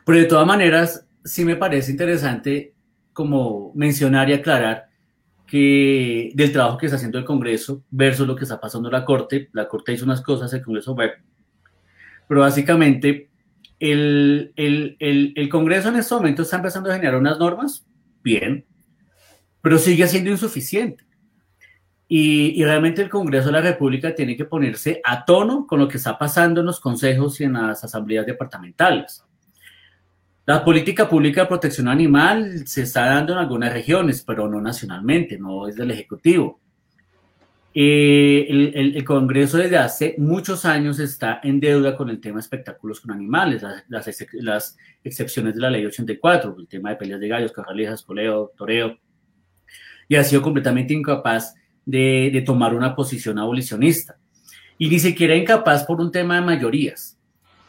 Pero 0.04 0.18
de 0.18 0.24
todas 0.26 0.46
maneras, 0.46 1.06
sí 1.24 1.44
me 1.44 1.56
parece 1.56 1.90
interesante 1.90 2.74
como 3.12 3.72
mencionar 3.74 4.28
y 4.28 4.34
aclarar 4.34 4.88
que 5.46 6.30
del 6.34 6.52
trabajo 6.52 6.78
que 6.78 6.86
está 6.86 6.96
haciendo 6.96 7.18
el 7.18 7.24
Congreso 7.24 7.84
versus 7.90 8.26
lo 8.26 8.36
que 8.36 8.44
está 8.44 8.60
pasando 8.60 8.90
la 8.90 9.04
Corte. 9.04 9.48
La 9.52 9.68
Corte 9.68 9.92
hizo 9.92 10.04
unas 10.04 10.20
cosas, 10.20 10.52
el 10.52 10.62
Congreso 10.62 10.94
web. 10.94 11.12
Pero 12.28 12.40
básicamente 12.40 13.30
el, 13.78 14.52
el, 14.56 14.96
el, 14.98 15.32
el 15.36 15.48
Congreso 15.48 15.88
en 15.88 15.96
este 15.96 16.14
momento 16.14 16.42
está 16.42 16.56
empezando 16.56 16.90
a 16.90 16.94
generar 16.94 17.18
unas 17.18 17.38
normas, 17.38 17.86
bien, 18.22 18.64
pero 19.62 19.78
sigue 19.78 20.06
siendo 20.06 20.30
insuficiente. 20.30 21.04
Y, 22.06 22.62
realmente 22.62 23.02
el 23.02 23.08
Congreso 23.08 23.46
de 23.46 23.52
la 23.52 23.60
República 23.60 24.14
tiene 24.14 24.36
que 24.36 24.44
ponerse 24.44 25.00
a 25.02 25.24
tono 25.24 25.66
con 25.66 25.80
lo 25.80 25.88
que 25.88 25.96
está 25.96 26.18
pasando 26.18 26.60
en 26.60 26.66
los 26.66 26.80
consejos 26.80 27.40
y 27.40 27.44
en 27.44 27.54
las 27.54 27.82
asambleas 27.82 28.26
departamentales. 28.26 29.24
La 30.46 30.62
política 30.62 31.08
pública 31.08 31.42
de 31.42 31.46
protección 31.46 31.88
animal 31.88 32.66
se 32.66 32.82
está 32.82 33.06
dando 33.06 33.32
en 33.32 33.38
algunas 33.38 33.72
regiones, 33.72 34.22
pero 34.22 34.46
no 34.48 34.60
nacionalmente, 34.60 35.38
no 35.38 35.66
es 35.66 35.76
del 35.76 35.90
Ejecutivo. 35.90 36.60
Eh, 37.76 38.46
el, 38.74 39.04
Congreso 39.04 39.56
desde 39.56 39.78
hace 39.78 40.14
muchos 40.18 40.64
años 40.64 41.00
está 41.00 41.40
en 41.42 41.58
deuda 41.58 41.96
con 41.96 42.08
el 42.08 42.20
tema 42.20 42.36
de 42.36 42.42
espectáculos 42.42 43.00
con 43.00 43.10
animales, 43.10 43.62
las, 43.62 44.06
las, 44.34 44.76
excepciones 45.02 45.54
de 45.54 45.60
la 45.60 45.70
ley 45.70 45.84
84, 45.84 46.54
el 46.56 46.68
tema 46.68 46.90
de 46.90 46.96
peleas 46.96 47.18
de 47.18 47.26
gallos, 47.28 47.50
carralejas, 47.52 48.02
coleo, 48.02 48.52
toreo, 48.56 48.96
y 50.06 50.14
ha 50.14 50.22
sido 50.22 50.40
completamente 50.40 50.94
incapaz 50.94 51.54
de, 51.86 52.42
tomar 52.44 52.74
una 52.74 52.94
posición 52.94 53.38
abolicionista. 53.38 54.16
Y 54.78 54.88
ni 54.88 54.98
siquiera 54.98 55.36
incapaz 55.36 55.84
por 55.84 56.00
un 56.00 56.10
tema 56.10 56.36
de 56.36 56.40
mayorías, 56.42 57.18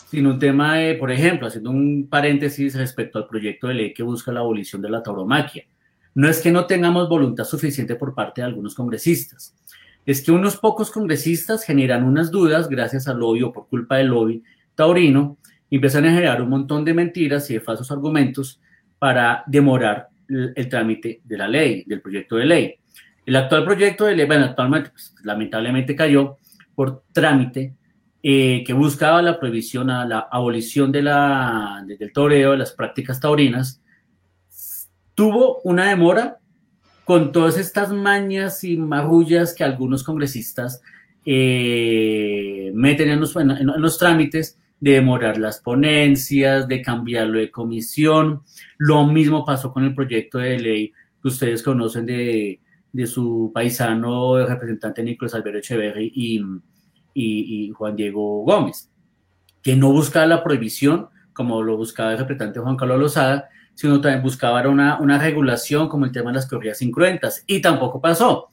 sino 0.10 0.32
un 0.32 0.40
tema 0.40 0.76
de, 0.76 0.96
por 0.96 1.12
ejemplo, 1.12 1.48
haciendo 1.48 1.70
un 1.70 2.08
paréntesis 2.10 2.76
respecto 2.76 3.20
al 3.20 3.28
proyecto 3.28 3.68
de 3.68 3.76
ley 3.76 3.94
que 3.94 4.04
busca 4.04 4.32
la 4.32 4.40
abolición 4.40 4.82
de 4.82 4.90
la 4.90 5.04
tauromaquia. 5.04 5.66
No 6.16 6.30
es 6.30 6.40
que 6.40 6.52
no 6.52 6.66
tengamos 6.66 7.10
voluntad 7.10 7.44
suficiente 7.44 7.96
por 7.96 8.16
parte 8.16 8.42
de 8.42 8.48
algunos 8.48 8.74
congresistas, 8.74 9.56
es 10.06 10.22
que 10.22 10.32
unos 10.32 10.58
pocos 10.58 10.92
congresistas 10.92 11.64
generan 11.64 12.04
unas 12.04 12.30
dudas 12.30 12.70
gracias 12.70 13.08
al 13.08 13.20
lobby 13.20 13.42
o 13.42 13.52
por 13.52 13.68
culpa 13.68 13.98
del 13.98 14.08
lobby 14.08 14.44
taurino, 14.76 15.38
y 15.70 15.76
empiezan 15.76 16.06
a 16.06 16.12
generar 16.12 16.42
un 16.42 16.50
montón 16.50 16.86
de 16.86 16.94
mentiras 16.94 17.50
y 17.50 17.56
de 17.56 17.60
falsos 17.60 17.92
argumentos 17.92 18.62
para 19.00 19.44
demorar 19.48 20.10
el 20.28 20.70
trámite 20.70 21.22
de 21.24 21.38
la 21.38 21.48
ley, 21.48 21.84
del 21.86 22.02
proyecto 22.02 22.36
de 22.36 22.46
ley. 22.46 22.76
El 23.26 23.36
actual 23.36 23.66
proyecto 23.66 24.06
de 24.06 24.16
ley, 24.16 24.26
bueno, 24.26 24.46
actualmente, 24.46 24.92
pues, 24.92 25.16
lamentablemente 25.24 25.96
cayó 25.96 26.38
por 26.76 27.04
trámite 27.12 27.74
eh, 28.22 28.64
que 28.66 28.74
buscaba 28.74 29.22
la 29.22 29.40
prohibición, 29.40 29.88
la 29.88 30.28
abolición 30.32 30.92
de 30.92 31.02
la, 31.02 31.84
del 31.86 32.12
toreo, 32.12 32.52
de 32.52 32.58
las 32.58 32.72
prácticas 32.72 33.20
taurinas, 33.20 33.82
tuvo 35.14 35.62
una 35.64 35.90
demora 35.90 36.40
con 37.04 37.32
todas 37.32 37.58
estas 37.58 37.92
mañas 37.92 38.64
y 38.64 38.78
marrullas 38.78 39.54
que 39.54 39.64
algunos 39.64 40.04
congresistas 40.04 40.82
eh, 41.26 42.72
meten 42.74 43.10
en 43.10 43.20
los, 43.20 43.36
en 43.36 43.68
los 43.78 43.98
trámites 43.98 44.60
de 44.80 44.92
demorar 44.94 45.38
las 45.38 45.60
ponencias, 45.60 46.68
de 46.68 46.82
cambiarlo 46.82 47.40
de 47.40 47.52
comisión. 47.52 48.42
Lo 48.78 49.06
mismo 49.06 49.46
pasó 49.46 49.72
con 49.72 49.84
el 49.84 49.96
proyecto 49.96 50.40
de 50.40 50.60
ley 50.60 50.94
que 51.22 51.28
ustedes 51.28 51.64
conocen 51.64 52.06
de, 52.06 52.60
de 52.96 53.08
su 53.08 53.52
paisano, 53.54 54.38
el 54.38 54.48
representante 54.48 55.04
Nicolás 55.04 55.36
Alberto 55.36 55.60
Echeverry 55.60 56.14
y, 56.16 56.42
y, 57.14 57.70
Juan 57.72 57.94
Diego 57.94 58.44
Gómez, 58.44 58.90
que 59.62 59.76
no 59.76 59.92
buscaba 59.92 60.26
la 60.26 60.42
prohibición, 60.42 61.10
como 61.34 61.62
lo 61.62 61.76
buscaba 61.76 62.14
el 62.14 62.20
representante 62.20 62.62
Juan 62.62 62.78
Carlos 62.78 62.98
Lozada, 62.98 63.50
sino 63.74 64.00
también 64.00 64.24
buscaba 64.24 64.66
una, 64.70 64.98
una 65.02 65.20
regulación 65.20 65.90
como 65.90 66.06
el 66.06 66.14
tema 66.14 66.30
de 66.30 66.36
las 66.36 66.48
corridas 66.48 66.82
incruentas, 66.82 67.44
y 67.46 67.60
tampoco 67.60 68.00
pasó. 68.00 68.48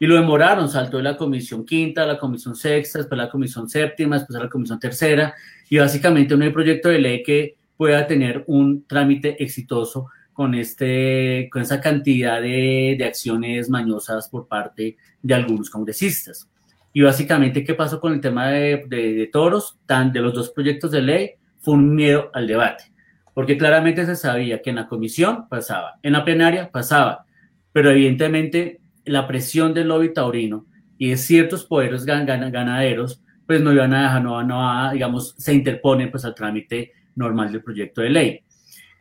Y 0.00 0.06
lo 0.06 0.16
demoraron, 0.16 0.68
saltó 0.68 0.96
de 0.96 1.04
la 1.04 1.16
comisión 1.16 1.64
quinta 1.64 2.02
a 2.02 2.06
la 2.06 2.18
comisión 2.18 2.56
sexta, 2.56 2.98
después 2.98 3.20
a 3.20 3.24
la 3.26 3.30
comisión 3.30 3.68
séptima, 3.68 4.16
después 4.16 4.36
a 4.36 4.42
la 4.42 4.48
comisión 4.48 4.80
tercera, 4.80 5.34
y 5.70 5.78
básicamente 5.78 6.36
no 6.36 6.42
hay 6.42 6.50
proyecto 6.50 6.88
de 6.88 6.98
ley 6.98 7.22
que 7.22 7.58
pueda 7.76 8.08
tener 8.08 8.42
un 8.48 8.84
trámite 8.88 9.40
exitoso 9.40 10.08
con, 10.34 10.54
este, 10.54 11.48
con 11.50 11.62
esa 11.62 11.80
cantidad 11.80 12.42
de, 12.42 12.96
de 12.98 13.04
acciones 13.04 13.70
mañosas 13.70 14.28
por 14.28 14.46
parte 14.46 14.98
de 15.22 15.34
algunos 15.34 15.70
congresistas. 15.70 16.50
Y 16.92 17.00
básicamente, 17.02 17.64
¿qué 17.64 17.74
pasó 17.74 18.00
con 18.00 18.12
el 18.12 18.20
tema 18.20 18.48
de, 18.48 18.84
de, 18.86 19.28
toros? 19.32 19.78
Tan 19.86 20.12
de 20.12 20.20
los 20.20 20.34
dos 20.34 20.50
proyectos 20.50 20.90
de 20.90 21.02
ley, 21.02 21.30
fue 21.60 21.74
un 21.74 21.94
miedo 21.94 22.30
al 22.34 22.46
debate, 22.46 22.84
porque 23.32 23.56
claramente 23.56 24.04
se 24.06 24.14
sabía 24.14 24.60
que 24.60 24.70
en 24.70 24.76
la 24.76 24.86
comisión 24.86 25.48
pasaba, 25.48 25.98
en 26.02 26.12
la 26.12 26.24
plenaria 26.24 26.70
pasaba, 26.70 27.24
pero 27.72 27.90
evidentemente 27.90 28.80
la 29.04 29.26
presión 29.26 29.74
del 29.74 29.88
lobby 29.88 30.12
taurino 30.12 30.66
y 30.98 31.10
de 31.10 31.16
ciertos 31.16 31.64
poderes 31.64 32.04
ganaderos, 32.04 33.20
pues 33.46 33.60
no 33.60 33.72
iban 33.72 33.92
a 33.92 34.02
dejar, 34.02 34.22
no, 34.22 34.42
no 34.44 34.92
digamos, 34.92 35.34
se 35.36 35.52
interponen 35.52 36.10
pues 36.10 36.24
al 36.24 36.34
trámite 36.34 36.92
normal 37.16 37.50
del 37.50 37.62
proyecto 37.62 38.02
de 38.02 38.10
ley. 38.10 38.43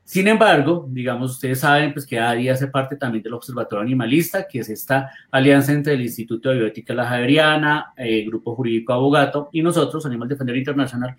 Sin 0.04 0.28
embargo, 0.28 0.86
digamos, 0.90 1.32
ustedes 1.32 1.62
saben 1.62 1.94
pues, 1.94 2.06
que 2.06 2.20
ADI 2.20 2.50
hace 2.50 2.68
parte 2.68 2.98
también 2.98 3.24
del 3.24 3.34
Observatorio 3.34 3.82
Animalista, 3.82 4.48
que 4.48 4.60
es 4.60 4.70
esta 4.70 5.10
alianza 5.32 5.72
entre 5.72 5.94
el 5.94 6.02
Instituto 6.02 6.50
de 6.50 6.58
Bioética 6.58 6.94
La 6.94 7.06
Javeriana, 7.06 7.94
el 7.96 8.20
eh, 8.20 8.26
Grupo 8.26 8.54
Jurídico 8.54 8.92
Abogato 8.92 9.50
y 9.54 9.62
nosotros, 9.62 10.06
Animal 10.06 10.28
Defender 10.28 10.58
Internacional. 10.58 11.16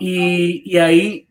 Y, 0.00 0.62
y, 0.64 0.78
ahí 0.78 1.28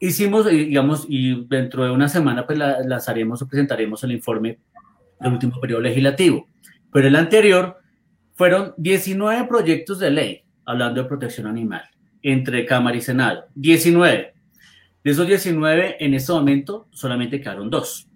hicimos, 0.00 0.46
eh, 0.48 0.50
digamos, 0.50 1.06
y 1.08 1.46
dentro 1.46 1.84
de 1.84 1.92
una 1.92 2.08
semana 2.08 2.44
pues 2.44 2.58
la, 2.58 2.80
lanzaremos 2.80 3.40
o 3.40 3.46
presentaremos 3.46 4.02
el 4.02 4.12
informe 4.12 4.58
del 5.20 5.32
último 5.32 5.60
periodo 5.60 5.82
legislativo. 5.82 6.48
Pero 6.92 7.06
el 7.06 7.14
anterior 7.14 7.78
fueron 8.34 8.74
19 8.76 9.46
proyectos 9.46 10.00
de 10.00 10.10
ley 10.10 10.42
hablando 10.64 11.02
de 11.02 11.08
protección 11.08 11.46
animal 11.46 11.82
entre 12.22 12.66
Cámara 12.66 12.96
y 12.96 13.02
Senado. 13.02 13.44
19 13.54 14.37
de 15.08 15.12
esos 15.12 15.26
19, 15.26 16.04
en 16.04 16.12
este 16.12 16.32
momento 16.32 16.86
solamente 16.90 17.40
quedaron 17.40 17.70
dos. 17.70 18.06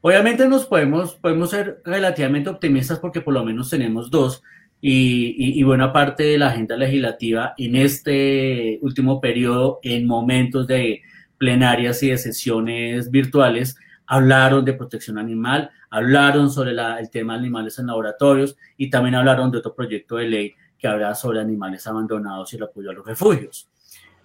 Obviamente 0.00 0.48
nos 0.48 0.64
podemos, 0.64 1.14
podemos 1.16 1.50
ser 1.50 1.82
relativamente 1.84 2.48
optimistas 2.48 2.98
porque 2.98 3.20
por 3.20 3.34
lo 3.34 3.44
menos 3.44 3.68
tenemos 3.68 4.10
dos 4.10 4.42
y, 4.80 5.62
buena 5.64 5.92
parte 5.92 6.22
de 6.22 6.38
la 6.38 6.46
agenda 6.46 6.78
legislativa 6.78 7.52
en 7.58 7.76
este 7.76 8.78
último 8.80 9.20
periodo, 9.20 9.80
en 9.82 10.06
momentos 10.06 10.66
de 10.66 11.02
plenarias 11.36 12.02
y 12.02 12.08
de 12.08 12.16
sesiones 12.16 13.10
virtuales, 13.10 13.76
hablaron 14.06 14.64
de 14.64 14.72
protección 14.72 15.18
animal, 15.18 15.68
hablaron 15.90 16.50
sobre 16.50 16.70
el 16.70 17.10
tema 17.10 17.34
de 17.34 17.40
animales 17.40 17.78
en 17.78 17.88
laboratorios 17.88 18.56
y 18.78 18.88
también 18.88 19.14
hablaron 19.14 19.50
de 19.50 19.58
otro 19.58 19.74
proyecto 19.74 20.16
de 20.16 20.26
ley 20.26 20.54
que 20.78 20.88
habla 20.88 21.14
sobre 21.14 21.38
animales 21.38 21.86
abandonados 21.86 22.50
y 22.54 22.56
el 22.56 22.62
apoyo 22.62 22.88
a 22.88 22.94
los 22.94 23.04
refugios. 23.04 23.69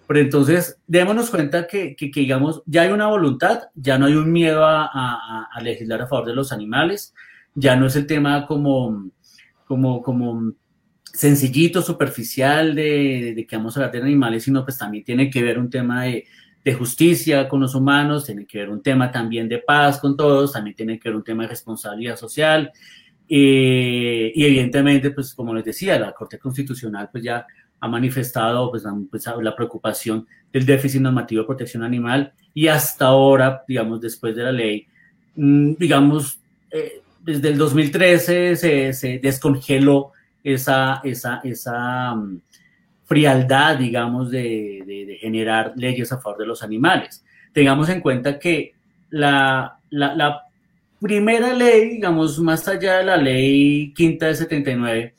Pero 0.06 0.20
entonces, 0.20 0.78
démonos 0.86 1.30
cuenta 1.30 1.66
que, 1.66 1.96
que, 1.96 2.10
digamos, 2.14 2.62
ya 2.66 2.82
hay 2.82 2.90
una 2.90 3.08
voluntad, 3.08 3.64
ya 3.74 3.98
no 3.98 4.06
hay 4.06 4.14
un 4.14 4.30
miedo 4.30 4.64
a, 4.64 4.88
a, 5.52 5.60
legislar 5.62 6.02
a 6.02 6.06
favor 6.06 6.26
de 6.26 6.34
los 6.34 6.52
animales, 6.52 7.12
ya 7.54 7.74
no 7.74 7.86
es 7.86 7.96
el 7.96 8.06
tema 8.06 8.46
como, 8.46 9.10
como, 9.66 10.02
como 10.02 10.52
sencillito, 11.12 11.82
superficial 11.82 12.74
de, 12.74 13.32
de, 13.34 13.46
que 13.46 13.56
vamos 13.56 13.76
a 13.76 13.80
hablar 13.80 13.92
de 13.92 14.02
animales, 14.02 14.44
sino 14.44 14.64
pues 14.64 14.78
también 14.78 15.02
tiene 15.02 15.28
que 15.28 15.42
ver 15.42 15.58
un 15.58 15.70
tema 15.70 16.04
de, 16.04 16.24
de 16.66 16.74
justicia 16.74 17.48
con 17.48 17.60
los 17.60 17.74
humanos, 17.74 18.26
tiene 18.26 18.44
que 18.44 18.58
ver 18.58 18.70
un 18.70 18.82
tema 18.82 19.12
también 19.12 19.48
de 19.48 19.58
paz 19.58 20.00
con 20.00 20.16
todos, 20.16 20.52
también 20.52 20.74
tiene 20.74 20.98
que 20.98 21.08
ver 21.08 21.16
un 21.16 21.22
tema 21.22 21.44
de 21.44 21.50
responsabilidad 21.50 22.16
social. 22.16 22.72
Eh, 23.28 24.32
y 24.34 24.44
evidentemente, 24.44 25.12
pues 25.12 25.32
como 25.32 25.54
les 25.54 25.64
decía, 25.64 25.96
la 25.96 26.12
Corte 26.12 26.38
Constitucional 26.38 27.08
pues 27.10 27.22
ya 27.22 27.46
ha 27.80 27.88
manifestado 27.88 28.70
pues, 28.70 28.84
pues, 29.10 29.26
la 29.42 29.54
preocupación 29.54 30.26
del 30.52 30.66
déficit 30.66 31.00
normativo 31.00 31.42
de 31.42 31.46
protección 31.46 31.82
animal 31.82 32.32
y 32.54 32.68
hasta 32.68 33.06
ahora, 33.06 33.62
digamos, 33.68 34.00
después 34.00 34.34
de 34.34 34.42
la 34.42 34.52
ley, 34.52 34.86
mm, 35.36 35.74
digamos, 35.78 36.38
eh, 36.70 37.02
desde 37.22 37.48
el 37.48 37.58
2013 37.58 38.56
se, 38.56 38.92
se 38.92 39.18
descongeló 39.18 40.12
esa, 40.42 41.00
esa, 41.04 41.40
esa 41.44 42.14
mm, 42.14 42.40
frialdad, 43.04 43.78
digamos, 43.78 44.30
de, 44.30 44.82
de, 44.86 45.18
generar 45.20 45.72
leyes 45.76 46.12
a 46.12 46.18
favor 46.18 46.38
de 46.38 46.46
los 46.46 46.62
animales. 46.62 47.24
Tengamos 47.52 47.88
en 47.88 48.00
cuenta 48.00 48.38
que 48.38 48.74
la, 49.10 49.78
la, 49.90 50.14
la 50.14 50.42
primera 51.00 51.52
ley, 51.52 51.90
digamos, 51.90 52.38
más 52.38 52.66
allá 52.68 52.98
de 52.98 53.04
la 53.04 53.16
ley 53.16 53.92
quinta 53.94 54.26
de 54.26 54.34
79, 54.34 55.14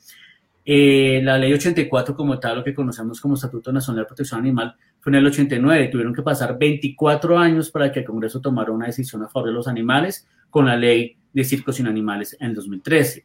eh, 0.70 1.22
la 1.22 1.38
ley 1.38 1.50
84 1.54 2.14
como 2.14 2.38
tal, 2.38 2.58
lo 2.58 2.62
que 2.62 2.74
conocemos 2.74 3.22
como 3.22 3.36
Estatuto 3.36 3.72
Nacional 3.72 4.02
de 4.02 4.06
Protección 4.06 4.40
Animal, 4.40 4.76
fue 5.00 5.10
en 5.12 5.16
el 5.16 5.26
89. 5.26 5.88
Tuvieron 5.88 6.12
que 6.12 6.20
pasar 6.20 6.58
24 6.58 7.38
años 7.38 7.70
para 7.70 7.90
que 7.90 8.00
el 8.00 8.04
Congreso 8.04 8.42
tomara 8.42 8.70
una 8.70 8.84
decisión 8.84 9.22
a 9.22 9.30
favor 9.30 9.48
de 9.48 9.54
los 9.54 9.66
animales 9.66 10.28
con 10.50 10.66
la 10.66 10.76
ley 10.76 11.16
de 11.32 11.42
circos 11.42 11.76
sin 11.76 11.86
animales 11.86 12.36
en 12.38 12.48
el 12.48 12.54
2013. 12.54 13.24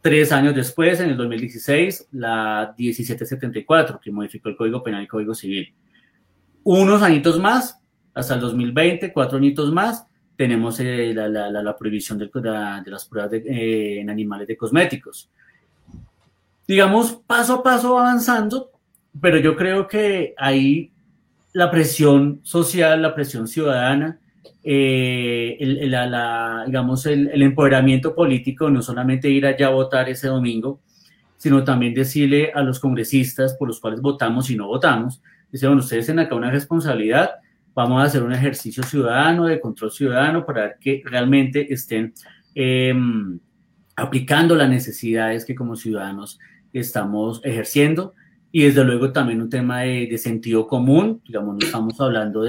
Tres 0.00 0.32
años 0.32 0.54
después, 0.54 0.98
en 1.00 1.10
el 1.10 1.16
2016, 1.18 2.08
la 2.12 2.74
1774, 2.78 4.00
que 4.02 4.10
modificó 4.10 4.48
el 4.48 4.56
Código 4.56 4.82
Penal 4.82 5.02
y 5.02 5.04
el 5.04 5.10
Código 5.10 5.34
Civil. 5.34 5.74
Unos 6.62 7.02
añitos 7.02 7.38
más, 7.38 7.82
hasta 8.14 8.36
el 8.36 8.40
2020, 8.40 9.12
cuatro 9.12 9.36
añitos 9.36 9.70
más, 9.70 10.06
tenemos 10.36 10.80
eh, 10.80 11.12
la, 11.14 11.28
la, 11.28 11.50
la, 11.50 11.76
prohibición 11.76 12.18
de, 12.18 12.30
las 12.86 13.04
pruebas 13.04 13.30
eh, 13.34 14.00
en 14.00 14.08
animales 14.08 14.48
de 14.48 14.56
cosméticos 14.56 15.30
digamos, 16.72 17.20
paso 17.26 17.56
a 17.56 17.62
paso 17.62 17.98
avanzando, 17.98 18.70
pero 19.20 19.36
yo 19.36 19.56
creo 19.56 19.86
que 19.86 20.32
ahí 20.38 20.90
la 21.52 21.70
presión 21.70 22.40
social, 22.44 23.02
la 23.02 23.14
presión 23.14 23.46
ciudadana, 23.46 24.18
eh, 24.64 25.58
el, 25.60 25.90
la, 25.90 26.62
digamos, 26.64 27.04
el, 27.04 27.42
empoderamiento 27.42 28.14
político, 28.14 28.70
no 28.70 28.80
solamente 28.80 29.28
ir 29.28 29.44
allá 29.44 29.66
a 29.66 29.72
votar 29.72 30.08
ese 30.08 30.28
domingo, 30.28 30.80
sino 31.36 31.62
también 31.62 31.92
decirle 31.92 32.52
a 32.54 32.62
los 32.62 32.80
congresistas 32.80 33.52
por 33.52 33.68
los 33.68 33.78
cuales 33.78 34.00
votamos 34.00 34.48
y 34.48 34.56
no 34.56 34.66
votamos, 34.66 35.20
dice, 35.50 35.66
bueno, 35.66 35.82
ustedes 35.82 36.06
tienen 36.06 36.24
acá 36.24 36.36
una 36.36 36.50
responsabilidad, 36.50 37.32
vamos 37.74 38.02
a 38.02 38.06
hacer 38.06 38.22
un 38.22 38.32
ejercicio 38.32 38.82
ciudadano, 38.82 39.44
de 39.44 39.60
control 39.60 39.90
ciudadano, 39.90 40.46
para 40.46 40.78
que 40.78 41.02
realmente 41.04 41.70
estén 41.70 42.14
em, 42.54 43.38
aplicando 43.94 44.54
las 44.54 44.70
necesidades 44.70 45.44
que 45.44 45.54
como 45.54 45.76
ciudadanos 45.76 46.38
estamos 46.80 47.40
ejerciendo 47.44 48.14
y 48.50 48.64
desde 48.64 48.84
luego 48.84 49.12
también 49.12 49.40
un 49.40 49.48
tema 49.48 49.80
de, 49.80 50.18
sentido 50.18 50.66
común, 50.66 51.22
digamos, 51.26 51.56
no 51.56 51.66
estamos 51.66 51.98
hablando 52.00 52.42
mm, 52.42 52.44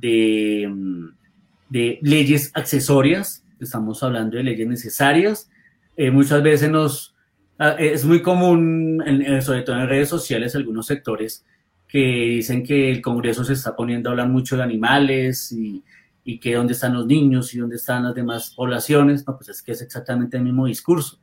de, 0.00 1.98
leyes 2.00 2.50
accesorias, 2.54 3.44
estamos 3.60 4.02
hablando 4.02 4.38
de 4.38 4.42
leyes 4.44 4.66
necesarias. 4.66 5.50
Eh, 5.96 6.10
muchas 6.10 6.42
veces 6.42 6.70
nos, 6.70 7.14
ah, 7.58 7.76
es 7.78 8.06
muy 8.06 8.22
común, 8.22 9.02
sobre 9.42 9.62
todo 9.62 9.78
en 9.78 9.88
redes 9.88 10.08
sociales, 10.08 10.56
algunos 10.56 10.86
sectores 10.86 11.44
que 11.86 11.98
dicen 11.98 12.62
que 12.62 12.90
el 12.90 13.02
Congreso 13.02 13.44
se 13.44 13.52
está 13.52 13.76
poniendo 13.76 14.08
a 14.08 14.12
hablar 14.12 14.28
mucho 14.28 14.56
de 14.56 14.62
animales 14.62 15.52
y, 15.52 15.84
y 16.24 16.38
que 16.38 16.54
dónde 16.54 16.72
están 16.72 16.94
los 16.94 17.06
niños 17.06 17.54
y 17.54 17.58
dónde 17.58 17.76
están 17.76 18.04
las 18.04 18.14
demás 18.14 18.54
poblaciones. 18.56 19.26
No, 19.26 19.36
pues 19.36 19.50
es 19.50 19.62
que 19.62 19.72
es 19.72 19.82
exactamente 19.82 20.38
el 20.38 20.44
mismo 20.44 20.66
discurso 20.66 21.20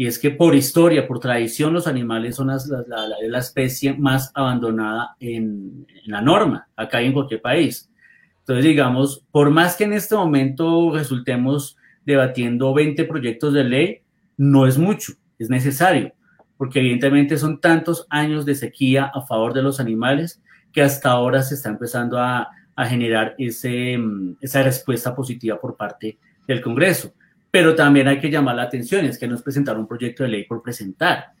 y 0.00 0.06
es 0.06 0.18
que 0.18 0.30
por 0.30 0.54
historia, 0.54 1.06
por 1.06 1.20
tradición, 1.20 1.74
los 1.74 1.86
animales 1.86 2.36
son 2.36 2.46
la, 2.46 3.38
especie 3.38 3.92
más 3.92 4.32
abandonada 4.34 5.14
en, 5.20 5.86
la 6.06 6.22
norma, 6.22 6.68
acá 6.74 7.02
y 7.02 7.08
en 7.08 7.12
cualquier 7.12 7.42
país. 7.42 7.90
Entonces, 8.38 8.64
digamos, 8.64 9.22
por 9.30 9.50
más 9.50 9.76
que 9.76 9.84
en 9.84 9.92
este 9.92 10.14
momento 10.14 10.90
resultemos 10.94 11.76
debatiendo 12.06 12.72
20 12.72 13.04
proyectos 13.04 13.52
de 13.52 13.62
ley, 13.62 14.00
no 14.38 14.66
es 14.66 14.78
mucho, 14.78 15.12
es 15.38 15.50
necesario, 15.50 16.14
porque 16.56 16.78
evidentemente 16.78 17.36
son 17.36 17.60
tantos 17.60 18.06
años 18.08 18.46
de 18.46 18.54
sequía 18.54 19.12
a 19.12 19.20
favor 19.26 19.52
de 19.52 19.60
los 19.60 19.80
animales 19.80 20.42
que 20.72 20.80
hasta 20.80 21.10
ahora 21.10 21.42
se 21.42 21.56
está 21.56 21.68
empezando 21.68 22.18
a, 22.18 22.48
generar 22.88 23.36
mm, 23.38 24.36
esa 24.40 24.62
respuesta 24.62 25.14
positiva 25.14 25.60
por 25.60 25.76
parte 25.76 26.18
del 26.48 26.62
Congreso. 26.62 27.12
Pero 27.50 27.74
también 27.74 28.06
hay 28.08 28.18
que 28.20 28.30
llamar 28.30 28.54
la 28.54 28.62
atención, 28.62 29.04
es 29.04 29.18
que 29.18 29.26
no 29.26 29.34
es 29.34 29.42
presentar 29.42 29.78
un 29.78 29.86
proyecto 29.86 30.22
de 30.22 30.28
ley 30.28 30.44
por 30.44 30.62
presentar. 30.62 31.32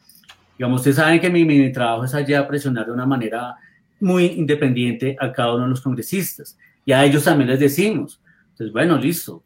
Digamos, 0.58 0.80
ustedes 0.80 0.96
saben 0.96 1.20
que 1.20 1.30
mi, 1.30 1.44
mi 1.44 1.72
trabajo 1.72 2.04
es 2.04 2.14
allá 2.14 2.46
presionar 2.46 2.86
de 2.86 2.92
una 2.92 3.06
manera 3.06 3.56
muy 4.00 4.26
independiente 4.26 5.16
a 5.20 5.32
cada 5.32 5.54
uno 5.54 5.64
de 5.64 5.70
los 5.70 5.80
congresistas. 5.80 6.58
Y 6.84 6.92
a 6.92 7.04
ellos 7.04 7.24
también 7.24 7.50
les 7.50 7.60
decimos, 7.60 8.20
entonces, 8.50 8.72
bueno, 8.72 8.98
listo. 8.98 9.42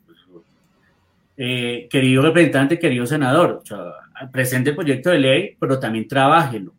Eh, 1.36 1.88
querido 1.90 2.22
representante, 2.22 2.78
querido 2.78 3.06
senador, 3.06 3.62
presente 4.32 4.70
el 4.70 4.76
proyecto 4.76 5.10
de 5.10 5.18
ley, 5.18 5.56
pero 5.58 5.78
también 5.78 6.06
trabájelo. 6.06 6.72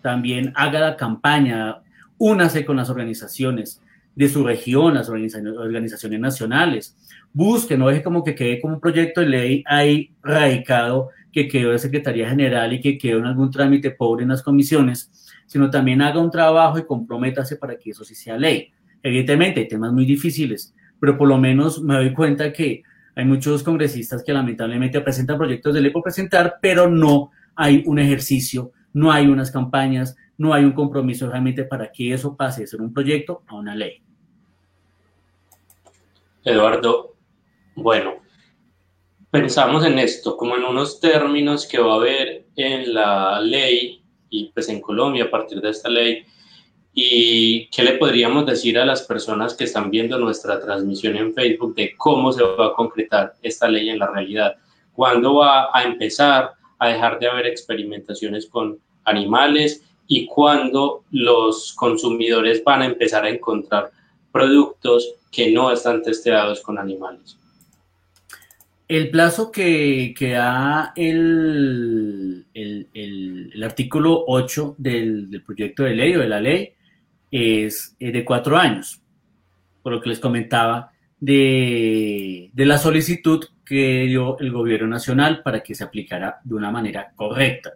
También 0.00 0.52
haga 0.56 0.80
la 0.80 0.96
campaña, 0.96 1.80
únase 2.18 2.64
con 2.64 2.76
las 2.76 2.88
organizaciones 2.88 3.82
de 4.14 4.28
su 4.28 4.44
región, 4.44 4.94
las 4.94 5.08
organizaciones 5.08 6.20
nacionales. 6.20 6.96
Busque, 7.32 7.76
no 7.76 7.88
deje 7.88 8.02
como 8.02 8.24
que 8.24 8.34
quede 8.34 8.60
como 8.60 8.74
un 8.74 8.80
proyecto 8.80 9.20
de 9.20 9.28
ley 9.28 9.64
ahí 9.66 10.12
radicado, 10.22 11.10
que 11.32 11.48
quedó 11.48 11.70
de 11.70 11.78
Secretaría 11.78 12.28
General 12.28 12.72
y 12.72 12.80
que 12.80 12.98
quedó 12.98 13.18
en 13.18 13.26
algún 13.26 13.50
trámite 13.50 13.92
pobre 13.92 14.24
en 14.24 14.30
las 14.30 14.42
comisiones, 14.42 15.10
sino 15.46 15.70
también 15.70 16.02
haga 16.02 16.20
un 16.20 16.30
trabajo 16.30 16.78
y 16.78 16.84
comprométase 16.84 17.56
para 17.56 17.76
que 17.76 17.90
eso 17.90 18.04
sí 18.04 18.14
sea 18.14 18.36
ley. 18.36 18.72
Evidentemente 19.02 19.60
hay 19.60 19.68
temas 19.68 19.92
muy 19.92 20.04
difíciles, 20.04 20.74
pero 20.98 21.16
por 21.16 21.28
lo 21.28 21.38
menos 21.38 21.82
me 21.82 21.94
doy 21.94 22.12
cuenta 22.12 22.52
que 22.52 22.82
hay 23.14 23.24
muchos 23.24 23.62
congresistas 23.62 24.22
que 24.22 24.32
lamentablemente 24.32 25.00
presentan 25.00 25.38
proyectos 25.38 25.74
de 25.74 25.80
ley 25.80 25.90
por 25.90 26.02
presentar, 26.02 26.56
pero 26.60 26.88
no 26.88 27.30
hay 27.54 27.82
un 27.86 27.98
ejercicio, 27.98 28.72
no 28.92 29.12
hay 29.12 29.26
unas 29.26 29.50
campañas, 29.50 30.16
no 30.40 30.54
hay 30.54 30.64
un 30.64 30.72
compromiso 30.72 31.28
realmente 31.28 31.64
para 31.64 31.92
que 31.92 32.14
eso 32.14 32.34
pase 32.34 32.62
de 32.62 32.66
ser 32.66 32.80
un 32.80 32.94
proyecto 32.94 33.42
a 33.46 33.56
una 33.56 33.74
ley. 33.74 34.02
Eduardo, 36.42 37.14
bueno, 37.74 38.14
pensamos 39.30 39.84
en 39.84 39.98
esto 39.98 40.38
como 40.38 40.56
en 40.56 40.64
unos 40.64 40.98
términos 40.98 41.66
que 41.66 41.78
va 41.78 41.92
a 41.92 41.96
haber 41.96 42.46
en 42.56 42.94
la 42.94 43.40
ley 43.40 44.02
y 44.30 44.50
pues 44.52 44.70
en 44.70 44.80
Colombia 44.80 45.24
a 45.24 45.30
partir 45.30 45.60
de 45.60 45.70
esta 45.70 45.90
ley 45.90 46.24
¿Y 46.92 47.68
qué 47.68 47.84
le 47.84 47.92
podríamos 47.92 48.46
decir 48.46 48.78
a 48.78 48.84
las 48.84 49.02
personas 49.02 49.54
que 49.54 49.64
están 49.64 49.90
viendo 49.90 50.18
nuestra 50.18 50.60
transmisión 50.60 51.16
en 51.16 51.34
Facebook 51.34 51.74
de 51.74 51.94
cómo 51.96 52.32
se 52.32 52.42
va 52.42 52.68
a 52.68 52.72
concretar 52.72 53.34
esta 53.42 53.68
ley 53.68 53.90
en 53.90 53.98
la 53.98 54.08
realidad? 54.08 54.56
¿Cuándo 54.92 55.36
va 55.36 55.68
a 55.72 55.84
empezar 55.84 56.52
a 56.78 56.88
dejar 56.88 57.18
de 57.20 57.28
haber 57.28 57.46
experimentaciones 57.46 58.46
con 58.46 58.80
animales? 59.04 59.84
¿Y 60.12 60.26
cuándo 60.26 61.04
los 61.12 61.72
consumidores 61.72 62.64
van 62.64 62.82
a 62.82 62.86
empezar 62.86 63.24
a 63.24 63.30
encontrar 63.30 63.92
productos 64.32 65.14
que 65.30 65.52
no 65.52 65.70
están 65.70 66.02
testeados 66.02 66.62
con 66.62 66.80
animales? 66.80 67.38
El 68.88 69.08
plazo 69.10 69.52
que, 69.52 70.12
que 70.18 70.30
da 70.30 70.92
el, 70.96 72.44
el, 72.52 73.62
artículo 73.62 74.24
8 74.26 74.74
del, 74.78 75.30
del, 75.30 75.44
proyecto 75.44 75.84
de 75.84 75.94
ley 75.94 76.16
o 76.16 76.18
de 76.18 76.28
la 76.28 76.40
ley 76.40 76.72
es 77.30 77.94
eh, 78.00 78.10
de 78.10 78.24
cuatro 78.24 78.58
años, 78.58 79.00
por 79.80 79.92
lo 79.92 80.00
que 80.00 80.08
les 80.08 80.18
comentaba 80.18 80.90
de, 81.20 82.50
de 82.52 82.66
la 82.66 82.78
solicitud 82.78 83.44
que 83.64 84.06
dio 84.08 84.36
el 84.40 84.50
gobierno 84.50 84.88
nacional 84.88 85.40
para 85.44 85.62
que 85.62 85.76
se 85.76 85.84
aplicara 85.84 86.40
de 86.42 86.54
una 86.56 86.72
manera 86.72 87.12
correcta. 87.14 87.74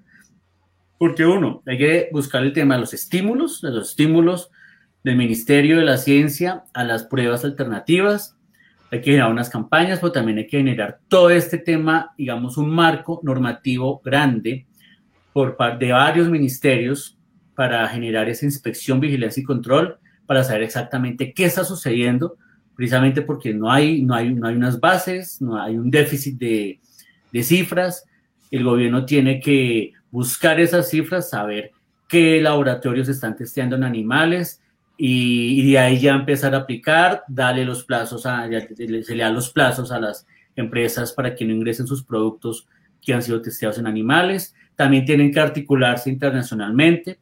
Porque 1.05 1.27
uno, 1.27 1.63
hay 1.67 1.77
que 1.77 2.09
buscar 2.13 2.43
el 2.43 2.55
tema 2.55 2.77
de 2.77 2.81
los 2.81 2.95
estímulos, 2.95 3.61
de 3.61 3.71
los 3.73 3.91
estímulos 3.91 4.51
del 5.03 5.17
Ministerio 5.17 5.77
de 5.77 5.85
la 5.85 5.99
Ciencia 5.99 6.65
a 6.73 6.83
las 6.83 7.05
pruebas 7.05 7.45
alternativas. 7.45 8.39
Hay 8.91 9.03
que 9.03 9.11
generar 9.11 9.31
unas 9.31 9.51
campañas, 9.51 9.99
pero 9.99 10.13
también 10.13 10.39
hay 10.39 10.47
que 10.47 10.57
generar 10.57 11.01
todo 11.09 11.29
este 11.29 11.59
tema, 11.59 12.15
digamos, 12.17 12.57
un 12.57 12.71
marco 12.71 13.21
normativo 13.23 14.01
grande 14.03 14.67
por 15.35 15.59
parte 15.59 15.85
de 15.85 15.93
varios 15.93 16.31
ministerios 16.31 17.19
para 17.55 17.87
generar 17.89 18.31
esa 18.31 18.47
inspección, 18.47 18.99
vigilancia 18.99 19.43
y 19.43 19.45
control, 19.45 19.99
para 20.25 20.43
saber 20.43 20.63
exactamente 20.63 21.35
qué 21.35 21.45
está 21.45 21.65
sucediendo, 21.65 22.39
precisamente 22.75 23.21
porque 23.21 23.53
no 23.53 23.71
hay, 23.71 24.01
no 24.01 24.15
hay, 24.15 24.33
no 24.33 24.47
hay 24.49 24.57
unas 24.57 24.81
bases, 24.81 25.43
no 25.43 25.63
hay 25.63 25.77
un 25.77 25.91
déficit 25.91 26.39
de, 26.39 26.81
de 27.31 27.43
cifras. 27.43 28.07
El 28.51 28.65
gobierno 28.65 29.05
tiene 29.05 29.39
que 29.39 29.93
buscar 30.15 30.61
esas 30.61 30.89
cifras, 30.89 31.31
saber 31.31 31.73
qué 32.09 32.41
laboratorios 32.41 33.09
están 33.09 33.37
testeando 33.37 33.77
en 33.77 33.85
animales 33.85 34.63
y, 34.97 35.61
y, 35.61 35.73
de 35.73 35.79
ahí 35.79 35.99
ya 35.99 36.15
empezar 36.15 36.55
a 36.55 36.59
aplicar, 36.59 37.25
darle 37.27 37.65
los 37.65 37.85
plazos, 37.85 38.27
a, 38.27 38.49
se 38.49 39.15
le 39.15 39.23
da 39.23 39.31
los 39.31 39.51
plazos 39.51 39.91
a 39.91 39.99
las 39.99 40.27
empresas 40.55 41.13
para 41.13 41.35
que 41.35 41.45
no 41.45 41.53
ingresen 41.53 41.87
sus 41.87 42.05
productos 42.05 42.69
que 43.03 43.13
han 43.13 43.23
sido 43.23 43.43
testeados 43.43 43.79
en 43.79 43.89
animales. 43.89 44.55
También 44.77 45.05
tienen 45.05 45.33
que 45.33 45.41
articularse 45.41 46.11
internacionalmente 46.11 47.19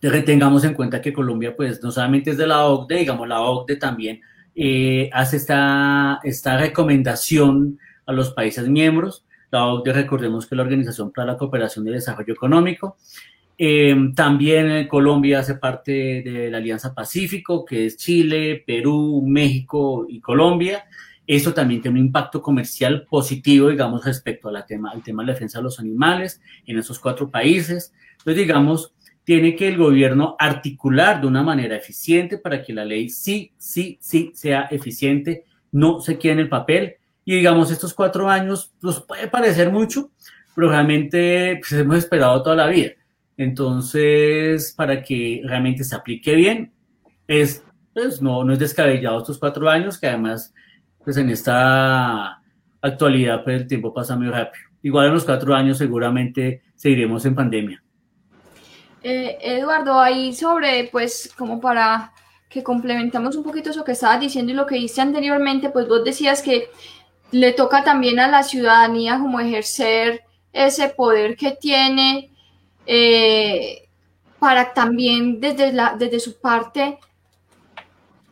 tengamos 0.00 0.64
en 0.64 0.74
cuenta 0.74 1.00
que 1.00 1.12
Colombia, 1.12 1.56
pues, 1.56 1.82
no 1.82 1.90
solamente 1.90 2.30
es 2.30 2.36
de 2.36 2.46
la 2.46 2.64
OCDE, 2.64 2.98
digamos, 2.98 3.26
la 3.26 3.40
OCDE 3.40 3.76
también 3.76 4.20
eh, 4.54 5.10
hace 5.12 5.36
esta, 5.36 6.20
esta 6.22 6.56
recomendación 6.56 7.78
a 8.06 8.12
los 8.12 8.32
países 8.32 8.68
miembros. 8.68 9.24
La 9.50 9.66
OCDE, 9.66 9.92
recordemos 9.92 10.46
que 10.46 10.54
es 10.54 10.56
la 10.56 10.62
Organización 10.62 11.10
para 11.10 11.32
la 11.32 11.38
Cooperación 11.38 11.86
y 11.88 11.92
Desarrollo 11.92 12.32
Económico. 12.32 12.96
Eh, 13.56 14.12
también 14.14 14.86
Colombia 14.86 15.40
hace 15.40 15.56
parte 15.56 16.22
de 16.22 16.50
la 16.50 16.58
Alianza 16.58 16.94
Pacífico, 16.94 17.64
que 17.64 17.86
es 17.86 17.96
Chile, 17.96 18.62
Perú, 18.64 19.22
México 19.26 20.06
y 20.08 20.20
Colombia. 20.20 20.84
Eso 21.26 21.52
también 21.52 21.82
tiene 21.82 21.98
un 21.98 22.06
impacto 22.06 22.40
comercial 22.40 23.04
positivo, 23.04 23.68
digamos, 23.68 24.04
respecto 24.04 24.48
al 24.48 24.64
tema, 24.64 24.90
al 24.90 25.02
tema 25.02 25.22
de 25.22 25.26
la 25.26 25.32
defensa 25.32 25.58
de 25.58 25.64
los 25.64 25.80
animales 25.80 26.40
en 26.66 26.78
esos 26.78 26.98
cuatro 26.98 27.30
países. 27.30 27.92
Entonces, 28.18 28.36
digamos, 28.36 28.94
tiene 29.24 29.54
que 29.54 29.68
el 29.68 29.76
gobierno 29.76 30.36
articular 30.38 31.20
de 31.20 31.26
una 31.26 31.42
manera 31.42 31.76
eficiente 31.76 32.38
para 32.38 32.62
que 32.62 32.72
la 32.72 32.84
ley 32.84 33.10
sí, 33.10 33.52
sí, 33.58 33.98
sí 34.00 34.30
sea 34.34 34.68
eficiente, 34.70 35.44
no 35.72 36.00
se 36.00 36.18
quede 36.18 36.32
en 36.32 36.38
el 36.38 36.48
papel. 36.48 36.97
Y 37.28 37.34
digamos, 37.34 37.70
estos 37.70 37.92
cuatro 37.92 38.30
años 38.30 38.72
nos 38.80 39.02
puede 39.02 39.28
parecer 39.28 39.70
mucho, 39.70 40.10
pero 40.54 40.70
realmente 40.70 41.58
pues, 41.60 41.72
hemos 41.72 41.98
esperado 41.98 42.42
toda 42.42 42.56
la 42.56 42.68
vida. 42.68 42.92
Entonces, 43.36 44.72
para 44.74 45.02
que 45.02 45.42
realmente 45.44 45.84
se 45.84 45.94
aplique 45.94 46.34
bien, 46.34 46.72
es, 47.26 47.62
pues, 47.92 48.22
no, 48.22 48.44
no 48.44 48.54
es 48.54 48.58
descabellado 48.58 49.18
estos 49.18 49.36
cuatro 49.36 49.68
años, 49.68 49.98
que 49.98 50.06
además, 50.06 50.54
pues 51.04 51.18
en 51.18 51.28
esta 51.28 52.40
actualidad, 52.80 53.44
pues 53.44 53.60
el 53.60 53.68
tiempo 53.68 53.92
pasa 53.92 54.16
muy 54.16 54.30
rápido. 54.30 54.64
Igual 54.82 55.08
en 55.08 55.12
los 55.12 55.26
cuatro 55.26 55.54
años 55.54 55.76
seguramente 55.76 56.62
seguiremos 56.76 57.26
en 57.26 57.34
pandemia. 57.34 57.84
Eh, 59.02 59.36
Eduardo, 59.42 60.00
ahí 60.00 60.32
sobre, 60.32 60.88
pues, 60.90 61.30
como 61.36 61.60
para 61.60 62.10
que 62.48 62.62
complementemos 62.62 63.36
un 63.36 63.44
poquito 63.44 63.68
eso 63.68 63.84
que 63.84 63.92
estabas 63.92 64.20
diciendo 64.20 64.52
y 64.52 64.54
lo 64.54 64.66
que 64.66 64.76
dice 64.76 65.02
anteriormente, 65.02 65.68
pues 65.68 65.86
vos 65.86 66.02
decías 66.02 66.40
que 66.40 66.70
le 67.30 67.52
toca 67.52 67.84
también 67.84 68.18
a 68.20 68.28
la 68.28 68.42
ciudadanía 68.42 69.18
como 69.18 69.40
ejercer 69.40 70.24
ese 70.52 70.88
poder 70.88 71.36
que 71.36 71.52
tiene 71.52 72.30
eh, 72.86 73.88
para 74.38 74.72
también 74.72 75.40
desde, 75.40 75.72
la, 75.72 75.94
desde 75.98 76.20
su 76.20 76.40
parte 76.40 76.98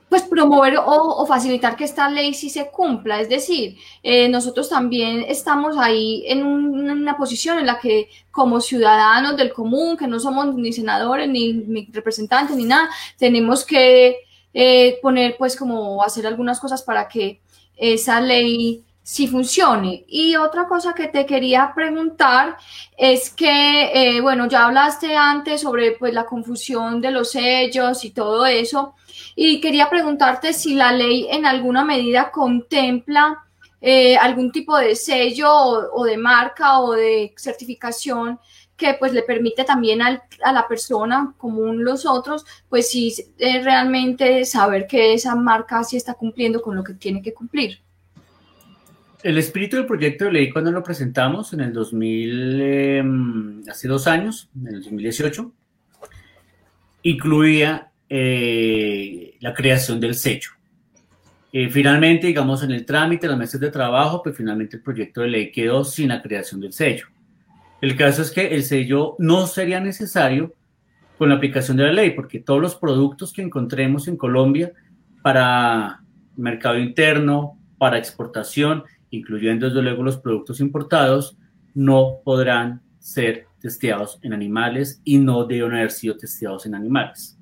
pues 0.09 0.23
promover 0.23 0.79
o, 0.79 1.27
facilitar 1.27 1.77
que 1.77 1.85
esta 1.85 2.09
ley 2.09 2.33
sí 2.33 2.49
se 2.49 2.71
cumpla. 2.71 3.21
Es 3.21 3.29
decir, 3.29 3.77
eh, 4.03 4.29
nosotros 4.29 4.69
también 4.69 5.25
estamos 5.27 5.77
ahí 5.77 6.25
en, 6.27 6.45
una 6.45 7.17
posición 7.17 7.59
en 7.59 7.67
la 7.67 7.79
que 7.81 8.09
como 8.31 8.61
ciudadanos 8.61 9.37
del 9.37 9.53
común, 9.53 9.97
que 9.97 10.07
no 10.07 10.21
somos 10.21 10.55
ni 10.55 10.73
senadores, 10.73 11.29
ni, 11.29 11.89
representantes, 11.93 12.57
ni 12.57 12.65
nada, 12.65 12.89
tenemos 13.19 13.65
que 13.65 14.19
eh, 14.55 14.99
poner 15.03 15.37
pues 15.37 15.57
como 15.57 16.03
hacer 16.03 16.27
algunas 16.27 16.61
cosas 16.61 16.83
para 16.83 17.09
que 17.09 17.41
esa 17.77 18.21
ley 18.21 18.85
sí 19.03 19.29
funcione. 19.29 20.05
Y 20.09 20.35
otra 20.35 20.67
cosa 20.67 20.93
que 20.93 21.07
te 21.07 21.25
quería 21.27 21.73
preguntar 21.75 22.57
es 22.97 23.31
que, 23.31 24.17
eh, 24.17 24.21
bueno, 24.21 24.49
ya 24.49 24.67
hablaste 24.67 25.17
antes 25.17 25.61
sobre 25.61 25.93
pues 25.93 26.13
la 26.13 26.27
confusión 26.27 27.01
de 27.01 27.13
los 27.13 27.31
sellos 27.31 28.05
y 28.05 28.11
todo 28.11 28.45
eso. 28.47 28.95
Y 29.37 29.61
quería 29.61 29.89
preguntarte 29.89 30.53
si 30.53 30.75
la 30.75 30.93
ley 30.93 31.29
en 31.31 31.47
alguna 31.47 31.85
medida 31.85 32.33
contempla 32.33 33.45
eh, 33.81 34.17
algún 34.17 34.51
tipo 34.51 34.77
de 34.77 34.97
sello 34.97 35.49
o, 35.53 36.05
de 36.05 36.17
marca 36.17 36.81
o 36.81 36.93
de 36.93 37.33
certificación 37.37 38.41
que 38.77 38.95
pues 38.99 39.13
le 39.13 39.23
permite 39.23 39.65
también 39.65 40.03
a 40.03 40.21
la 40.53 40.69
persona, 40.69 41.35
como 41.39 41.73
los 41.73 42.07
otros, 42.07 42.45
pues 42.69 42.91
sí 42.91 43.15
eh, 43.39 43.63
realmente 43.63 44.45
saber 44.45 44.87
que 44.87 45.15
esa 45.15 45.35
marca 45.35 45.83
sí 45.85 45.97
está 45.97 46.15
cumpliendo 46.15 46.61
con 46.61 46.77
lo 46.77 46.85
que 46.85 46.95
tiene 46.95 47.23
que 47.23 47.35
cumplir. 47.35 47.81
el 49.23 49.39
espíritu 49.39 49.77
del 49.77 49.87
proyecto 49.87 50.27
de 50.27 50.33
ley 50.33 50.51
cuando 50.51 50.71
lo 50.71 50.85
presentamos 50.85 51.53
en 51.53 51.61
el 51.61 51.73
2000, 51.73 52.61
em, 52.61 53.63
hace 53.69 53.89
dos 53.89 54.07
años, 54.07 54.49
en 54.55 54.69
el 54.69 54.83
2018, 54.83 55.53
incluía 57.03 57.91
eh, 58.09 59.37
la 59.41 59.53
creación 59.53 59.99
del 59.99 60.15
sello. 60.15 60.51
Eh, 61.53 61.69
finalmente, 61.71 62.27
digamos, 62.27 62.63
en 62.63 62.71
el 62.71 62.85
trámite, 62.85 63.27
los 63.27 63.39
meses 63.39 63.59
de 63.61 63.71
trabajo, 63.71 64.23
pues 64.23 64.37
finalmente 64.37 64.77
el 64.77 64.83
proyecto 64.83 65.23
de 65.23 65.29
ley 65.29 65.51
quedó 65.51 65.85
sin 65.85 66.09
la 66.09 66.23
creación 66.23 66.61
del 66.61 66.73
sello. 66.73 67.07
El 67.81 67.97
caso 67.97 68.23
es 68.23 68.31
que 68.31 68.55
el 68.55 68.63
sello 68.63 69.17
no 69.19 69.47
sería 69.47 69.81
necesario 69.81 70.55
con 71.19 71.29
la 71.29 71.37
aplicación 71.37 71.77
de 71.77 71.85
la 71.85 71.93
ley, 71.93 72.11
porque 72.11 72.41
todos 72.41 72.61
los 72.61 72.75
productos 72.75 73.33
que 73.33 73.43
encontremos 73.43 74.09
en 74.09 74.17
Colombia 74.17 74.73
para 75.23 76.03
mercado 76.37 76.79
interno, 76.79 77.59
para 77.79 77.99
exportación, 77.99 78.85
incluyendo 79.11 79.67
desde 79.67 79.83
luego 79.83 80.03
los 80.03 80.19
productos 80.19 80.61
importados, 80.61 81.37
no 81.75 82.19
podrán 82.25 82.83
ser 82.99 83.47
testeados 83.61 84.19
en 84.23 84.33
animales 84.33 85.01
y 85.05 85.19
no 85.19 85.45
deben 85.45 85.73
haber 85.73 85.91
sido 85.91 86.17
testeados 86.17 86.67
en 86.67 86.75
animales. 86.75 87.36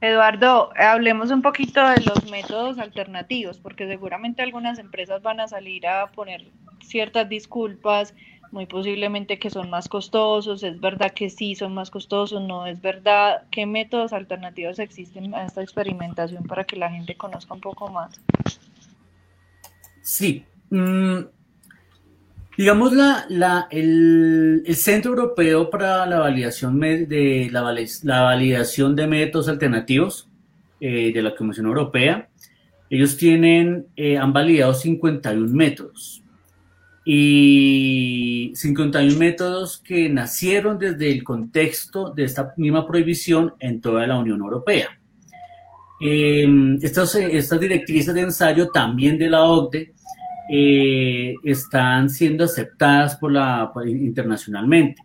Eduardo, 0.00 0.70
hablemos 0.76 1.30
un 1.30 1.42
poquito 1.42 1.86
de 1.86 2.00
los 2.00 2.30
métodos 2.30 2.78
alternativos, 2.78 3.58
porque 3.58 3.86
seguramente 3.86 4.42
algunas 4.42 4.78
empresas 4.78 5.20
van 5.22 5.40
a 5.40 5.48
salir 5.48 5.86
a 5.86 6.10
poner 6.10 6.46
ciertas 6.82 7.28
disculpas, 7.28 8.14
muy 8.50 8.66
posiblemente 8.66 9.38
que 9.38 9.50
son 9.50 9.70
más 9.70 9.88
costosos, 9.88 10.62
es 10.62 10.80
verdad 10.80 11.12
que 11.12 11.28
sí 11.28 11.54
son 11.54 11.74
más 11.74 11.90
costosos, 11.90 12.42
no 12.42 12.66
es 12.66 12.80
verdad. 12.80 13.42
¿Qué 13.50 13.66
métodos 13.66 14.12
alternativos 14.12 14.78
existen 14.78 15.34
a 15.34 15.44
esta 15.44 15.62
experimentación 15.62 16.44
para 16.44 16.64
que 16.64 16.76
la 16.76 16.90
gente 16.90 17.14
conozca 17.14 17.54
un 17.54 17.60
poco 17.60 17.88
más? 17.88 18.20
Sí. 20.02 20.44
Mm, 20.70 21.20
digamos, 22.60 22.92
la, 22.92 23.66
el, 23.70 24.62
Centro 24.74 25.12
Europeo 25.12 25.70
para 25.70 26.04
la 26.04 26.18
Validación 26.18 26.78
de, 26.78 27.48
la, 27.50 27.62
validación 27.62 28.94
de 28.94 29.06
Métodos 29.06 29.48
Alternativos 29.48 30.28
eh, 30.78 31.10
de 31.10 31.22
la 31.22 31.34
Comisión 31.34 31.64
Europea, 31.64 32.28
ellos 32.90 33.16
tienen, 33.16 33.86
eh, 33.96 34.18
han 34.18 34.34
validado 34.34 34.74
51 34.74 35.50
métodos 35.50 36.22
y 37.02 38.52
51 38.54 39.18
métodos 39.18 39.78
que 39.78 40.10
nacieron 40.10 40.78
desde 40.78 41.10
el 41.10 41.24
contexto 41.24 42.10
de 42.10 42.24
esta 42.24 42.52
misma 42.58 42.86
prohibición 42.86 43.54
en 43.58 43.80
toda 43.80 44.06
la 44.06 44.18
Unión 44.18 44.38
Europea. 44.38 45.00
Em, 45.98 46.78
estas, 46.82 47.14
estas 47.14 47.58
directrices 47.58 48.12
de 48.14 48.20
ensayo 48.20 48.68
también 48.68 49.16
de 49.16 49.30
la 49.30 49.44
OCDE 49.44 49.94
eh, 50.52 51.34
están 51.44 52.10
siendo 52.10 52.44
aceptadas 52.44 53.16
por 53.16 53.30
la, 53.30 53.70
internacionalmente. 53.86 55.00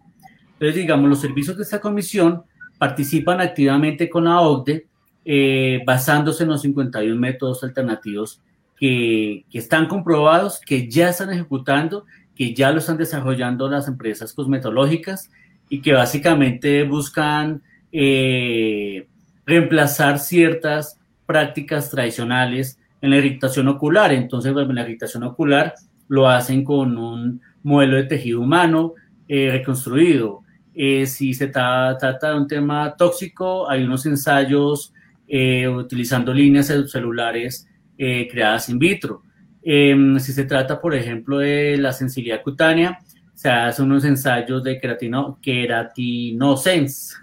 Entonces, 0.53 0.75
digamos, 0.75 1.07
los 1.07 1.21
servicios 1.21 1.55
de 1.55 1.63
esta 1.63 1.79
comisión 1.79 2.43
participan 2.79 3.39
activamente 3.41 4.09
con 4.09 4.23
la 4.23 4.41
OCDE 4.41 4.87
eh, 5.23 5.83
basándose 5.85 6.43
en 6.43 6.49
los 6.49 6.61
51 6.61 7.19
métodos 7.19 7.63
alternativos 7.63 8.41
que, 8.75 9.45
están 9.53 9.87
comprobados, 9.87 10.59
que 10.59 10.89
ya 10.89 11.09
están 11.09 11.31
ejecutando, 11.31 12.05
que 12.35 12.53
ya 12.53 12.71
lo 12.71 12.79
están 12.79 12.97
desarrollando 12.97 13.69
las 13.69 13.87
empresas 13.87 14.33
cosmetológicas 14.33 15.29
y 15.69 15.81
que 15.81 15.93
básicamente 15.93 16.83
buscan 16.83 17.61
eh, 17.91 19.07
reemplazar 19.45 20.17
ciertas 20.17 20.99
prácticas 21.25 21.91
tradicionales 21.91 22.79
en 23.05 23.11
la 23.11 23.17
irritación 23.17 23.67
ocular. 23.67 24.11
Entonces, 24.11 24.53
en 24.55 24.75
la 24.75 24.81
irritación 24.81 25.23
ocular 25.23 25.73
lo 26.07 26.27
hacen 26.27 26.63
con 26.63 26.97
un 26.97 27.41
modelo 27.63 27.97
de 27.97 28.03
tejido 28.03 28.41
humano 28.41 28.93
eh, 29.27 29.49
reconstruido. 29.51 30.41
Eh, 30.73 31.05
si 31.05 31.33
se 31.33 31.47
trata 31.47 32.31
de 32.31 32.37
un 32.37 32.47
tema 32.47 32.95
tóxico, 32.97 33.69
hay 33.69 33.83
unos 33.83 34.05
ensayos 34.05 34.91
utilizando 35.27 36.31
líneas 36.31 36.67
celulares 36.67 37.67
eh, 37.97 38.27
creadas 38.29 38.69
in 38.69 38.77
vitro. 38.77 39.23
Em, 39.63 40.19
si 40.19 40.33
se 40.33 40.45
trata, 40.45 40.79
por 40.79 40.93
ejemplo, 40.93 41.39
de 41.39 41.77
la 41.77 41.91
sensibilidad 41.93 42.43
cutánea, 42.43 42.99
se 43.33 43.49
hacen 43.49 43.85
unos 43.85 44.05
ensayos 44.05 44.63
de 44.63 44.79
queratino. 44.79 45.39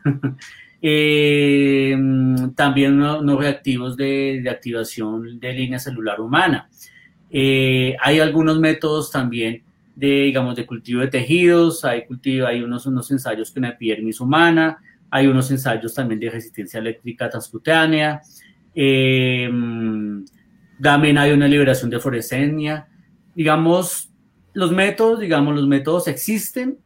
Em, 0.85 2.55
también 2.55 3.01
unos 3.01 3.39
reactivos 3.39 3.97
de, 3.97 4.45
activación 4.51 5.39
de 5.39 5.53
línea 5.53 5.79
celular 5.79 6.21
humana. 6.21 6.69
Eh, 7.31 7.97
hay 8.01 8.19
algunos 8.19 8.59
métodos 8.59 9.11
también 9.13 9.63
de, 9.95 10.25
digamos, 10.25 10.57
de 10.57 10.67
cultivo 10.67 11.01
de 11.01 11.07
tejidos, 11.07 11.85
hay, 11.85 12.05
cultivo, 12.05 12.49
hay 12.49 12.63
unos, 12.63 12.85
unos 12.87 13.09
ensayos 13.13 13.53
con 13.53 13.65
epidermis 13.65 14.21
humana, 14.21 14.79
hay 15.09 15.29
unos 15.29 15.51
ensayos 15.53 15.95
también 15.95 16.19
de 16.19 16.31
resistencia 16.31 16.81
eléctrica 16.81 17.31
transcutánea. 17.31 18.21
Eh, 18.75 19.49
también 20.83 21.17
hay 21.17 21.31
una 21.31 21.47
liberación 21.47 21.91
de 21.91 22.01
fluorescencia. 22.01 22.89
Digamos, 23.37 24.11
los 24.53 24.73
métodos, 24.73 25.21
digamos, 25.21 25.55
los 25.55 25.69
métodos 25.69 26.09
existen. 26.09 26.79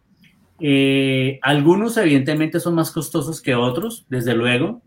Eh, 0.60 1.38
algunos 1.42 1.96
evidentemente 1.96 2.60
son 2.60 2.74
más 2.74 2.90
costosos 2.90 3.40
que 3.40 3.54
otros, 3.54 4.06
desde 4.08 4.34
luego, 4.34 4.82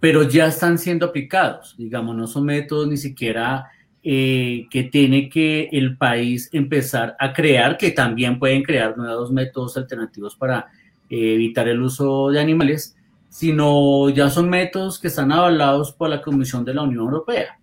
pero 0.00 0.22
ya 0.22 0.46
están 0.46 0.78
siendo 0.78 1.06
aplicados. 1.06 1.74
Digamos, 1.78 2.16
no 2.16 2.26
son 2.26 2.44
métodos 2.44 2.88
ni 2.88 2.96
siquiera 2.96 3.68
eh, 4.02 4.66
que 4.70 4.84
tiene 4.84 5.28
que 5.28 5.68
el 5.72 5.96
país 5.96 6.48
empezar 6.52 7.16
a 7.18 7.32
crear, 7.32 7.76
que 7.76 7.90
también 7.90 8.38
pueden 8.38 8.62
crear 8.62 8.96
nuevos 8.96 9.32
métodos 9.32 9.76
alternativos 9.76 10.36
para 10.36 10.68
eh, 11.10 11.34
evitar 11.34 11.68
el 11.68 11.82
uso 11.82 12.30
de 12.30 12.40
animales, 12.40 12.96
sino 13.28 14.08
ya 14.10 14.30
son 14.30 14.48
métodos 14.48 14.98
que 14.98 15.08
están 15.08 15.32
avalados 15.32 15.92
por 15.92 16.08
la 16.08 16.22
Comisión 16.22 16.64
de 16.64 16.74
la 16.74 16.82
Unión 16.82 17.04
Europea. 17.04 17.58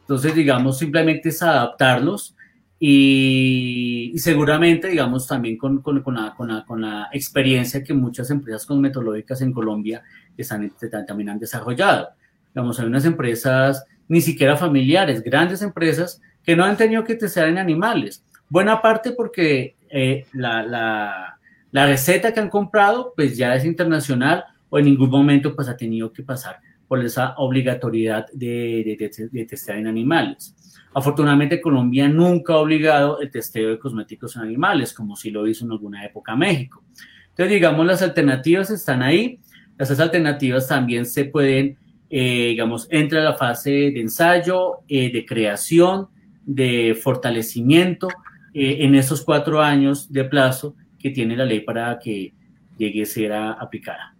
Entonces, 0.00 0.34
digamos, 0.34 0.78
simplemente 0.78 1.28
es 1.28 1.42
adaptarlos 1.42 2.36
y, 2.84 4.12
seguramente, 4.16 4.88
digamos, 4.88 5.28
también 5.28 5.56
con, 5.56 5.82
con, 5.82 6.02
la, 6.16 6.34
con, 6.34 6.80
la, 6.80 7.08
experiencia 7.12 7.84
que 7.84 7.94
muchas 7.94 8.28
empresas 8.30 8.66
cosmetológicas 8.66 9.40
en 9.40 9.52
Colombia 9.52 10.02
están, 10.36 10.68
también 11.06 11.28
han 11.28 11.38
desarrollado. 11.38 12.08
Digamos, 12.52 12.80
hay 12.80 12.86
unas 12.86 13.04
empresas 13.04 13.84
ni 14.08 14.20
siquiera 14.20 14.56
familiares, 14.56 15.22
grandes 15.22 15.62
empresas 15.62 16.20
que 16.42 16.56
no 16.56 16.64
han 16.64 16.76
tenido 16.76 17.04
que 17.04 17.14
testear 17.14 17.46
en 17.46 17.58
animales. 17.58 18.24
Buena 18.48 18.82
parte 18.82 19.12
porque 19.12 19.76
eh, 19.88 20.26
la, 20.32 20.64
la, 20.64 21.38
la 21.70 21.86
receta 21.86 22.34
que 22.34 22.40
han 22.40 22.50
comprado 22.50 23.12
pues 23.14 23.36
ya 23.36 23.54
es 23.54 23.64
internacional 23.64 24.44
o 24.70 24.80
en 24.80 24.86
ningún 24.86 25.08
momento 25.08 25.54
pues 25.54 25.68
ha 25.68 25.76
tenido 25.76 26.12
que 26.12 26.24
pasar 26.24 26.58
por 26.88 26.98
esa 27.04 27.34
obligatoriedad 27.36 28.26
de, 28.32 28.96
de, 29.30 29.44
testear 29.44 29.78
en 29.78 29.86
animales. 29.86 30.56
Afortunadamente, 30.94 31.60
Colombia 31.60 32.08
nunca 32.08 32.54
ha 32.54 32.58
obligado 32.58 33.20
el 33.20 33.30
testeo 33.30 33.70
de 33.70 33.78
cosméticos 33.78 34.36
en 34.36 34.42
animales, 34.42 34.92
como 34.92 35.16
si 35.16 35.30
lo 35.30 35.46
hizo 35.46 35.64
en 35.64 35.72
alguna 35.72 36.04
época 36.04 36.36
México. 36.36 36.84
Entonces, 37.30 37.54
digamos, 37.54 37.86
las 37.86 38.02
alternativas 38.02 38.70
están 38.70 39.02
ahí. 39.02 39.40
Esas 39.78 40.00
alternativas 40.00 40.68
también 40.68 41.06
se 41.06 41.24
pueden, 41.24 41.78
eh, 42.10 42.48
digamos, 42.50 42.86
entra 42.90 43.22
la 43.22 43.34
fase 43.34 43.70
de 43.70 44.00
ensayo, 44.00 44.80
eh, 44.86 45.10
de 45.10 45.24
creación, 45.24 46.08
de 46.44 46.94
fortalecimiento 47.00 48.08
eh, 48.52 48.78
en 48.80 48.94
esos 48.94 49.22
cuatro 49.22 49.62
años 49.62 50.12
de 50.12 50.24
plazo 50.24 50.76
que 50.98 51.10
tiene 51.10 51.36
la 51.36 51.46
ley 51.46 51.60
para 51.60 51.98
que 51.98 52.34
llegue 52.76 53.02
a 53.02 53.06
ser 53.06 53.32
aplicada. 53.32 54.14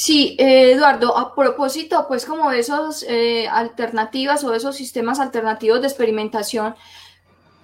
Sí, 0.00 0.36
eh, 0.38 0.70
Eduardo, 0.74 1.18
a 1.18 1.34
propósito, 1.34 2.06
pues 2.06 2.24
como 2.24 2.52
de 2.52 2.60
esas 2.60 3.04
eh, 3.08 3.48
alternativas 3.48 4.44
o 4.44 4.50
de 4.52 4.58
esos 4.58 4.76
sistemas 4.76 5.18
alternativos 5.18 5.80
de 5.80 5.88
experimentación, 5.88 6.76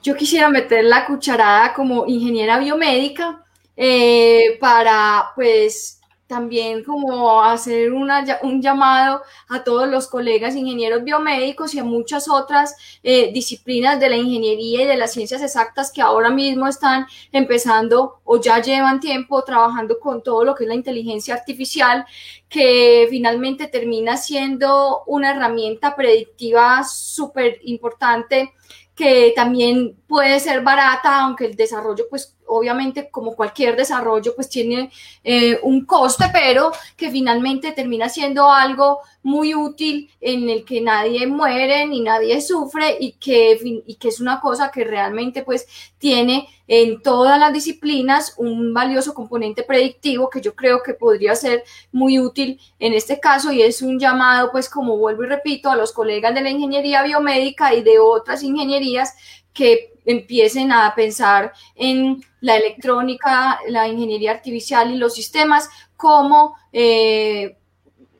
yo 0.02 0.16
quisiera 0.16 0.48
meter 0.48 0.84
la 0.84 1.06
cucharada 1.06 1.72
como 1.74 2.06
ingeniera 2.06 2.58
biomédica 2.58 3.44
eh, 3.76 4.58
para 4.60 5.30
pues 5.36 6.00
también 6.26 6.82
como 6.84 7.42
hacer 7.42 7.92
un 7.92 8.62
llamado 8.62 9.22
a 9.48 9.62
todos 9.62 9.88
los 9.88 10.08
colegas 10.08 10.56
ingenieros 10.56 11.04
biomédicos 11.04 11.74
y 11.74 11.78
a 11.78 11.84
muchas 11.84 12.28
otras 12.28 12.74
eh, 13.02 13.32
disciplinas 13.32 14.00
de 14.00 14.08
la 14.08 14.16
ingeniería 14.16 14.82
y 14.82 14.86
de 14.86 14.96
las 14.96 15.12
ciencias 15.12 15.42
exactas 15.42 15.92
que 15.92 16.00
ahora 16.00 16.30
mismo 16.30 16.66
están 16.66 17.06
empezando 17.30 18.20
o 18.24 18.40
ya 18.40 18.60
llevan 18.60 19.00
tiempo 19.00 19.42
trabajando 19.44 19.98
con 20.00 20.22
todo 20.22 20.44
lo 20.44 20.54
que 20.54 20.64
es 20.64 20.68
la 20.68 20.74
inteligencia 20.74 21.34
artificial, 21.34 22.06
que 22.48 23.06
finalmente 23.10 23.66
termina 23.66 24.16
siendo 24.16 25.02
una 25.06 25.30
herramienta 25.30 25.94
predictiva 25.94 26.84
súper 26.84 27.58
importante 27.64 28.52
que 28.94 29.32
también 29.34 29.96
puede 30.06 30.38
ser 30.38 30.62
barata, 30.62 31.20
aunque 31.20 31.46
el 31.46 31.56
desarrollo 31.56 32.04
pues 32.08 32.33
obviamente 32.46 33.08
como 33.10 33.34
cualquier 33.34 33.76
desarrollo 33.76 34.34
pues 34.34 34.48
tiene 34.48 34.90
eh, 35.22 35.58
un 35.62 35.84
coste, 35.84 36.26
pero 36.32 36.72
que 36.96 37.10
finalmente 37.10 37.72
termina 37.72 38.08
siendo 38.08 38.50
algo 38.50 39.00
muy 39.22 39.54
útil 39.54 40.10
en 40.20 40.48
el 40.50 40.64
que 40.64 40.80
nadie 40.80 41.26
muere 41.26 41.86
ni 41.86 42.00
nadie 42.00 42.40
sufre 42.40 42.96
y 43.00 43.12
que, 43.12 43.58
y 43.86 43.94
que 43.94 44.08
es 44.08 44.20
una 44.20 44.40
cosa 44.40 44.70
que 44.70 44.84
realmente 44.84 45.42
pues 45.42 45.66
tiene 45.98 46.48
en 46.66 47.02
todas 47.02 47.38
las 47.38 47.52
disciplinas 47.52 48.34
un 48.38 48.72
valioso 48.72 49.12
componente 49.12 49.62
predictivo 49.62 50.30
que 50.30 50.40
yo 50.40 50.54
creo 50.54 50.82
que 50.82 50.94
podría 50.94 51.34
ser 51.34 51.64
muy 51.92 52.18
útil 52.18 52.60
en 52.78 52.94
este 52.94 53.20
caso 53.20 53.52
y 53.52 53.62
es 53.62 53.82
un 53.82 53.98
llamado 53.98 54.50
pues 54.50 54.68
como 54.68 54.96
vuelvo 54.96 55.24
y 55.24 55.26
repito 55.26 55.70
a 55.70 55.76
los 55.76 55.92
colegas 55.92 56.34
de 56.34 56.40
la 56.40 56.50
ingeniería 56.50 57.02
biomédica 57.02 57.74
y 57.74 57.82
de 57.82 57.98
otras 57.98 58.42
ingenierías 58.42 59.14
que 59.54 59.94
empiecen 60.04 60.70
a 60.72 60.94
pensar 60.94 61.52
en 61.74 62.22
la 62.40 62.56
electrónica, 62.56 63.58
la 63.68 63.88
ingeniería 63.88 64.32
artificial 64.32 64.92
y 64.92 64.98
los 64.98 65.14
sistemas 65.14 65.70
como 65.96 66.54
eh, 66.72 67.56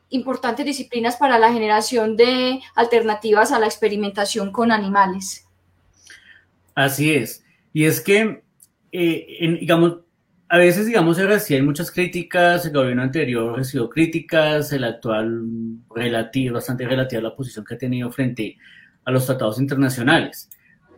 importantes 0.09 0.65
disciplinas 0.65 1.17
para 1.17 1.37
la 1.37 1.53
generación 1.53 2.17
de 2.17 2.59
alternativas 2.75 3.51
a 3.51 3.59
la 3.59 3.67
experimentación 3.67 4.51
con 4.51 4.71
animales. 4.71 5.45
Así 6.73 7.13
es. 7.13 7.43
Y 7.73 7.85
es 7.85 8.01
que, 8.01 8.43
eh, 8.91 9.57
digamos, 9.59 9.99
a 10.47 10.57
veces, 10.57 10.85
digamos, 10.85 11.17
se 11.17 11.25
reciben 11.25 11.65
muchas 11.65 11.91
críticas, 11.91 12.65
el 12.65 12.73
gobierno 12.73 13.01
anterior 13.01 13.55
recibió 13.55 13.89
críticas, 13.89 14.71
el 14.71 14.83
actual 14.83 15.43
relativo, 15.93 16.55
bastante 16.55 16.87
relativa 16.87 17.19
a 17.19 17.23
la 17.23 17.35
posición 17.35 17.65
que 17.65 17.75
ha 17.75 17.77
tenido 17.77 18.11
frente 18.11 18.57
a 19.03 19.11
los 19.11 19.25
tratados 19.25 19.59
internacionales. 19.59 20.49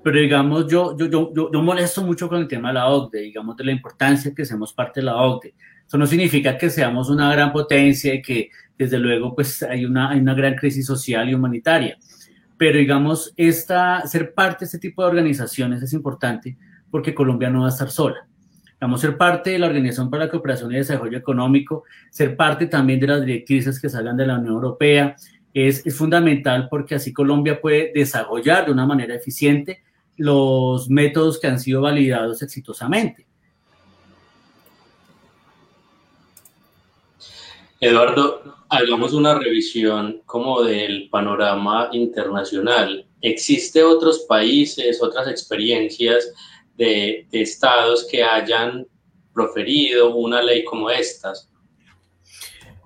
Pero 0.03 0.19
digamos, 0.19 0.67
yo, 0.67 0.97
yo, 0.97 1.07
yo, 1.07 1.33
yo, 1.33 1.61
molesto 1.61 2.03
mucho 2.03 2.29
con 2.29 2.39
el 2.39 2.47
tema 2.47 2.69
de 2.69 2.75
la 2.75 2.87
OCDE, 2.87 3.21
digamos, 3.21 3.57
de 3.57 3.65
la 3.65 3.71
importancia 3.71 4.33
que 4.33 4.45
seamos 4.45 4.73
parte 4.73 4.99
de 4.99 5.05
la 5.05 5.17
OCDE. 5.17 5.53
Eso 5.85 5.97
no 5.97 6.05
significa 6.05 6.57
que 6.57 6.69
seamos 6.69 7.09
una 7.09 7.31
gran 7.31 7.51
potencia 7.51 8.13
y 8.13 8.21
que 8.21 8.49
desde 8.77 8.99
luego 8.99 9.33
pues 9.33 9.63
hay 9.63 9.85
una, 9.85 10.11
hay 10.11 10.19
una 10.19 10.33
gran 10.33 10.55
crisis 10.55 10.85
social 10.85 11.29
y 11.29 11.33
humanitaria. 11.33 11.97
Pero 12.57 12.77
digamos, 12.77 13.33
esta, 13.37 14.05
ser 14.07 14.33
parte 14.33 14.59
de 14.59 14.65
este 14.65 14.79
tipo 14.79 15.01
de 15.01 15.09
organizaciones 15.09 15.81
es 15.81 15.93
importante 15.93 16.57
porque 16.89 17.13
Colombia 17.13 17.49
no 17.49 17.61
va 17.61 17.67
a 17.67 17.69
estar 17.69 17.89
sola. 17.89 18.27
Vamos 18.79 19.03
a 19.03 19.07
ser 19.07 19.17
parte 19.17 19.51
de 19.51 19.59
la 19.59 19.67
Organización 19.67 20.09
para 20.09 20.25
la 20.25 20.31
Cooperación 20.31 20.71
y 20.71 20.75
Desarrollo 20.75 21.17
Económico, 21.17 21.83
ser 22.11 22.35
parte 22.35 22.67
también 22.67 22.99
de 22.99 23.07
las 23.07 23.25
directrices 23.25 23.81
que 23.81 23.89
salgan 23.89 24.15
de 24.17 24.27
la 24.27 24.37
Unión 24.37 24.53
Europea, 24.53 25.15
es, 25.53 25.85
es 25.85 25.97
fundamental 25.97 26.67
porque 26.69 26.95
así 26.95 27.13
Colombia 27.13 27.59
puede 27.59 27.91
desarrollar 27.93 28.65
de 28.65 28.71
una 28.71 28.85
manera 28.85 29.15
eficiente 29.15 29.83
los 30.17 30.89
métodos 30.89 31.39
que 31.39 31.47
han 31.47 31.59
sido 31.59 31.81
validados 31.81 32.41
exitosamente. 32.41 33.27
Eduardo, 37.79 38.41
hagamos 38.69 39.13
una 39.13 39.37
revisión 39.37 40.21
como 40.25 40.63
del 40.63 41.09
panorama 41.09 41.89
internacional. 41.91 43.05
¿Existe 43.21 43.83
otros 43.83 44.25
países, 44.27 45.01
otras 45.01 45.27
experiencias 45.27 46.33
de, 46.75 47.27
estados 47.31 48.07
que 48.09 48.23
hayan 48.23 48.87
proferido 49.33 50.15
una 50.15 50.41
ley 50.41 50.63
como 50.63 50.89
estas? 50.89 51.49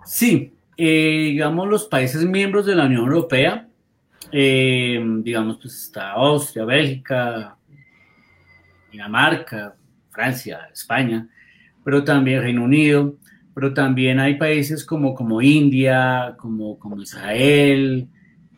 Sí, 0.05 0.53
eh, 0.77 1.29
digamos 1.31 1.67
los 1.67 1.85
países 1.85 2.25
miembros 2.25 2.65
de 2.65 2.75
la 2.75 2.85
Unión 2.85 3.03
Europea, 3.03 3.67
eh, 4.31 5.03
digamos 5.23 5.57
pues 5.61 5.73
está 5.83 6.11
Austria, 6.11 6.65
Bélgica, 6.65 7.57
Dinamarca, 8.91 9.75
Francia, 10.09 10.69
España, 10.71 11.27
pero 11.83 12.03
también 12.03 12.41
Reino 12.41 12.63
Unido, 12.63 13.15
pero 13.53 13.73
también 13.73 14.19
hay 14.19 14.35
países 14.35 14.85
como, 14.85 15.13
como 15.13 15.41
India, 15.41 16.35
como, 16.37 16.77
como 16.79 17.01
Israel, 17.01 18.07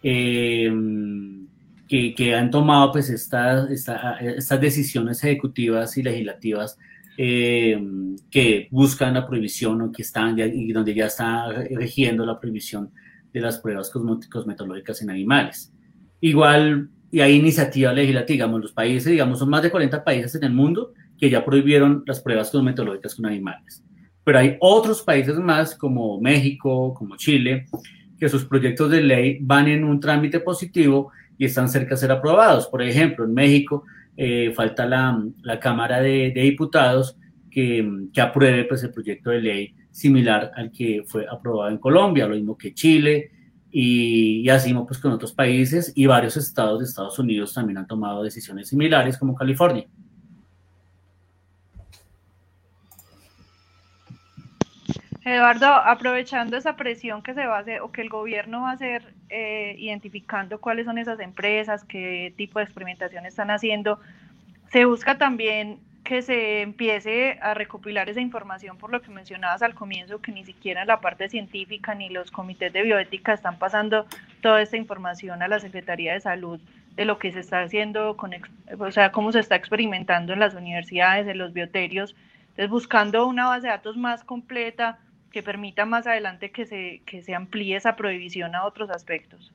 em, 0.02 1.48
que, 1.88 2.14
que, 2.16 2.36
han 2.36 2.52
tomado 2.52 2.92
pues 2.92 3.10
estas, 3.10 3.70
estas 3.70 4.62
decisiones 4.62 5.24
ejecutivas 5.24 5.98
y 5.98 6.04
legislativas 6.04 6.78
em, 7.18 8.16
que 8.30 8.68
buscan 8.72 9.14
la 9.14 9.28
prohibición 9.28 9.82
o 9.82 9.92
que 9.92 10.02
están 10.02 10.38
y 10.40 10.72
donde 10.72 10.94
ya 10.94 11.08
está 11.08 11.48
regiendo 11.52 12.26
la 12.26 12.40
prohibición 12.40 12.92
de 13.32 13.42
las 13.42 13.60
pruebas 13.60 13.90
cosmetológicas 13.90 15.02
en 15.02 15.10
animales. 15.10 15.74
Igual, 16.22 16.90
y 17.12 17.22
hay 17.22 17.36
iniciativa 17.36 17.94
legislativa, 17.94 18.34
digamos, 18.34 18.62
los 18.62 18.72
países, 18.74 19.12
digamos, 19.12 19.40
son 19.40 19.50
más 19.50 19.64
de 19.64 19.72
40 19.72 20.04
países 20.04 20.36
en 20.36 20.44
el 20.44 20.54
mundo 20.54 20.94
que 21.20 21.30
ya 21.30 21.44
prohibieron 21.44 22.04
las 22.06 22.22
pruebas 22.22 22.50
cosmetológicas 22.52 23.16
con 23.16 23.26
animales 23.26 23.84
pero 24.24 24.40
hay 24.40 24.58
otros 24.60 25.02
países 25.02 25.38
más 25.38 25.76
como 25.76 26.20
México, 26.20 26.94
como 26.94 27.18
Chile, 27.18 27.66
que 28.18 28.30
sus 28.30 28.46
proyectos 28.46 28.90
de 28.90 29.02
ley 29.02 29.38
van 29.42 29.68
en 29.68 29.84
un 29.84 30.00
trámite 30.00 30.40
positivo 30.40 31.12
y 31.38 31.46
están 31.46 31.68
cerca 31.68 31.96
de 31.96 31.98
ser 31.98 32.12
aprobados. 32.12 32.68
Por 32.68 32.82
ejemplo, 32.82 33.26
en 33.26 33.34
México 33.34 33.84
eh, 34.18 34.52
falta 34.56 34.86
la, 34.86 35.60
Cámara 35.60 36.02
de, 36.02 36.32
Diputados 36.32 37.18
que, 37.50 38.08
que, 38.14 38.22
apruebe 38.22 38.66
pues, 38.66 38.84
el 38.84 38.92
proyecto 38.92 39.30
de 39.30 39.42
ley 39.42 39.76
similar 39.92 40.52
al 40.56 40.72
que 40.72 41.04
fue 41.06 41.26
aprobado 41.30 41.70
en 41.70 41.78
Colombia, 41.78 42.28
lo 42.28 42.36
mismo 42.36 42.58
que 42.58 42.74
Chile, 42.74 43.32
y, 43.72 44.42
y 44.42 44.50
así 44.50 44.74
pues, 44.74 45.00
con 45.00 45.12
otros 45.12 45.34
países 45.34 45.92
y 45.96 46.06
varios 46.06 46.38
estados 46.38 46.80
de 46.80 46.86
Estados 46.86 47.18
Unidos 47.20 47.54
también 47.54 47.78
han 47.78 47.88
tomado 47.88 48.24
decisiones 48.24 48.68
similares 48.68 49.18
como 49.18 49.36
California. 49.36 49.88
Eduardo, 55.26 55.68
aprovechando 55.68 56.58
esa 56.58 56.76
presión 56.76 57.24
que 57.24 57.34
se 57.34 57.46
va 57.46 57.58
a 57.58 57.60
hacer 57.62 57.82
o 57.82 57.92
que 57.92 58.02
el 58.02 58.10
gobierno 58.10 58.64
va 58.64 58.72
a 58.72 58.74
hacer, 58.74 59.14
eh, 59.30 59.76
identificando 59.80 60.60
cuáles 60.60 60.86
son 60.86 60.98
esas 60.98 61.20
empresas, 61.22 61.86
qué 61.86 62.34
tipo 62.36 62.60
de 62.60 62.66
experimentación 62.66 63.26
están 63.26 63.50
haciendo, 63.50 64.00
se 64.72 64.84
busca 64.86 65.18
también 65.18 65.80
que 66.04 66.22
se 66.22 66.62
empiece 66.62 67.40
a 67.42 67.54
recopilar 67.54 68.10
esa 68.10 68.20
información 68.20 68.78
por 68.78 68.92
lo 68.92 69.02
que 69.02 69.10
mencionabas 69.10 69.62
al 69.62 69.74
comienzo, 69.74 70.22
que 70.22 70.34
ni 70.34 70.44
siquiera 70.44 70.84
la 70.84 71.00
parte 71.00 71.30
científica 71.30 71.96
ni 71.96 72.10
los 72.10 72.30
comités 72.30 72.74
de 72.74 72.82
bioética 72.82 73.34
están 73.34 73.58
pasando 73.58 74.06
toda 74.42 74.62
esta 74.62 74.76
información 74.76 75.42
a 75.42 75.48
la 75.48 75.60
Secretaría 75.60 76.14
de 76.14 76.20
Salud 76.20 76.60
de 76.96 77.06
lo 77.06 77.18
que 77.18 77.32
se 77.32 77.40
está 77.40 77.62
haciendo, 77.62 78.18
o 78.78 78.92
sea, 78.92 79.12
cómo 79.14 79.32
se 79.32 79.40
está 79.40 79.56
experimentando 79.56 80.34
en 80.34 80.40
las 80.40 80.54
universidades, 80.54 81.28
en 81.28 81.38
los 81.38 81.54
bioterios. 81.54 82.14
Entonces, 82.50 82.70
buscando 82.70 83.26
una 83.26 83.48
base 83.48 83.68
de 83.68 83.70
datos 83.70 83.98
más 83.98 84.24
completa, 84.24 85.00
que 85.34 85.44
permita 85.44 85.86
más 85.86 86.06
adelante 86.08 86.52
que 86.52 86.66
se, 86.66 87.02
que 87.06 87.24
se 87.24 87.34
amplíe 87.34 87.76
esa 87.76 87.96
prohibición 87.96 88.56
a 88.56 88.66
otros 88.66 88.92
aspectos. 88.92 89.52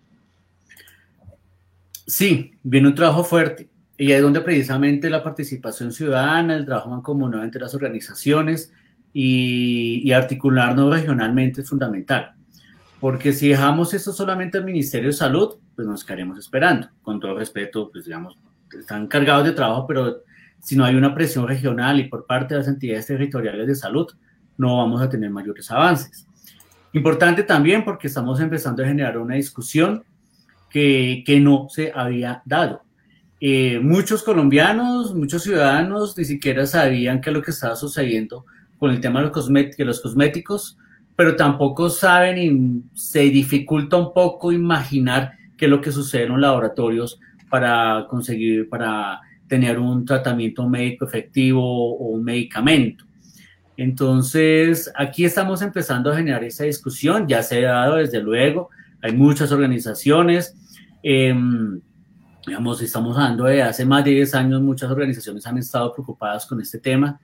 Sí, 2.07 2.53
viene 2.63 2.89
un 2.89 2.95
trabajo 2.95 3.23
fuerte 3.23 3.69
y 3.97 4.11
es 4.11 4.21
donde 4.21 4.41
precisamente 4.41 5.09
la 5.09 5.23
participación 5.23 5.93
ciudadana, 5.93 6.57
el 6.57 6.67
trabajo 6.67 6.91
mancomunado 6.91 7.45
entre 7.45 7.61
las 7.61 7.75
organizaciones 7.75 8.73
y, 9.13 10.03
y 10.05 10.13
articularnos 10.13 10.93
regionalmente 10.93 11.61
es 11.61 11.69
fundamental. 11.69 12.33
Porque 13.01 13.33
si 13.33 13.49
dejamos 13.49 13.95
esto 13.95 14.13
solamente 14.13 14.59
al 14.59 14.65
Ministerio 14.65 15.09
de 15.09 15.15
Salud, 15.15 15.59
pues 15.77 15.87
nos 15.87 16.05
quedaremos 16.05 16.39
esperando. 16.39 16.89
Con 17.03 17.21
todo 17.21 17.39
respeto, 17.39 17.89
pues 17.93 18.07
digamos, 18.07 18.37
están 18.77 19.07
cargados 19.07 19.45
de 19.45 19.53
trabajo, 19.53 19.87
pero 19.87 20.23
si 20.61 20.75
no 20.75 20.85
hay 20.85 20.97
una 20.97 21.15
presión 21.15 21.47
regional 21.47 22.01
y 22.01 22.09
por 22.09 22.27
parte 22.27 22.55
de 22.55 22.59
las 22.59 22.69
entidades 22.69 23.07
territoriales 23.07 23.67
de 23.69 23.77
salud, 23.77 24.09
no 24.59 24.77
vamos 24.77 25.01
a 25.01 25.09
tener 25.09 25.31
mayores 25.31 25.71
avances. 25.71 26.27
Importante 26.93 27.43
también 27.43 27.85
porque 27.85 28.09
estamos 28.09 28.41
empezando 28.41 28.83
a 28.83 28.87
generar 28.87 29.17
una 29.19 29.37
discusión 29.37 30.05
que, 30.69 31.23
que 31.25 31.41
no 31.41 31.69
se 31.71 31.93
había 31.95 32.43
dado. 32.45 32.83
Eh, 33.41 33.79
muchos 33.81 34.25
colombianos, 34.25 35.15
muchos 35.15 35.45
ciudadanos 35.45 36.19
ni 36.19 36.25
siquiera 36.25 36.67
sabían 36.67 37.21
qué 37.21 37.31
es 37.31 37.37
lo 37.37 37.43
que 37.43 37.53
estaba 37.53 37.77
sucediendo 37.77 38.45
con 38.79 38.91
el 38.91 39.01
tema 39.01 39.21
de 39.21 39.31
los, 39.31 39.49
de 39.53 39.85
los 39.85 40.01
cosméticos, 40.01 40.77
pero 41.15 41.37
tampoco 41.37 41.89
saben 41.89 42.39
y 42.39 42.99
se 42.99 43.21
dificulta 43.21 43.97
un 43.97 44.13
poco 44.13 44.51
imaginar 44.51 45.33
qué 45.57 45.67
es 45.67 45.71
lo 45.71 45.81
que 45.81 45.93
sucede 45.93 46.25
en 46.25 46.31
los 46.31 46.41
laboratorios 46.41 47.21
para 47.49 48.07
conseguir, 48.09 48.69
para 48.69 49.21
tener 49.47 49.79
un 49.79 50.05
tratamiento 50.05 50.69
médico 50.69 51.05
efectivo 51.05 51.63
o 51.63 52.09
un 52.09 52.25
medicamento. 52.25 53.05
Entonces, 53.79 54.91
aquí 54.97 55.25
estamos 55.25 55.63
empezando 55.63 56.11
a 56.11 56.17
generar 56.17 56.43
esa 56.43 56.65
discusión, 56.65 57.29
ya 57.29 57.45
se 57.45 57.65
ha 57.65 57.75
dado 57.75 57.95
desde 57.95 58.21
luego, 58.21 58.71
hay 59.01 59.13
muchas 59.13 59.53
organizaciones, 59.53 60.57
em, 61.01 61.81
digamos, 62.45 62.83
estamos 62.83 63.17
hablando 63.17 63.45
de 63.45 63.63
hace 63.63 63.87
más 63.87 64.05
de 64.05 64.11
10 64.11 64.35
años, 64.35 64.61
muchas 64.63 64.91
organizaciones 64.91 65.47
han 65.47 65.59
estado 65.59 65.93
preocupadas 65.93 66.45
con 66.45 66.61
este 66.61 66.81
tema, 66.81 67.21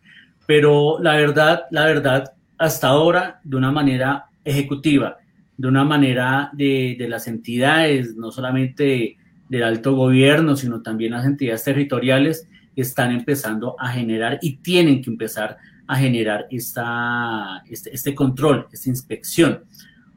pero 0.47 1.01
la 1.01 1.17
verdad, 1.17 1.65
la 1.73 1.87
verdad, 1.87 2.33
hasta 2.57 2.87
ahora, 2.87 3.41
de 3.43 3.57
una 3.57 3.73
manera 3.73 4.27
ejecutiva, 4.45 5.17
de 5.57 5.67
una 5.67 5.83
manera 5.83 6.51
de, 6.53 6.95
de 6.97 7.09
las 7.09 7.27
entidades, 7.27 8.15
no 8.15 8.31
solamente 8.31 9.17
del 9.49 9.63
alto 9.65 9.97
gobierno, 9.97 10.55
sino 10.55 10.83
también 10.83 11.15
las 11.15 11.27
entidades 11.27 11.65
territoriales, 11.65 12.49
están 12.77 13.11
empezando 13.11 13.75
a 13.77 13.89
generar 13.89 14.39
y 14.41 14.59
tienen 14.59 15.03
que 15.03 15.11
empezar 15.11 15.51
a 15.51 15.74
generar 15.89 16.47
esta, 16.51 17.63
este, 17.69 17.95
este 17.95 18.15
control, 18.15 18.67
esta 18.73 18.89
inspección. 18.89 19.65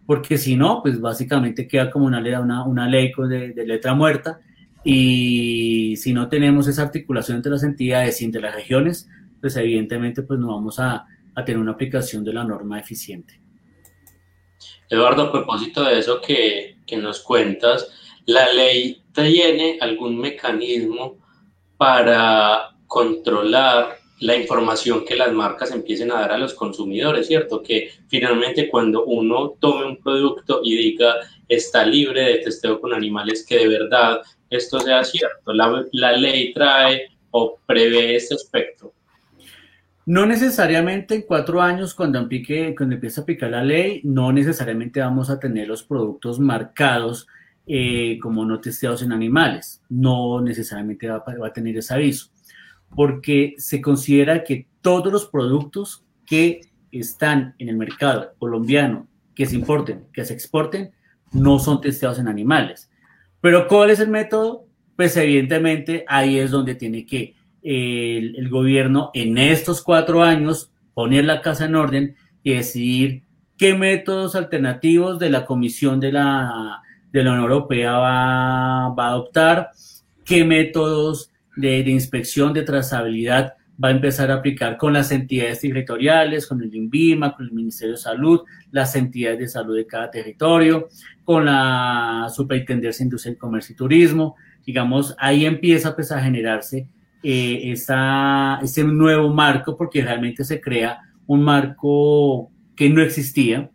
Porque 0.05 0.37
si 0.37 0.55
no, 0.55 0.81
pues 0.81 1.01
básicamente 1.01 1.67
queda 1.67 1.91
como 1.91 2.05
una, 2.05 2.19
una, 2.39 2.63
una 2.63 2.87
ley 2.87 3.11
de, 3.29 3.53
de 3.53 3.65
letra 3.65 3.93
muerta 3.93 4.39
y 4.83 5.95
si 5.97 6.13
no 6.13 6.29
tenemos 6.29 6.67
esa 6.67 6.83
articulación 6.83 7.37
entre 7.37 7.51
las 7.51 7.63
entidades 7.63 8.21
y 8.21 8.25
entre 8.25 8.41
las 8.41 8.55
regiones, 8.55 9.09
pues 9.41 9.57
evidentemente 9.57 10.21
pues 10.21 10.39
no 10.39 10.47
vamos 10.47 10.79
a, 10.79 11.05
a 11.35 11.45
tener 11.45 11.59
una 11.59 11.73
aplicación 11.73 12.23
de 12.23 12.33
la 12.33 12.43
norma 12.43 12.79
eficiente. 12.79 13.39
Eduardo, 14.89 15.23
a 15.23 15.31
propósito 15.31 15.83
de 15.83 15.99
eso 15.99 16.21
que, 16.21 16.77
que 16.87 16.95
nos 16.97 17.19
cuentas, 17.19 17.91
¿la 18.25 18.51
ley 18.53 19.03
tiene 19.13 19.77
algún 19.81 20.17
mecanismo 20.17 21.17
para 21.75 22.69
controlar 22.87 23.97
la 24.19 24.35
información 24.35 25.05
que 25.05 25.15
las 25.15 25.31
marcas 25.31 25.71
empiecen 25.71 26.11
a 26.11 26.21
dar 26.21 26.31
a 26.31 26.37
los 26.37 26.53
consumidores, 26.53 27.27
¿cierto? 27.27 27.61
Que 27.61 27.91
finalmente 28.07 28.69
cuando 28.69 29.05
uno 29.05 29.55
tome 29.59 29.85
un 29.85 29.97
producto 29.97 30.61
y 30.63 30.75
diga 30.75 31.15
está 31.47 31.85
libre 31.85 32.21
de 32.21 32.37
testeo 32.39 32.79
con 32.81 32.93
animales, 32.93 33.45
que 33.47 33.57
de 33.57 33.67
verdad 33.67 34.21
esto 34.49 34.79
sea 34.79 35.03
cierto. 35.03 35.53
La, 35.53 36.11
ley 36.13 36.53
trae 36.53 37.09
o 37.31 37.59
prevé 37.65 38.15
este 38.15 38.35
aspecto. 38.35 38.93
No 40.05 40.25
necesariamente 40.25 41.15
en 41.15 41.21
cuatro 41.23 41.61
años, 41.61 41.93
cuando, 41.93 42.17
empiece, 42.19 42.73
cuando 42.75 42.95
empiece 42.95 43.19
a 43.19 43.23
aplicar 43.23 43.51
la 43.51 43.63
ley, 43.63 44.01
no 44.03 44.31
necesariamente 44.31 45.01
vamos 45.01 45.29
a 45.29 45.39
tener 45.39 45.67
los 45.67 45.83
productos 45.83 46.39
marcados 46.39 47.27
eh, 47.65 48.17
como 48.21 48.45
no 48.45 48.61
testeados 48.61 49.01
en 49.01 49.11
animales. 49.11 49.81
No 49.89 50.41
necesariamente 50.41 51.09
va, 51.09 51.23
a 51.45 51.53
tener 51.53 51.77
ese 51.77 51.93
aviso, 51.93 52.29
porque 52.97 53.53
se 53.59 53.79
considera 53.79 54.43
que 54.43 54.65
todos 54.81 55.13
los 55.13 55.27
productos 55.27 56.03
que 56.25 56.61
están 56.91 57.53
en 57.59 57.69
el 57.69 57.77
mercado 57.77 58.33
colombiano, 58.39 59.07
que 59.35 59.45
se 59.45 59.53
importen, 59.53 60.05
que 60.11 60.25
se 60.25 60.33
exporten, 60.33 60.93
no 61.31 61.59
son 61.59 61.79
testeados 61.79 62.17
en 62.17 62.27
animales. 62.27 62.89
Pero 63.39 63.67
¿cuál 63.67 63.91
es 63.91 63.99
el 63.99 64.09
método? 64.09 64.65
Pues 64.95 65.15
evidentemente 65.15 66.05
ahí 66.07 66.39
es 66.39 66.49
donde 66.49 66.73
tiene 66.73 67.05
que 67.05 67.35
el, 67.61 68.35
el, 68.35 68.49
gobierno 68.49 69.11
en 69.13 69.37
estos 69.37 69.83
cuatro 69.83 70.23
años 70.23 70.71
poner 70.95 71.25
la 71.25 71.43
casa 71.43 71.65
en 71.65 71.75
orden 71.75 72.15
y 72.41 72.55
decidir 72.55 73.21
qué 73.57 73.75
métodos 73.75 74.35
alternativos 74.35 75.19
de 75.19 75.29
la 75.29 75.45
Comisión 75.45 75.99
de 75.99 76.13
la, 76.13 76.81
de 77.11 77.23
la 77.23 77.33
Unión 77.33 77.43
Europea 77.43 77.91
va, 77.91 78.89
va 78.89 79.05
a 79.05 79.09
adoptar, 79.09 79.69
qué 80.25 80.43
métodos 80.43 81.29
de, 81.57 81.79
inspección, 81.89 82.53
de 82.53 82.63
trazabilidad 82.63 83.53
va 83.83 83.89
a 83.89 83.91
empezar 83.91 84.31
a 84.31 84.35
aplicar 84.35 84.77
con 84.77 84.93
las 84.93 85.11
entidades 85.11 85.59
territoriales, 85.59 86.47
con 86.47 86.61
el 86.61 86.73
INVIMA, 86.73 87.35
con 87.35 87.45
el 87.45 87.51
Ministerio 87.51 87.95
de 87.95 88.01
Salud, 88.01 88.41
las 88.71 88.95
entidades 88.95 89.39
de 89.39 89.47
salud 89.47 89.75
de 89.75 89.85
cada 89.85 90.09
territorio, 90.09 90.87
con 91.23 91.45
la 91.45 92.27
Superintendencia 92.33 93.03
de 93.03 93.07
Industria, 93.07 93.37
Comercio 93.37 93.73
y 93.73 93.77
Turismo. 93.77 94.35
Digamos, 94.65 95.15
ahí 95.19 95.45
empieza 95.45 95.95
pues, 95.95 96.11
a 96.11 96.21
generarse 96.21 96.87
eh, 97.21 97.71
ese 97.71 98.83
nuevo 98.83 99.33
marco 99.33 99.77
porque 99.77 100.01
realmente 100.01 100.43
se 100.43 100.61
crea 100.61 101.01
un 101.25 101.43
marco 101.43 102.51
que 102.75 102.89
no 102.89 103.01
existía, 103.01 103.69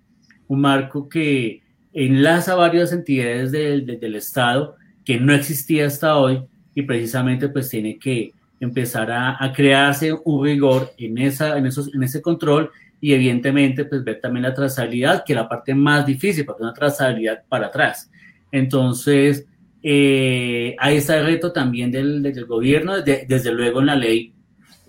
un 0.49 0.61
marco 0.61 1.09
que 1.09 1.63
enlaza 1.93 2.55
varias 2.55 2.93
entidades 2.93 3.53
del, 3.53 3.87
del 3.87 4.15
Estado 4.15 4.77
que 5.05 5.19
no 5.19 5.33
existía 5.33 5.87
hasta 5.87 6.17
hoy 6.17 6.45
y 6.75 6.83
precisamente 6.83 7.49
pues 7.49 7.69
tiene 7.69 7.99
que 7.99 8.33
empezar 8.61 9.11
a, 9.11 9.43
a, 9.43 9.53
crearse 9.53 10.13
un 10.25 10.45
rigor 10.45 10.93
en, 10.97 11.19
esa, 11.19 11.59
en, 11.59 11.67
esos, 11.67 11.93
en 11.93 12.03
ese 12.03 12.23
control 12.23 12.71
y 13.01 13.13
evidentemente 13.13 13.85
pues 13.85 14.05
ver 14.05 14.21
también 14.21 14.45
la 14.45 14.55
trazabilidad, 14.55 15.25
que 15.25 15.33
es 15.33 15.37
la 15.37 15.49
parte 15.49 15.75
más 15.75 16.07
difícil, 16.07 16.45
porque 16.45 16.63
es 16.63 16.65
una 16.65 16.73
trazabilidad 16.73 17.43
para 17.49 17.67
atrás. 17.67 18.09
Entonces, 18.53 19.47
eh, 19.83 20.77
ahí 20.79 20.99
está 20.99 21.19
el 21.19 21.27
reto 21.27 21.51
también 21.51 21.91
del, 21.91 22.23
del 22.23 22.47
gobierno, 22.47 22.97
desde, 22.99 23.27
desde, 23.27 23.53
luego 23.53 23.81
en 23.81 23.87
la 23.87 23.97
ley 23.97 24.33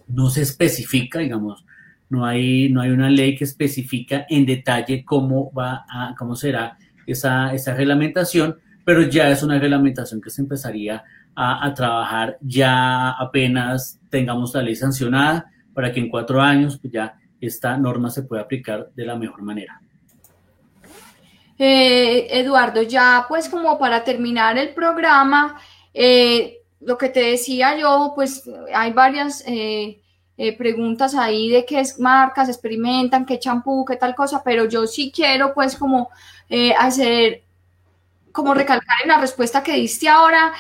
no 0.08 0.30
se 0.30 0.44
especifica, 0.44 1.20
digamos, 1.20 1.66
no 2.10 2.26
hay, 2.26 2.70
no 2.70 2.82
hay 2.82 2.92
una 2.92 3.10
ley 3.10 3.36
que 3.36 3.46
especifica 3.46 4.28
en 4.30 4.46
detalle 4.46 5.04
cómo 5.04 5.52
va 5.52 5.84
cómo 6.16 6.36
será 6.36 6.78
esa, 7.08 7.52
esa 7.56 7.74
reglamentación, 7.74 8.58
pero 8.86 9.02
ya 9.02 9.32
es 9.32 9.42
una 9.42 9.58
reglamentación 9.58 10.22
que 10.22 10.30
se 10.30 10.44
empezaría 10.44 11.04
a, 11.36 11.74
trabajar 11.74 12.38
ya 12.42 13.12
apenas 13.12 14.00
tengamos 14.10 14.54
la 14.54 14.62
ley 14.62 14.76
sancionada 14.76 15.50
para 15.74 15.92
que 15.92 16.00
en 16.00 16.10
cuatro 16.10 16.42
años 16.42 16.78
pues 16.80 16.94
ya 16.94 17.16
esta 17.42 17.78
norma 17.78 18.10
se 18.10 18.24
pueda 18.24 18.44
aplicar 18.44 18.90
de 18.96 19.06
la 19.06 19.16
mejor 19.16 19.42
manera. 19.42 19.82
Eh, 21.58 22.28
Eduardo, 22.40 22.82
ya 22.82 23.26
pues 23.28 23.50
como 23.50 23.78
para 23.78 24.04
terminar 24.04 24.58
el 24.58 24.74
programa, 24.74 25.60
eh, 25.94 26.60
lo 26.80 26.98
que 26.98 27.10
te 27.10 27.22
decía 27.22 27.78
yo, 27.78 28.14
pues 28.16 28.50
hay 28.74 28.92
varias 28.92 29.44
eh, 29.48 30.00
preguntas 30.58 31.16
ahí 31.16 31.50
de 31.50 31.66
qué 31.66 31.82
marcas 32.00 32.50
experimentan, 32.50 33.26
qué 33.26 33.40
champú, 33.40 33.86
qué 33.86 33.96
tal 33.96 34.16
cosa, 34.16 34.42
pero 34.44 34.66
yo 34.66 34.88
sí 34.88 35.12
quiero 35.14 35.54
pues 35.54 35.76
como 35.76 36.10
hacer, 36.78 37.44
como 38.32 38.54
recalcar 38.54 38.98
en 39.04 39.10
la 39.10 39.20
respuesta 39.20 39.64
que 39.64 39.74
diste 39.74 40.10
ahora, 40.10 40.52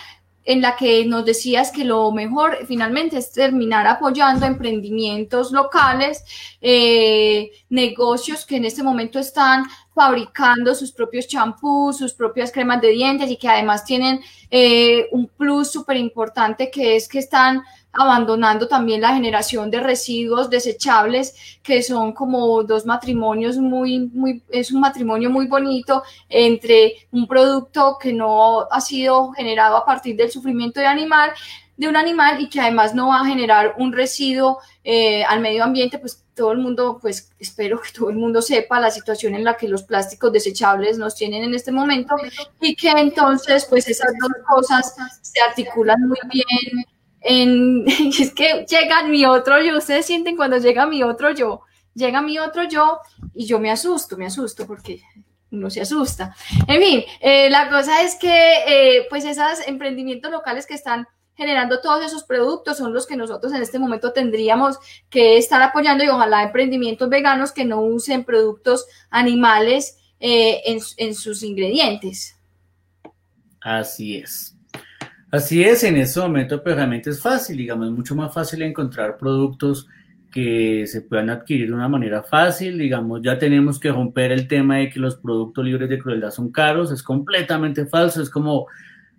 en 0.45 0.61
la 0.61 0.75
que 0.75 1.05
nos 1.05 1.25
decías 1.25 1.71
que 1.71 1.85
lo 1.85 2.11
mejor 2.11 2.59
finalmente 2.67 3.17
es 3.17 3.31
terminar 3.31 3.87
apoyando 3.87 4.45
emprendimientos 4.45 5.51
locales, 5.51 6.23
eh, 6.61 7.51
negocios 7.69 8.45
que 8.45 8.57
en 8.57 8.65
este 8.65 8.83
momento 8.83 9.19
están 9.19 9.65
fabricando 9.93 10.75
sus 10.75 10.91
propios 10.91 11.27
champús, 11.27 11.97
sus 11.97 12.13
propias 12.13 12.51
cremas 12.51 12.81
de 12.81 12.89
dientes 12.89 13.29
y 13.29 13.37
que 13.37 13.47
además 13.47 13.85
tienen 13.85 14.19
eh, 14.49 15.07
un 15.11 15.27
plus 15.27 15.71
súper 15.71 15.97
importante 15.97 16.69
que 16.71 16.95
es 16.95 17.07
que 17.07 17.19
están 17.19 17.63
abandonando 17.93 18.67
también 18.67 19.01
la 19.01 19.13
generación 19.13 19.69
de 19.69 19.79
residuos 19.79 20.49
desechables, 20.49 21.59
que 21.61 21.83
son 21.83 22.11
como 22.11 22.63
dos 22.63 22.85
matrimonios 22.85 23.57
muy, 23.57 23.99
muy, 24.13 24.41
es 24.49 24.71
un 24.71 24.81
matrimonio 24.81 25.29
muy 25.29 25.45
bonito 25.45 26.01
entre 26.27 27.07
un 27.11 27.27
producto 27.27 27.97
que 28.01 28.11
no 28.11 28.67
ha 28.69 28.81
sido 28.81 29.31
generado 29.33 29.77
a 29.77 29.85
partir 29.85 30.15
del 30.15 30.31
sufrimiento 30.31 30.79
de 30.79 30.87
animal, 30.87 31.31
de 31.77 31.87
un 31.87 31.95
animal 31.95 32.41
y 32.41 32.49
que 32.49 32.59
además 32.59 32.95
no 32.95 33.09
va 33.09 33.21
a 33.21 33.25
generar 33.25 33.75
un 33.77 33.93
residuo 33.93 34.59
eh, 34.83 35.23
al 35.23 35.39
medio 35.39 35.63
ambiente, 35.63 35.99
pues 35.99 36.23
todo 36.35 36.51
el 36.51 36.57
mundo, 36.57 36.97
pues 36.99 37.31
espero 37.37 37.79
que 37.79 37.91
todo 37.91 38.09
el 38.09 38.15
mundo 38.15 38.41
sepa 38.41 38.79
la 38.79 38.89
situación 38.89 39.35
en 39.35 39.43
la 39.43 39.55
que 39.55 39.67
los 39.67 39.83
plásticos 39.83 40.31
desechables 40.31 40.97
nos 40.97 41.15
tienen 41.15 41.43
en 41.43 41.53
este 41.53 41.71
momento 41.71 42.15
y 42.59 42.75
que 42.75 42.89
entonces 42.89 43.65
pues 43.69 43.87
esas 43.87 44.11
dos 44.19 44.31
cosas 44.47 44.95
se 45.21 45.41
articulan 45.41 46.01
muy 46.07 46.17
bien 46.31 46.85
es 48.19 48.33
que 48.33 48.65
llega 48.67 49.03
mi 49.03 49.25
otro 49.25 49.61
yo, 49.61 49.77
ustedes 49.77 50.05
sienten 50.05 50.35
cuando 50.35 50.57
llega 50.57 50.85
mi 50.85 51.03
otro 51.03 51.31
yo, 51.31 51.61
llega 51.93 52.21
mi 52.21 52.39
otro 52.39 52.63
yo 52.63 52.99
y 53.33 53.45
yo 53.45 53.59
me 53.59 53.71
asusto, 53.71 54.17
me 54.17 54.25
asusto 54.25 54.67
porque 54.67 55.01
uno 55.51 55.69
se 55.69 55.81
asusta. 55.81 56.35
En 56.67 56.81
fin, 56.81 57.03
eh, 57.21 57.49
la 57.49 57.69
cosa 57.69 58.01
es 58.01 58.15
que 58.15 58.53
eh, 58.67 59.05
pues 59.09 59.23
esos 59.23 59.67
emprendimientos 59.67 60.31
locales 60.31 60.65
que 60.65 60.73
están 60.73 61.07
generando 61.35 61.81
todos 61.81 62.05
esos 62.05 62.23
productos 62.23 62.77
son 62.77 62.93
los 62.93 63.07
que 63.07 63.15
nosotros 63.15 63.53
en 63.53 63.61
este 63.61 63.79
momento 63.79 64.13
tendríamos 64.13 64.77
que 65.09 65.37
estar 65.37 65.61
apoyando 65.61 66.03
y 66.03 66.09
ojalá 66.09 66.43
emprendimientos 66.43 67.09
veganos 67.09 67.51
que 67.51 67.65
no 67.65 67.81
usen 67.81 68.23
productos 68.23 68.85
animales 69.09 69.97
eh, 70.19 70.61
en 70.65 71.15
sus 71.15 71.43
ingredientes. 71.43 72.35
Así 73.61 74.17
es. 74.17 74.55
Así 75.33 75.63
es, 75.63 75.83
en 75.83 75.97
ese 75.97 76.19
momento 76.19 76.61
pues 76.61 76.75
realmente 76.75 77.09
es 77.09 77.19
fácil, 77.19 77.57
digamos, 77.57 77.87
es 77.87 77.91
mucho 77.91 78.13
más 78.13 78.31
fácil 78.31 78.61
encontrar 78.61 79.17
productos 79.17 79.87
que 80.31 80.85
se 80.85 81.01
puedan 81.01 81.31
adquirir 81.31 81.69
de 81.69 81.73
una 81.73 81.87
manera 81.89 82.21
fácil, 82.21 82.77
digamos, 82.77 83.19
ya 83.23 83.39
tenemos 83.39 83.79
que 83.79 83.91
romper 83.91 84.31
el 84.31 84.47
tema 84.47 84.77
de 84.77 84.91
que 84.91 84.99
los 84.99 85.15
productos 85.15 85.65
libres 85.65 85.89
de 85.89 85.97
crueldad 85.97 86.29
son 86.29 86.51
caros, 86.51 86.91
es 86.91 87.01
completamente 87.01 87.87
falso, 87.87 88.21
es 88.21 88.29
como 88.29 88.67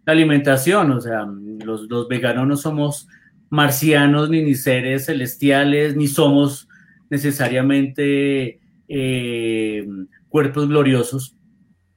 la 0.06 0.12
alimentación, 0.12 0.92
o 0.92 1.00
sea, 1.00 1.26
los, 1.64 1.90
los 1.90 2.06
veganos 2.06 2.46
no 2.46 2.56
somos 2.56 3.08
marcianos 3.50 4.30
ni, 4.30 4.40
ni 4.44 4.54
seres 4.54 5.06
celestiales, 5.06 5.96
ni 5.96 6.06
somos 6.06 6.68
necesariamente 7.10 8.60
eh, 8.86 9.84
cuerpos 10.28 10.68
gloriosos, 10.68 11.34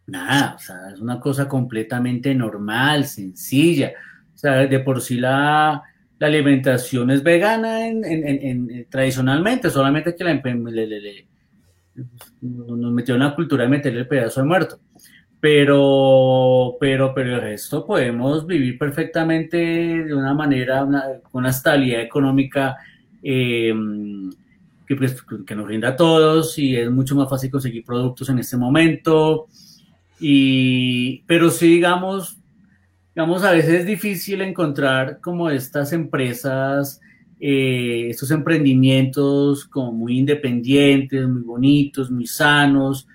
nada, 0.08 0.56
o 0.56 0.60
sea, 0.60 0.90
es 0.94 1.00
una 1.00 1.20
cosa 1.20 1.48
completamente 1.48 2.34
normal, 2.34 3.06
sencilla. 3.06 3.94
O 4.34 4.38
sea, 4.38 4.66
de 4.66 4.80
por 4.80 5.02
sí 5.02 5.18
la, 5.18 5.84
alimentación 6.20 7.12
es 7.12 7.22
vegana 7.22 7.88
en, 7.88 8.04
en, 8.04 8.72
en, 8.72 8.88
tradicionalmente, 8.90 9.70
solamente 9.70 10.16
que 10.16 10.24
la, 10.24 10.34
le, 10.34 11.28
nos 12.42 12.92
metió 12.92 13.16
en 13.16 13.22
la 13.22 13.36
cultura 13.36 13.64
de 13.64 13.70
meterle 13.70 14.02
el 14.02 14.08
pedazo 14.08 14.42
de 14.42 14.48
muerto. 14.48 14.80
pero, 15.40 16.76
pero, 16.80 17.14
pero 17.14 17.36
el 17.36 17.42
resto 17.42 17.86
podemos 17.86 18.48
vivir 18.48 18.78
perfectamente 18.78 19.58
de 19.58 20.14
una 20.14 20.34
manera, 20.34 20.84
una, 20.84 21.04
una 21.32 21.50
estabilidad 21.50 22.02
económica 22.02 22.78
eh, 23.22 23.74
que, 24.88 24.96
pues, 24.96 25.22
que, 25.46 25.56
nos 25.56 25.68
rinda 25.68 25.90
a 25.90 25.96
todos 25.96 26.58
y 26.58 26.76
es 26.76 26.90
mucho 26.90 27.16
más 27.16 27.30
fácil 27.30 27.52
conseguir 27.52 27.84
productos 27.84 28.30
en 28.30 28.40
este 28.40 28.58
momento. 28.58 29.48
Y, 30.20 31.24
pero 31.28 31.50
sí, 31.50 31.68
digamos, 31.68 32.38
digamos, 33.16 33.44
a 33.44 33.52
veces 33.52 33.82
es 33.82 33.86
difícil 33.86 34.42
encontrar 34.42 35.20
como 35.22 35.50
estas 35.50 35.94
empresas, 35.94 37.00
eh, 37.40 38.08
estos 38.10 38.32
emprendimientos 38.32 39.66
como 39.66 39.92
muy 39.92 40.20
independientes, 40.20 41.28
muy 41.28 41.42
bonitos, 41.42 42.10
muy 42.10 42.26
sanos, 42.26 43.08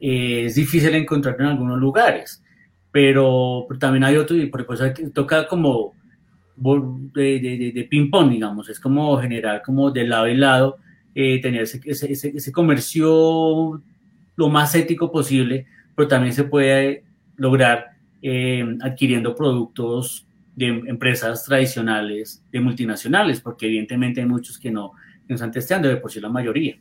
eh, 0.00 0.44
es 0.46 0.54
difícil 0.54 0.94
encontrar 0.94 1.36
en 1.40 1.46
algunos 1.46 1.78
lugares, 1.78 2.42
pero, 2.90 3.66
también 3.78 4.04
hay 4.04 4.16
otros, 4.16 4.38
y 4.40 4.46
por 4.46 4.62
eso 4.62 4.84
toca 5.12 5.46
como 5.46 5.94
de, 7.14 7.72
de, 7.74 7.84
ping-pong, 7.84 8.30
digamos, 8.30 8.68
es 8.68 8.80
como 8.80 9.16
generar 9.18 9.62
como 9.62 9.90
de 9.90 10.06
lado 10.06 10.28
y 10.28 10.36
lado, 10.36 10.76
eh, 11.14 11.40
tener 11.40 11.62
ese, 11.62 11.80
ese, 11.84 12.12
ese, 12.12 12.52
comercio 12.52 13.82
lo 14.36 14.48
más 14.48 14.74
ético 14.74 15.10
posible, 15.10 15.66
pero 15.94 16.08
también 16.08 16.32
se 16.32 16.44
puede 16.44 17.04
lograr 17.36 17.90
eh, 18.22 18.64
adquiriendo 18.82 19.34
productos 19.34 20.26
de 20.54 20.66
empresas 20.66 21.44
tradicionales, 21.44 22.42
de 22.50 22.60
multinacionales, 22.60 23.40
porque 23.40 23.66
evidentemente 23.66 24.20
hay 24.20 24.26
muchos 24.26 24.58
que 24.58 24.70
no, 24.70 24.92
que 25.26 25.28
no 25.28 25.34
están 25.36 25.52
testeando, 25.52 25.88
de 25.88 25.96
por 25.96 26.10
sí 26.10 26.20
la 26.20 26.28
mayoría 26.28 26.76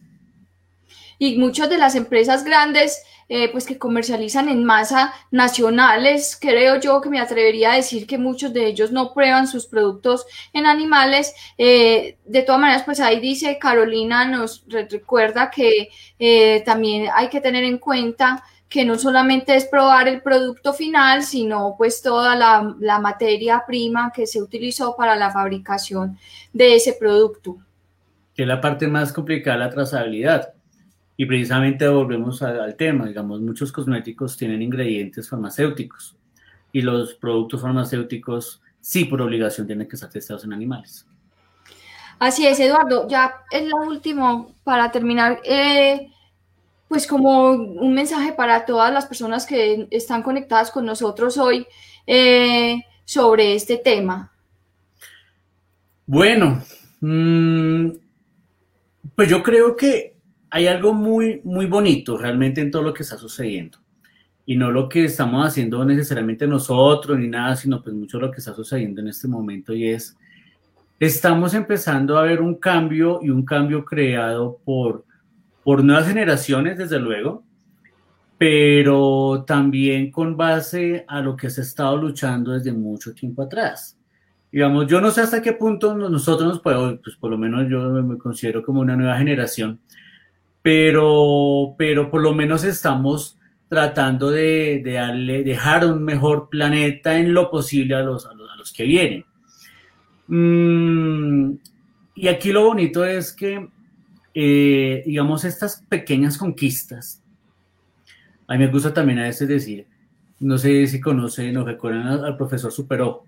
y 1.19 1.37
muchas 1.37 1.69
de 1.69 1.77
las 1.77 1.95
empresas 1.95 2.43
grandes 2.43 3.03
eh, 3.27 3.49
pues 3.51 3.65
que 3.65 3.77
comercializan 3.77 4.49
en 4.49 4.63
masa 4.63 5.13
nacionales, 5.29 6.35
creo 6.39 6.79
yo 6.79 6.99
que 6.99 7.09
me 7.09 7.19
atrevería 7.19 7.73
a 7.73 7.75
decir 7.75 8.07
que 8.07 8.17
muchos 8.17 8.53
de 8.53 8.65
ellos 8.65 8.91
no 8.91 9.13
prueban 9.13 9.47
sus 9.47 9.67
productos 9.67 10.25
en 10.51 10.65
animales. 10.65 11.35
Eh, 11.57 12.17
de 12.25 12.41
todas 12.41 12.59
maneras, 12.59 12.83
pues 12.85 12.99
ahí 12.99 13.19
dice 13.19 13.59
Carolina, 13.59 14.25
nos 14.25 14.65
recuerda 14.67 15.51
que 15.51 15.89
eh, 16.17 16.63
también 16.65 17.09
hay 17.13 17.29
que 17.29 17.41
tener 17.41 17.65
en 17.65 17.77
cuenta 17.77 18.43
que 18.69 18.85
no 18.85 18.99
solamente 18.99 19.55
es 19.55 19.65
probar 19.65 20.07
el 20.07 20.21
producto 20.21 20.73
final, 20.73 21.23
sino 21.23 21.75
pues 21.77 22.01
toda 22.01 22.35
la, 22.35 22.75
la 22.79 22.99
materia 22.99 23.63
prima 23.65 24.11
que 24.13 24.27
se 24.27 24.41
utilizó 24.41 24.95
para 24.95 25.15
la 25.15 25.31
fabricación 25.31 26.17
de 26.53 26.75
ese 26.75 26.93
producto. 26.93 27.57
Que 28.35 28.43
es 28.43 28.47
la 28.47 28.61
parte 28.61 28.87
más 28.87 29.11
complicada, 29.11 29.57
la 29.57 29.69
trazabilidad 29.69 30.53
y 31.17 31.25
precisamente 31.25 31.85
volvemos 31.85 32.41
al 32.41 32.75
tema, 32.77 33.05
digamos, 33.05 33.41
muchos 33.41 33.73
cosméticos 33.73 34.37
tienen 34.37 34.61
ingredientes 34.61 35.27
farmacéuticos 35.27 36.15
y 36.71 36.81
los 36.81 37.13
productos 37.15 37.61
farmacéuticos 37.61 38.61
sí 38.79 39.03
por 39.03 39.21
obligación 39.21 39.67
tienen 39.67 39.85
que 39.85 39.97
estar 39.97 40.09
testados 40.09 40.45
en 40.45 40.53
animales. 40.53 41.05
Así 42.19 42.47
es, 42.47 42.57
Eduardo. 42.61 43.05
Ya 43.09 43.33
es 43.51 43.67
lo 43.67 43.77
último 43.77 44.55
para 44.63 44.91
terminar. 44.91 45.41
Eh, 45.43 46.09
pues 46.89 47.05
como 47.05 47.51
un 47.51 47.93
mensaje 47.93 48.33
para 48.33 48.65
todas 48.65 48.91
las 48.91 49.05
personas 49.05 49.45
que 49.45 49.87
están 49.91 50.23
conectadas 50.23 50.71
con 50.71 50.85
nosotros 50.85 51.37
hoy 51.37 51.65
eh, 52.07 52.83
sobre 53.05 53.53
este 53.53 53.77
tema. 53.77 54.31
Bueno, 56.07 56.63
mm, 56.99 57.89
pues 59.15 59.29
yo 59.29 59.43
creo 59.43 59.75
que 59.75 60.15
hay 60.49 60.65
algo 60.65 60.91
muy, 60.91 61.41
muy 61.43 61.67
bonito 61.67 62.17
realmente 62.17 62.59
en 62.59 62.71
todo 62.71 62.81
lo 62.81 62.93
que 62.93 63.03
está 63.03 63.19
sucediendo. 63.19 63.77
Y 64.47 64.55
no 64.55 64.71
lo 64.71 64.89
que 64.89 65.05
estamos 65.05 65.45
haciendo 65.45 65.85
necesariamente 65.85 66.47
nosotros 66.47 67.19
ni 67.19 67.27
nada, 67.27 67.55
sino 67.55 67.83
pues 67.83 67.93
mucho 67.93 68.19
lo 68.19 68.31
que 68.31 68.39
está 68.39 68.55
sucediendo 68.55 68.99
en 69.01 69.09
este 69.09 69.27
momento 69.27 69.75
y 69.75 69.89
es, 69.89 70.17
estamos 70.99 71.53
empezando 71.53 72.17
a 72.17 72.23
ver 72.23 72.41
un 72.41 72.55
cambio 72.55 73.19
y 73.21 73.29
un 73.29 73.45
cambio 73.45 73.85
creado 73.85 74.57
por, 74.65 75.05
por 75.63 75.83
nuevas 75.83 76.07
generaciones, 76.07 76.77
desde 76.77 76.99
luego, 76.99 77.43
pero 78.37 79.43
también 79.45 80.11
con 80.11 80.37
base 80.37 81.03
a 81.07 81.21
lo 81.21 81.35
que 81.35 81.49
se 81.49 81.61
ha 81.61 81.63
estado 81.63 81.97
luchando 81.97 82.53
desde 82.53 82.71
mucho 82.71 83.13
tiempo 83.13 83.41
atrás. 83.41 83.97
Digamos, 84.51 84.87
yo 84.87 84.99
no 84.99 85.11
sé 85.11 85.21
hasta 85.21 85.41
qué 85.41 85.53
punto 85.53 85.95
nosotros 85.95 86.47
nos 86.49 86.59
podemos, 86.59 86.99
pues 87.03 87.15
por 87.17 87.29
lo 87.29 87.37
menos 87.37 87.69
yo 87.69 87.81
me 88.01 88.17
considero 88.17 88.63
como 88.63 88.81
una 88.81 88.95
nueva 88.95 89.17
generación, 89.17 89.79
pero, 90.61 91.75
pero 91.77 92.09
por 92.09 92.21
lo 92.21 92.33
menos 92.33 92.63
estamos 92.63 93.37
tratando 93.67 94.31
de, 94.31 94.81
darle, 94.83 95.43
dejar 95.43 95.85
un 95.85 96.03
mejor 96.03 96.49
planeta 96.49 97.17
en 97.17 97.33
lo 97.33 97.51
posible 97.51 97.93
a 97.95 98.01
los, 98.01 98.25
a 98.25 98.33
los, 98.33 98.73
que 98.73 98.83
vienen. 98.83 99.25
Mm, 100.27 101.53
y 102.15 102.27
aquí 102.27 102.51
lo 102.51 102.65
bonito 102.65 103.05
es 103.05 103.31
que, 103.31 103.69
eh, 104.33 105.03
digamos, 105.05 105.45
estas 105.45 105.83
pequeñas 105.89 106.37
conquistas, 106.37 107.23
a 108.47 108.53
mí 108.53 108.59
me 108.59 108.71
gusta 108.71 108.93
también 108.93 109.19
a 109.19 109.23
veces 109.23 109.47
decir, 109.47 109.87
no 110.39 110.57
sé 110.57 110.87
si 110.87 110.99
conocen 110.99 111.57
o 111.57 111.65
recuerdan 111.65 112.07
al, 112.07 112.37
profesor 112.37 112.71
Superó, 112.71 113.25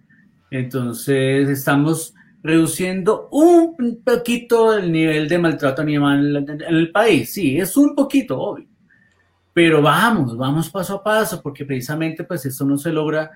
entonces 0.49 1.49
estamos 1.49 2.13
reduciendo 2.43 3.29
un 3.31 4.01
poquito 4.03 4.73
el 4.75 4.91
nivel 4.91 5.27
de 5.29 5.37
maltrato 5.37 5.81
animal 5.81 6.35
en 6.37 6.61
el 6.61 6.91
país. 6.91 7.31
Sí, 7.31 7.57
es 7.57 7.77
un 7.77 7.95
poquito, 7.95 8.39
obvio. 8.39 8.67
Pero 9.53 9.81
vamos, 9.81 10.35
vamos 10.37 10.69
paso 10.69 10.95
a 10.95 11.03
paso, 11.03 11.41
porque 11.41 11.65
precisamente 11.65 12.23
pues 12.23 12.45
esto 12.45 12.65
no 12.65 12.77
se 12.77 12.91
logra 12.91 13.29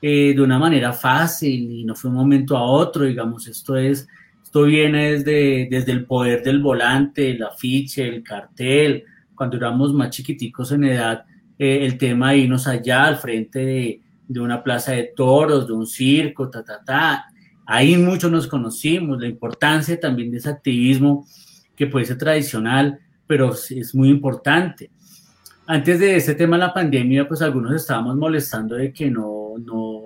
eh, 0.00 0.32
de 0.34 0.42
una 0.42 0.58
manera 0.58 0.92
fácil 0.92 1.70
y 1.70 1.84
no 1.84 1.94
fue 1.94 2.10
un 2.10 2.16
momento 2.16 2.56
a 2.56 2.62
otro, 2.62 3.04
digamos, 3.04 3.46
esto 3.48 3.76
es, 3.76 4.06
esto 4.46 4.62
viene 4.62 5.10
desde, 5.10 5.66
desde 5.68 5.90
el 5.90 6.06
poder 6.06 6.44
del 6.44 6.62
volante, 6.62 7.32
el 7.32 7.42
afiche, 7.42 8.06
el 8.06 8.22
cartel, 8.22 9.02
cuando 9.34 9.56
éramos 9.56 9.92
más 9.92 10.10
chiquiticos 10.10 10.70
en 10.70 10.84
edad, 10.84 11.24
eh, 11.58 11.80
el 11.82 11.98
tema 11.98 12.30
de 12.30 12.38
irnos 12.38 12.68
allá 12.68 13.06
al 13.06 13.16
frente 13.16 13.58
de, 13.58 14.00
de 14.28 14.40
una 14.40 14.62
plaza 14.62 14.92
de 14.92 15.10
toros, 15.16 15.66
de 15.66 15.72
un 15.72 15.84
circo, 15.84 16.48
ta, 16.48 16.62
ta, 16.62 16.80
ta, 16.84 17.26
Ahí 17.66 17.96
muchos 17.96 18.30
nos 18.30 18.46
conocimos, 18.46 19.20
la 19.20 19.26
importancia 19.26 19.98
también 19.98 20.30
de 20.30 20.38
ese 20.38 20.50
activismo 20.50 21.26
que 21.74 21.88
puede 21.88 22.06
ser 22.06 22.16
tradicional, 22.16 23.00
pero 23.26 23.52
es 23.52 23.94
muy 23.96 24.10
importante. 24.10 24.90
Antes 25.66 25.98
de 25.98 26.14
ese 26.14 26.36
tema 26.36 26.54
de 26.56 26.60
la 26.60 26.72
pandemia, 26.72 27.26
pues 27.26 27.42
algunos 27.42 27.74
estábamos 27.74 28.14
molestando 28.14 28.76
de 28.76 28.92
que 28.92 29.10
no, 29.10 29.54
no, 29.58 30.04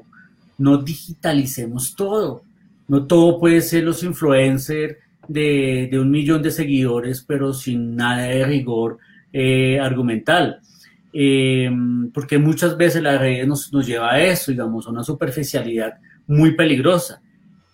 no 0.57 0.79
digitalicemos 0.79 1.95
todo. 1.95 2.50
No 2.91 3.07
todo 3.07 3.39
puede 3.39 3.61
ser 3.61 3.85
los 3.85 4.03
influencers 4.03 4.97
de, 5.29 5.89
un 5.93 6.11
millón 6.11 6.43
de 6.43 6.51
seguidores, 6.51 7.25
pero 7.27 7.55
sin 7.55 7.95
nada 7.95 8.25
de 8.25 8.45
rigor 8.45 8.99
eh, 9.33 9.79
argumental. 9.79 10.59
Eh, 11.13 11.71
porque 12.13 12.39
muchas 12.39 12.77
veces 12.77 13.03
las 13.03 13.21
redes 13.21 13.47
nos, 13.47 13.73
nos 13.73 13.87
lleva 13.87 14.13
a 14.13 14.21
eso, 14.21 14.51
digamos, 14.51 14.87
a 14.87 14.91
una 14.91 15.05
superficialidad 15.05 15.95
muy 16.27 16.57
peligrosa 16.57 17.23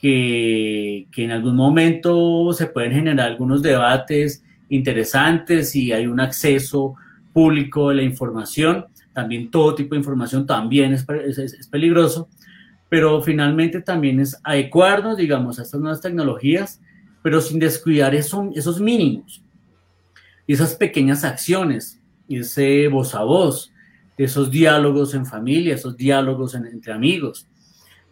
que, 0.00 1.06
en 1.16 1.30
algún 1.30 1.56
momento 1.56 2.52
se 2.52 2.66
pueden 2.66 2.92
generar 2.92 3.28
algunos 3.28 3.62
debates 3.62 4.44
interesantes 4.68 5.74
y 5.74 5.92
hay 5.92 6.06
un 6.06 6.20
acceso 6.20 6.94
público 7.32 7.88
de 7.88 7.96
la 7.96 8.02
información. 8.02 8.84
También 9.12 9.50
todo 9.50 9.74
tipo 9.74 9.94
de 9.94 10.00
información 10.00 10.46
también 10.46 10.92
es, 10.92 11.06
es, 11.08 11.68
peligroso, 11.68 12.28
pero 12.88 13.20
finalmente 13.22 13.80
también 13.80 14.20
es 14.20 14.38
adecuarnos, 14.44 15.16
digamos, 15.16 15.58
a 15.58 15.62
estas 15.62 15.80
nuevas 15.80 16.00
tecnologías, 16.00 16.80
pero 17.22 17.40
sin 17.40 17.58
descuidar 17.58 18.14
eso, 18.14 18.50
esos 18.54 18.80
mínimos. 18.80 19.42
Y 20.46 20.52
esas 20.52 20.74
pequeñas 20.76 21.24
acciones, 21.24 22.00
ese 22.28 22.86
voz 22.88 23.14
a 23.14 23.22
voz, 23.22 23.72
esos 24.16 24.50
diálogos 24.50 25.14
en 25.14 25.26
familia, 25.26 25.74
esos 25.74 25.96
diálogos 25.96 26.54
entre 26.54 26.92
amigos. 26.92 27.48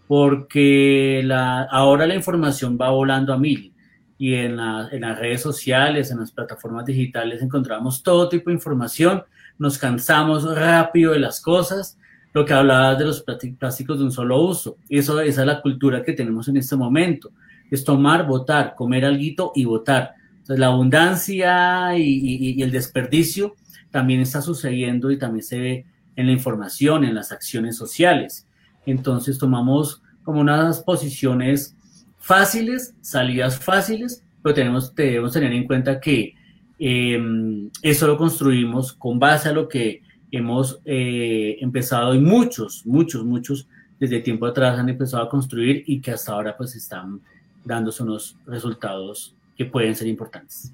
Porque 0.09 1.23
la, 1.25 1.63
ahora 1.63 2.07
la 2.07 2.17
información 2.17 2.77
va 2.81 2.91
volando 2.91 3.33
a 3.33 3.39
mil. 3.39 3.73
Y 4.19 4.35
en, 4.35 4.59
en, 4.59 5.01
las 5.01 5.19
redes 5.19 5.43
sociales, 5.43 6.11
en 6.11 6.21
las 6.21 6.33
plataformas 6.33 6.85
digitales 6.85 7.43
encontramos 7.43 8.03
todo 8.03 8.29
tipo 8.29 8.51
de 8.51 8.55
información, 8.55 9.23
nos 9.59 9.79
cansamos 9.79 10.45
rápido 10.57 11.13
de 11.13 11.21
las 11.21 11.41
cosas, 11.41 11.99
lo 12.35 12.45
que 12.45 12.53
hablabas 12.53 12.99
de 12.99 13.05
los 13.07 13.25
plásticos 13.59 13.99
de 13.99 14.05
un 14.05 14.13
solo 14.13 14.43
uso, 14.43 14.77
eso, 14.89 15.19
esa 15.21 15.41
es 15.41 15.47
la 15.47 15.63
cultura 15.63 16.03
que 16.03 16.13
tenemos 16.13 16.49
en 16.49 16.59
este 16.59 16.77
momento, 16.77 17.33
es 17.71 17.85
tomar, 17.85 18.27
votar, 18.27 18.75
comer 18.75 19.07
algo 19.07 19.53
y 19.55 19.65
votar. 19.65 20.15
Entonces, 20.33 20.59
la 20.59 20.67
abundancia 20.67 21.97
y 21.97 22.61
el 22.61 22.71
desperdicio 22.71 23.55
también 23.91 24.21
está 24.21 24.43
sucediendo 24.43 25.11
y 25.11 25.19
también 25.19 25.45
se 25.45 25.59
ve 25.59 25.87
en 26.17 26.27
la 26.27 26.33
información, 26.33 27.05
en 27.05 27.15
las 27.15 27.33
acciones 27.33 27.77
sociales. 27.77 28.47
Entonces 28.87 29.39
tomamos 29.39 30.03
como 30.23 30.41
unas 30.41 30.81
posiciones 30.83 31.77
fáciles, 32.19 32.95
salidas 33.01 33.59
fáciles, 33.59 34.23
pero 34.43 34.55
tenemos, 34.55 34.95
debemos 34.95 35.33
tener 35.33 35.53
en 35.53 35.67
cuenta 35.67 36.01
que 36.01 36.35
em, 36.79 37.71
eso 37.83 38.07
lo 38.07 38.17
construimos 38.17 38.93
con 38.93 39.19
base 39.19 39.49
a 39.49 39.53
lo 39.53 39.69
que 39.69 40.03
hemos 40.37 40.81
eh, 40.85 41.57
empezado 41.61 42.15
y 42.15 42.19
muchos, 42.19 42.85
muchos, 42.87 43.25
muchos 43.25 43.67
desde 43.99 44.21
tiempo 44.21 44.47
atrás 44.47 44.79
han 44.79 44.89
empezado 44.89 45.23
a 45.23 45.29
construir 45.29 45.85
y 45.87 46.01
que 46.01 46.11
hasta 46.11 46.33
ahora 46.33 46.57
pues 46.57 46.75
están 46.75 47.21
dándose 47.65 48.03
unos 48.03 48.37
resultados 48.47 49.35
que 49.57 49.65
pueden 49.65 49.95
ser 49.95 50.09
importantes. 50.09 50.73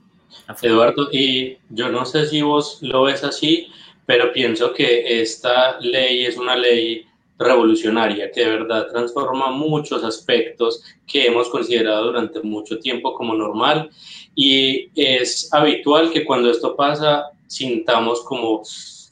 Eduardo, 0.62 1.08
y 1.12 1.58
yo 1.68 1.90
no 1.90 2.04
sé 2.04 2.26
si 2.26 2.42
vos 2.42 2.78
lo 2.82 3.02
ves 3.04 3.24
así, 3.24 3.68
pero 4.06 4.32
pienso 4.32 4.72
que 4.72 5.20
esta 5.20 5.78
ley 5.80 6.24
es 6.24 6.36
una 6.36 6.56
ley 6.56 7.06
revolucionaria 7.38 8.30
que 8.30 8.44
de 8.44 8.50
verdad 8.50 8.88
transforma 8.88 9.50
muchos 9.50 10.04
aspectos 10.04 10.82
que 11.06 11.26
hemos 11.26 11.48
considerado 11.48 12.06
durante 12.06 12.40
mucho 12.42 12.78
tiempo 12.78 13.14
como 13.14 13.34
normal 13.34 13.90
y 14.34 14.90
es 14.94 15.48
habitual 15.52 16.10
que 16.12 16.24
cuando 16.24 16.50
esto 16.50 16.76
pasa 16.76 17.30
sintamos 17.46 18.22
como 18.24 18.62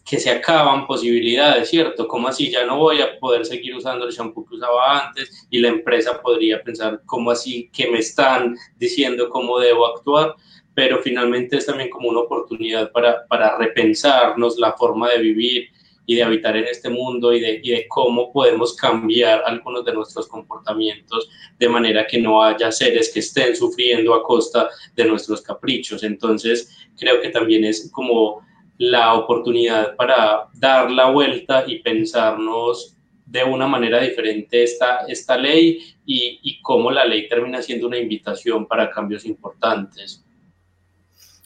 que 0.08 0.18
se 0.18 0.30
acaban 0.30 0.86
posibilidades, 0.86 1.68
¿cierto? 1.68 2.08
Como 2.08 2.28
así 2.28 2.50
ya 2.50 2.64
no 2.64 2.78
voy 2.78 3.02
a 3.02 3.18
poder 3.18 3.44
seguir 3.44 3.74
usando 3.74 4.06
el 4.06 4.12
shampoo 4.12 4.46
que 4.46 4.54
usaba 4.54 5.06
antes 5.06 5.46
y 5.50 5.60
la 5.60 5.68
empresa 5.68 6.22
podría 6.22 6.62
pensar, 6.62 7.02
¿cómo 7.04 7.30
así 7.30 7.68
que 7.74 7.90
me 7.90 7.98
están 7.98 8.56
diciendo 8.78 9.28
cómo 9.28 9.58
debo 9.58 9.86
actuar? 9.86 10.34
Pero 10.72 11.02
finalmente 11.02 11.58
es 11.58 11.66
también 11.66 11.90
como 11.90 12.08
una 12.08 12.20
oportunidad 12.20 12.90
para, 12.90 13.26
para 13.26 13.58
repensarnos 13.58 14.58
la 14.58 14.72
forma 14.72 15.10
de 15.10 15.18
vivir 15.18 15.68
y 16.06 16.14
de 16.14 16.22
habitar 16.22 16.56
en 16.56 16.64
este 16.64 16.88
mundo 16.88 17.34
y 17.34 17.40
de, 17.40 17.60
y 17.62 17.70
de 17.70 17.86
cómo 17.86 18.32
podemos 18.32 18.74
cambiar 18.74 19.42
algunos 19.44 19.84
de 19.84 19.92
nuestros 19.92 20.26
comportamientos 20.26 21.28
de 21.58 21.68
manera 21.68 22.06
que 22.06 22.18
no 22.18 22.42
haya 22.42 22.72
seres 22.72 23.12
que 23.12 23.20
estén 23.20 23.54
sufriendo 23.54 24.14
a 24.14 24.22
costa 24.22 24.70
de 24.96 25.04
nuestros 25.04 25.42
caprichos. 25.42 26.02
Entonces, 26.02 26.74
creo 26.96 27.20
que 27.20 27.28
también 27.28 27.66
es 27.66 27.90
como 27.92 28.47
la 28.78 29.14
oportunidad 29.14 29.96
para 29.96 30.48
dar 30.54 30.90
la 30.90 31.10
vuelta 31.10 31.64
y 31.66 31.80
pensarnos 31.80 32.96
de 33.26 33.44
una 33.44 33.66
manera 33.66 34.00
diferente 34.00 34.62
esta, 34.62 35.00
esta 35.08 35.36
ley 35.36 35.80
y, 36.06 36.40
y 36.42 36.62
cómo 36.62 36.90
la 36.90 37.04
ley 37.04 37.28
termina 37.28 37.60
siendo 37.60 37.86
una 37.86 37.98
invitación 37.98 38.66
para 38.66 38.90
cambios 38.90 39.26
importantes. 39.26 40.24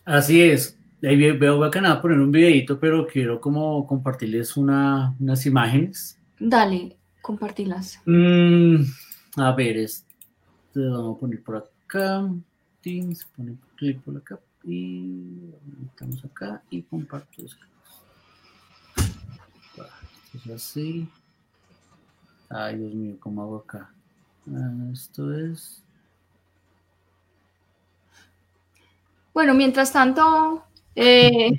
Así 0.04 0.42
es. 0.42 0.78
Ahí 1.02 1.16
veo 1.16 1.58
bacana 1.58 2.00
poner 2.00 2.20
un 2.20 2.30
videito, 2.30 2.78
pero 2.78 3.06
quiero 3.06 3.40
como 3.40 3.84
compartirles 3.86 4.56
una, 4.56 5.16
unas 5.18 5.44
imágenes. 5.46 6.20
Dale, 6.38 6.96
compartirlas. 7.20 8.00
Mm, 8.06 8.82
a 9.36 9.52
ver, 9.52 9.78
este, 9.78 10.06
vamos 10.74 11.16
a 11.16 11.20
poner 11.20 11.42
por 11.42 11.56
acá. 11.56 12.28
Se 12.82 13.26
pone 13.36 13.56
clic 13.76 14.00
por 14.02 14.16
acá 14.16 14.38
y 14.64 15.50
estamos 15.86 16.24
acá 16.24 16.62
y 16.70 16.82
comparto 16.82 17.42
esto 17.44 17.66
es 20.34 20.50
así. 20.50 21.08
Ay 22.48 22.76
Dios 22.76 22.94
mío 22.94 23.16
cómo 23.20 23.42
hago 23.42 23.56
acá 23.58 23.90
ah, 24.54 24.70
esto 24.92 25.32
es. 25.32 25.82
Bueno 29.34 29.54
mientras 29.54 29.92
tanto 29.92 30.64
eh, 30.94 31.56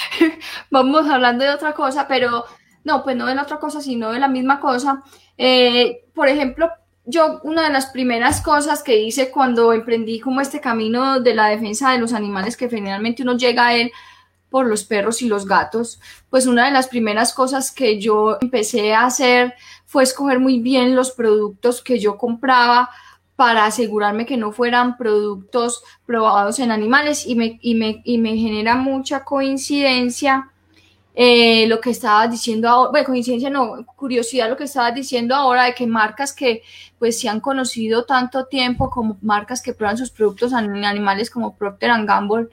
vamos 0.70 1.08
hablando 1.08 1.44
de 1.44 1.50
otra 1.50 1.72
cosa 1.72 2.06
pero 2.06 2.44
no 2.84 3.02
pues 3.02 3.16
no 3.16 3.26
de 3.26 3.34
la 3.34 3.42
otra 3.42 3.58
cosa 3.58 3.80
sino 3.80 4.12
de 4.12 4.20
la 4.20 4.28
misma 4.28 4.60
cosa. 4.60 5.02
Eh, 5.36 6.04
por 6.14 6.28
ejemplo 6.28 6.70
yo 7.08 7.40
una 7.42 7.64
de 7.64 7.72
las 7.72 7.86
primeras 7.86 8.42
cosas 8.42 8.82
que 8.82 9.00
hice 9.00 9.30
cuando 9.30 9.72
emprendí 9.72 10.20
como 10.20 10.42
este 10.42 10.60
camino 10.60 11.20
de 11.20 11.34
la 11.34 11.46
defensa 11.46 11.90
de 11.90 11.98
los 11.98 12.12
animales 12.12 12.54
que 12.54 12.68
finalmente 12.68 13.22
uno 13.22 13.34
llega 13.36 13.68
a 13.68 13.74
él 13.74 13.90
por 14.50 14.66
los 14.66 14.84
perros 14.84 15.22
y 15.22 15.26
los 15.26 15.46
gatos, 15.46 16.00
pues 16.28 16.46
una 16.46 16.66
de 16.66 16.70
las 16.70 16.88
primeras 16.88 17.32
cosas 17.32 17.72
que 17.72 17.98
yo 17.98 18.36
empecé 18.42 18.92
a 18.92 19.06
hacer 19.06 19.54
fue 19.86 20.02
escoger 20.02 20.38
muy 20.38 20.60
bien 20.60 20.94
los 20.94 21.10
productos 21.10 21.82
que 21.82 21.98
yo 21.98 22.18
compraba 22.18 22.90
para 23.36 23.64
asegurarme 23.64 24.26
que 24.26 24.36
no 24.36 24.52
fueran 24.52 24.98
productos 24.98 25.82
probados 26.04 26.58
en 26.58 26.70
animales 26.70 27.26
y 27.26 27.36
me, 27.36 27.58
y 27.62 27.74
me, 27.74 28.02
y 28.04 28.18
me 28.18 28.36
genera 28.36 28.74
mucha 28.74 29.24
coincidencia 29.24 30.50
eh, 31.20 31.66
lo 31.66 31.80
que 31.80 31.90
estabas 31.90 32.30
diciendo 32.30 32.68
ahora, 32.68 32.90
bueno, 32.92 33.06
coincidencia 33.06 33.50
no, 33.50 33.84
curiosidad 33.96 34.48
lo 34.48 34.56
que 34.56 34.62
estabas 34.62 34.94
diciendo 34.94 35.34
ahora 35.34 35.64
de 35.64 35.74
que 35.74 35.84
marcas 35.84 36.32
que 36.32 36.62
pues 36.96 37.18
se 37.18 37.28
han 37.28 37.40
conocido 37.40 38.04
tanto 38.04 38.46
tiempo 38.46 38.88
como 38.88 39.18
marcas 39.20 39.60
que 39.60 39.72
prueban 39.72 39.98
sus 39.98 40.12
productos 40.12 40.52
en 40.52 40.84
animales 40.84 41.28
como 41.28 41.56
Procter 41.56 41.90
Gamble 42.06 42.50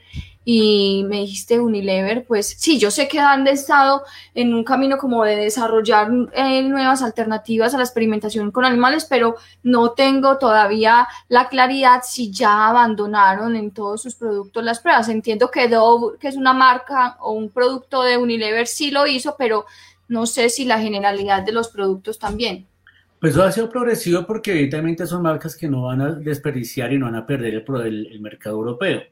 y 0.48 1.02
me 1.08 1.22
dijiste 1.22 1.58
Unilever, 1.58 2.24
pues 2.24 2.54
sí, 2.56 2.78
yo 2.78 2.92
sé 2.92 3.08
que 3.08 3.18
han 3.18 3.48
estado 3.48 4.04
en 4.32 4.54
un 4.54 4.62
camino 4.62 4.96
como 4.96 5.24
de 5.24 5.34
desarrollar 5.34 6.08
eh, 6.32 6.62
nuevas 6.62 7.02
alternativas 7.02 7.74
a 7.74 7.78
la 7.78 7.82
experimentación 7.82 8.52
con 8.52 8.64
animales, 8.64 9.06
pero 9.10 9.34
no 9.64 9.90
tengo 9.90 10.38
todavía 10.38 11.08
la 11.28 11.48
claridad 11.48 12.02
si 12.04 12.30
ya 12.30 12.68
abandonaron 12.68 13.56
en 13.56 13.72
todos 13.72 14.02
sus 14.02 14.14
productos 14.14 14.62
las 14.62 14.78
pruebas. 14.78 15.08
Entiendo 15.08 15.50
que 15.50 15.66
Dove, 15.66 16.16
que 16.16 16.28
es 16.28 16.36
una 16.36 16.52
marca 16.52 17.16
o 17.18 17.32
un 17.32 17.50
producto 17.50 18.04
de 18.04 18.16
Unilever, 18.16 18.68
sí 18.68 18.92
lo 18.92 19.04
hizo, 19.08 19.34
pero 19.36 19.66
no 20.06 20.26
sé 20.26 20.48
si 20.48 20.64
la 20.64 20.78
generalidad 20.78 21.42
de 21.42 21.50
los 21.50 21.70
productos 21.70 22.20
también. 22.20 22.68
Pues 23.18 23.32
eso 23.32 23.42
ha 23.42 23.50
sido 23.50 23.68
progresivo 23.68 24.24
porque 24.24 24.52
evidentemente 24.52 25.08
son 25.08 25.22
marcas 25.22 25.56
que 25.56 25.68
no 25.68 25.82
van 25.82 26.02
a 26.02 26.12
desperdiciar 26.12 26.92
y 26.92 26.98
no 26.98 27.06
van 27.06 27.16
a 27.16 27.26
perder 27.26 27.64
el, 27.66 28.06
el 28.12 28.20
mercado 28.20 28.54
europeo. 28.54 29.02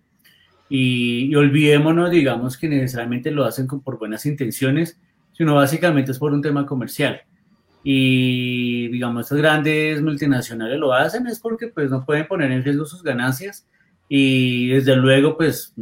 Y, 0.69 1.35
olvidémonos, 1.35 2.11
digamos, 2.11 2.57
que 2.57 2.69
necesariamente 2.69 3.31
lo 3.31 3.45
hacen 3.45 3.67
por 3.67 3.99
buenas 3.99 4.27
intenciones, 4.27 4.99
sino 5.33 5.55
básicamente 5.55 6.13
es 6.13 6.19
por 6.19 6.33
un 6.33 6.43
tema 6.43 6.67
comercial. 6.67 7.21
Y, 7.83 8.89
digamos, 8.89 9.27
estas 9.27 9.39
grandes 9.39 10.01
multinacionales 10.01 10.79
lo 10.79 10.95
hacen 10.95 11.27
es 11.27 11.39
porque 11.39 11.69
pues 11.69 11.91
no 11.91 12.05
pueden 12.05 12.27
poner 12.27 12.51
en 12.51 12.65
riesgo 12.65 12.87
sus 12.87 13.03
ganancias 13.03 13.69
y 14.09 14.69
desde 14.69 14.97
luego 14.97 15.37
pues 15.37 15.75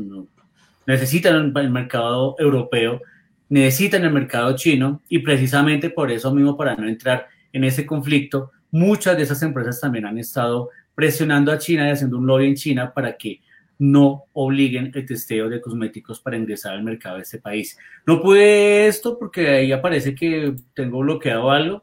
necesitan 0.85 1.57
el 1.57 1.71
mercado 1.71 2.35
europeo, 2.39 3.01
necesitan 3.49 4.03
el 4.05 4.13
mercado 4.13 4.57
chino 4.57 5.01
y 5.09 5.21
precisamente 5.21 5.91
por 5.91 6.11
eso 6.11 6.35
mismo, 6.35 6.57
para 6.57 6.75
no 6.75 6.89
entrar 6.89 7.29
en 7.53 7.63
ese 7.65 7.87
conflicto, 7.87 8.51
muchas 8.73 9.17
de 9.17 9.23
esas 9.23 9.43
empresas 9.43 9.81
también 9.81 10.07
han 10.07 10.19
estado 10.19 10.71
presionando 10.95 11.53
a 11.53 11.59
China 11.59 11.87
y 11.87 11.93
haciendo 11.93 12.19
un 12.19 12.27
lobby 12.27 12.47
en 12.47 12.57
China 12.57 12.93
para 12.93 13.17
que 13.17 13.41
no 13.83 14.27
obliguen 14.33 14.93
el 14.95 15.05
testeo 15.05 15.49
de 15.49 15.61
cosméticos 15.61 16.21
para 16.21 16.37
ingresar 16.37 16.75
al 16.75 16.85
mercado 16.85 17.17
de 17.17 17.23
este 17.23 17.39
país. 17.39 17.77
No 18.07 18.23
pude 18.23 18.87
esto 18.87 19.19
porque 19.19 19.49
ahí 19.49 19.73
aparece 19.73 20.15
que 20.15 20.55
tengo 20.73 21.01
bloqueado 21.01 21.51
algo, 21.51 21.83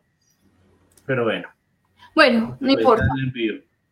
pero 1.06 1.26
bueno. 1.26 1.50
Bueno, 2.16 2.56
no 2.62 2.72
importa. 2.72 3.04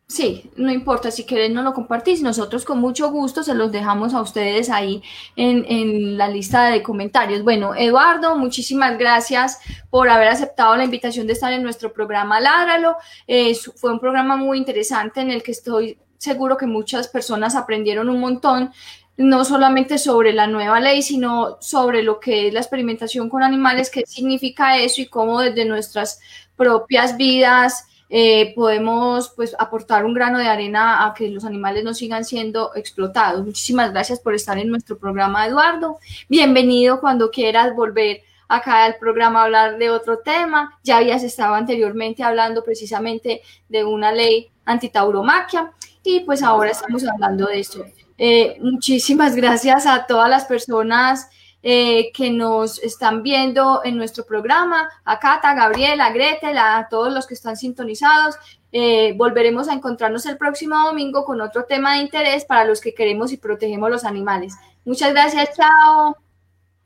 Sí, 0.06 0.50
no 0.56 0.72
importa, 0.72 1.10
si 1.10 1.24
quieren 1.24 1.52
no 1.52 1.62
lo 1.62 1.74
compartís, 1.74 2.22
nosotros 2.22 2.64
con 2.64 2.80
mucho 2.80 3.10
gusto 3.10 3.42
se 3.42 3.54
los 3.54 3.70
dejamos 3.70 4.14
a 4.14 4.22
ustedes 4.22 4.70
ahí 4.70 5.02
en, 5.36 5.66
en, 5.68 6.16
la 6.16 6.28
lista 6.28 6.70
de 6.70 6.82
comentarios. 6.82 7.42
Bueno, 7.42 7.74
Eduardo, 7.74 8.38
muchísimas 8.38 8.96
gracias 8.96 9.60
por 9.90 10.08
haber 10.08 10.28
aceptado 10.28 10.74
la 10.76 10.84
invitación 10.84 11.26
de 11.26 11.34
estar 11.34 11.52
en 11.52 11.62
nuestro 11.62 11.92
programa 11.92 12.40
Ládralo. 12.40 12.96
Eh, 13.26 13.54
fue 13.76 13.92
un 13.92 14.00
programa 14.00 14.36
muy 14.36 14.56
interesante 14.56 15.20
en 15.20 15.30
el 15.30 15.42
que 15.42 15.52
estoy 15.52 15.98
seguro 16.18 16.56
que 16.56 16.66
muchas 16.66 17.08
personas 17.08 17.54
aprendieron 17.56 18.10
un 18.10 18.20
montón, 18.20 18.72
no 19.16 19.44
solamente 19.44 19.98
sobre 19.98 20.32
la 20.32 20.46
nueva 20.46 20.78
ley, 20.80 21.02
sino 21.02 21.56
sobre 21.60 22.02
lo 22.02 22.20
que 22.20 22.48
es 22.48 22.54
la 22.54 22.60
experimentación 22.60 23.28
con 23.28 23.42
animales, 23.42 23.90
qué 23.90 24.04
significa 24.06 24.78
eso 24.78 25.00
y 25.00 25.06
cómo 25.06 25.40
desde 25.40 25.64
nuestras 25.64 26.20
propias 26.56 27.16
vidas 27.16 27.86
eh, 28.10 28.54
podemos 28.54 29.30
pues 29.36 29.54
aportar 29.58 30.04
un 30.06 30.14
grano 30.14 30.38
de 30.38 30.46
arena 30.46 31.04
a 31.04 31.14
que 31.14 31.28
los 31.28 31.44
animales 31.44 31.84
no 31.84 31.94
sigan 31.94 32.24
siendo 32.24 32.74
explotados. 32.74 33.44
Muchísimas 33.44 33.92
gracias 33.92 34.20
por 34.20 34.34
estar 34.34 34.56
en 34.58 34.68
nuestro 34.68 34.98
programa, 34.98 35.46
Eduardo. 35.46 35.98
Bienvenido 36.28 37.00
cuando 37.00 37.30
quieras 37.30 37.74
volver 37.74 38.22
acá 38.48 38.84
al 38.84 38.96
programa 38.96 39.40
a 39.40 39.44
hablar 39.44 39.78
de 39.78 39.90
otro 39.90 40.20
tema. 40.20 40.78
Ya 40.82 40.96
habías 40.98 41.22
estado 41.22 41.54
anteriormente 41.54 42.22
hablando 42.22 42.64
precisamente 42.64 43.42
de 43.68 43.84
una 43.84 44.10
ley 44.10 44.50
antitauromaquia 44.64 45.72
y 46.02 46.20
pues 46.20 46.42
ahora 46.42 46.70
estamos 46.70 47.04
hablando 47.06 47.46
de 47.46 47.60
esto. 47.60 47.84
Eh, 48.16 48.58
muchísimas 48.60 49.36
gracias 49.36 49.86
a 49.86 50.06
todas 50.06 50.28
las 50.28 50.44
personas 50.44 51.28
eh, 51.62 52.12
que 52.12 52.30
nos 52.30 52.82
están 52.82 53.22
viendo 53.22 53.80
en 53.84 53.96
nuestro 53.96 54.24
programa, 54.24 54.88
a 55.04 55.18
Cata, 55.18 55.54
Gabriela, 55.54 56.10
Gretel, 56.12 56.56
a 56.56 56.86
todos 56.88 57.12
los 57.12 57.26
que 57.26 57.34
están 57.34 57.56
sintonizados. 57.56 58.36
Eh, 58.70 59.14
volveremos 59.16 59.68
a 59.68 59.72
encontrarnos 59.72 60.26
el 60.26 60.36
próximo 60.36 60.76
domingo 60.84 61.24
con 61.24 61.40
otro 61.40 61.64
tema 61.64 61.94
de 61.94 62.02
interés 62.02 62.44
para 62.44 62.64
los 62.64 62.80
que 62.80 62.94
queremos 62.94 63.32
y 63.32 63.38
protegemos 63.38 63.90
los 63.90 64.04
animales. 64.04 64.54
Muchas 64.84 65.12
gracias, 65.12 65.56
chao. 65.56 66.16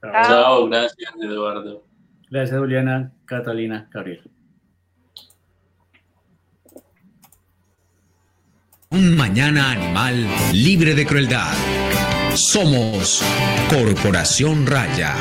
Chao, 0.00 0.22
chao 0.24 0.68
gracias, 0.68 1.12
Eduardo. 1.20 1.84
Gracias, 2.30 2.58
Juliana, 2.58 3.12
Catalina, 3.26 3.88
Gabriel. 3.92 4.31
Un 8.92 9.16
mañana 9.16 9.70
animal 9.70 10.28
libre 10.52 10.94
de 10.94 11.06
crueldad. 11.06 11.54
Somos 12.34 13.22
Corporación 13.70 14.66
Raya. 14.66 15.14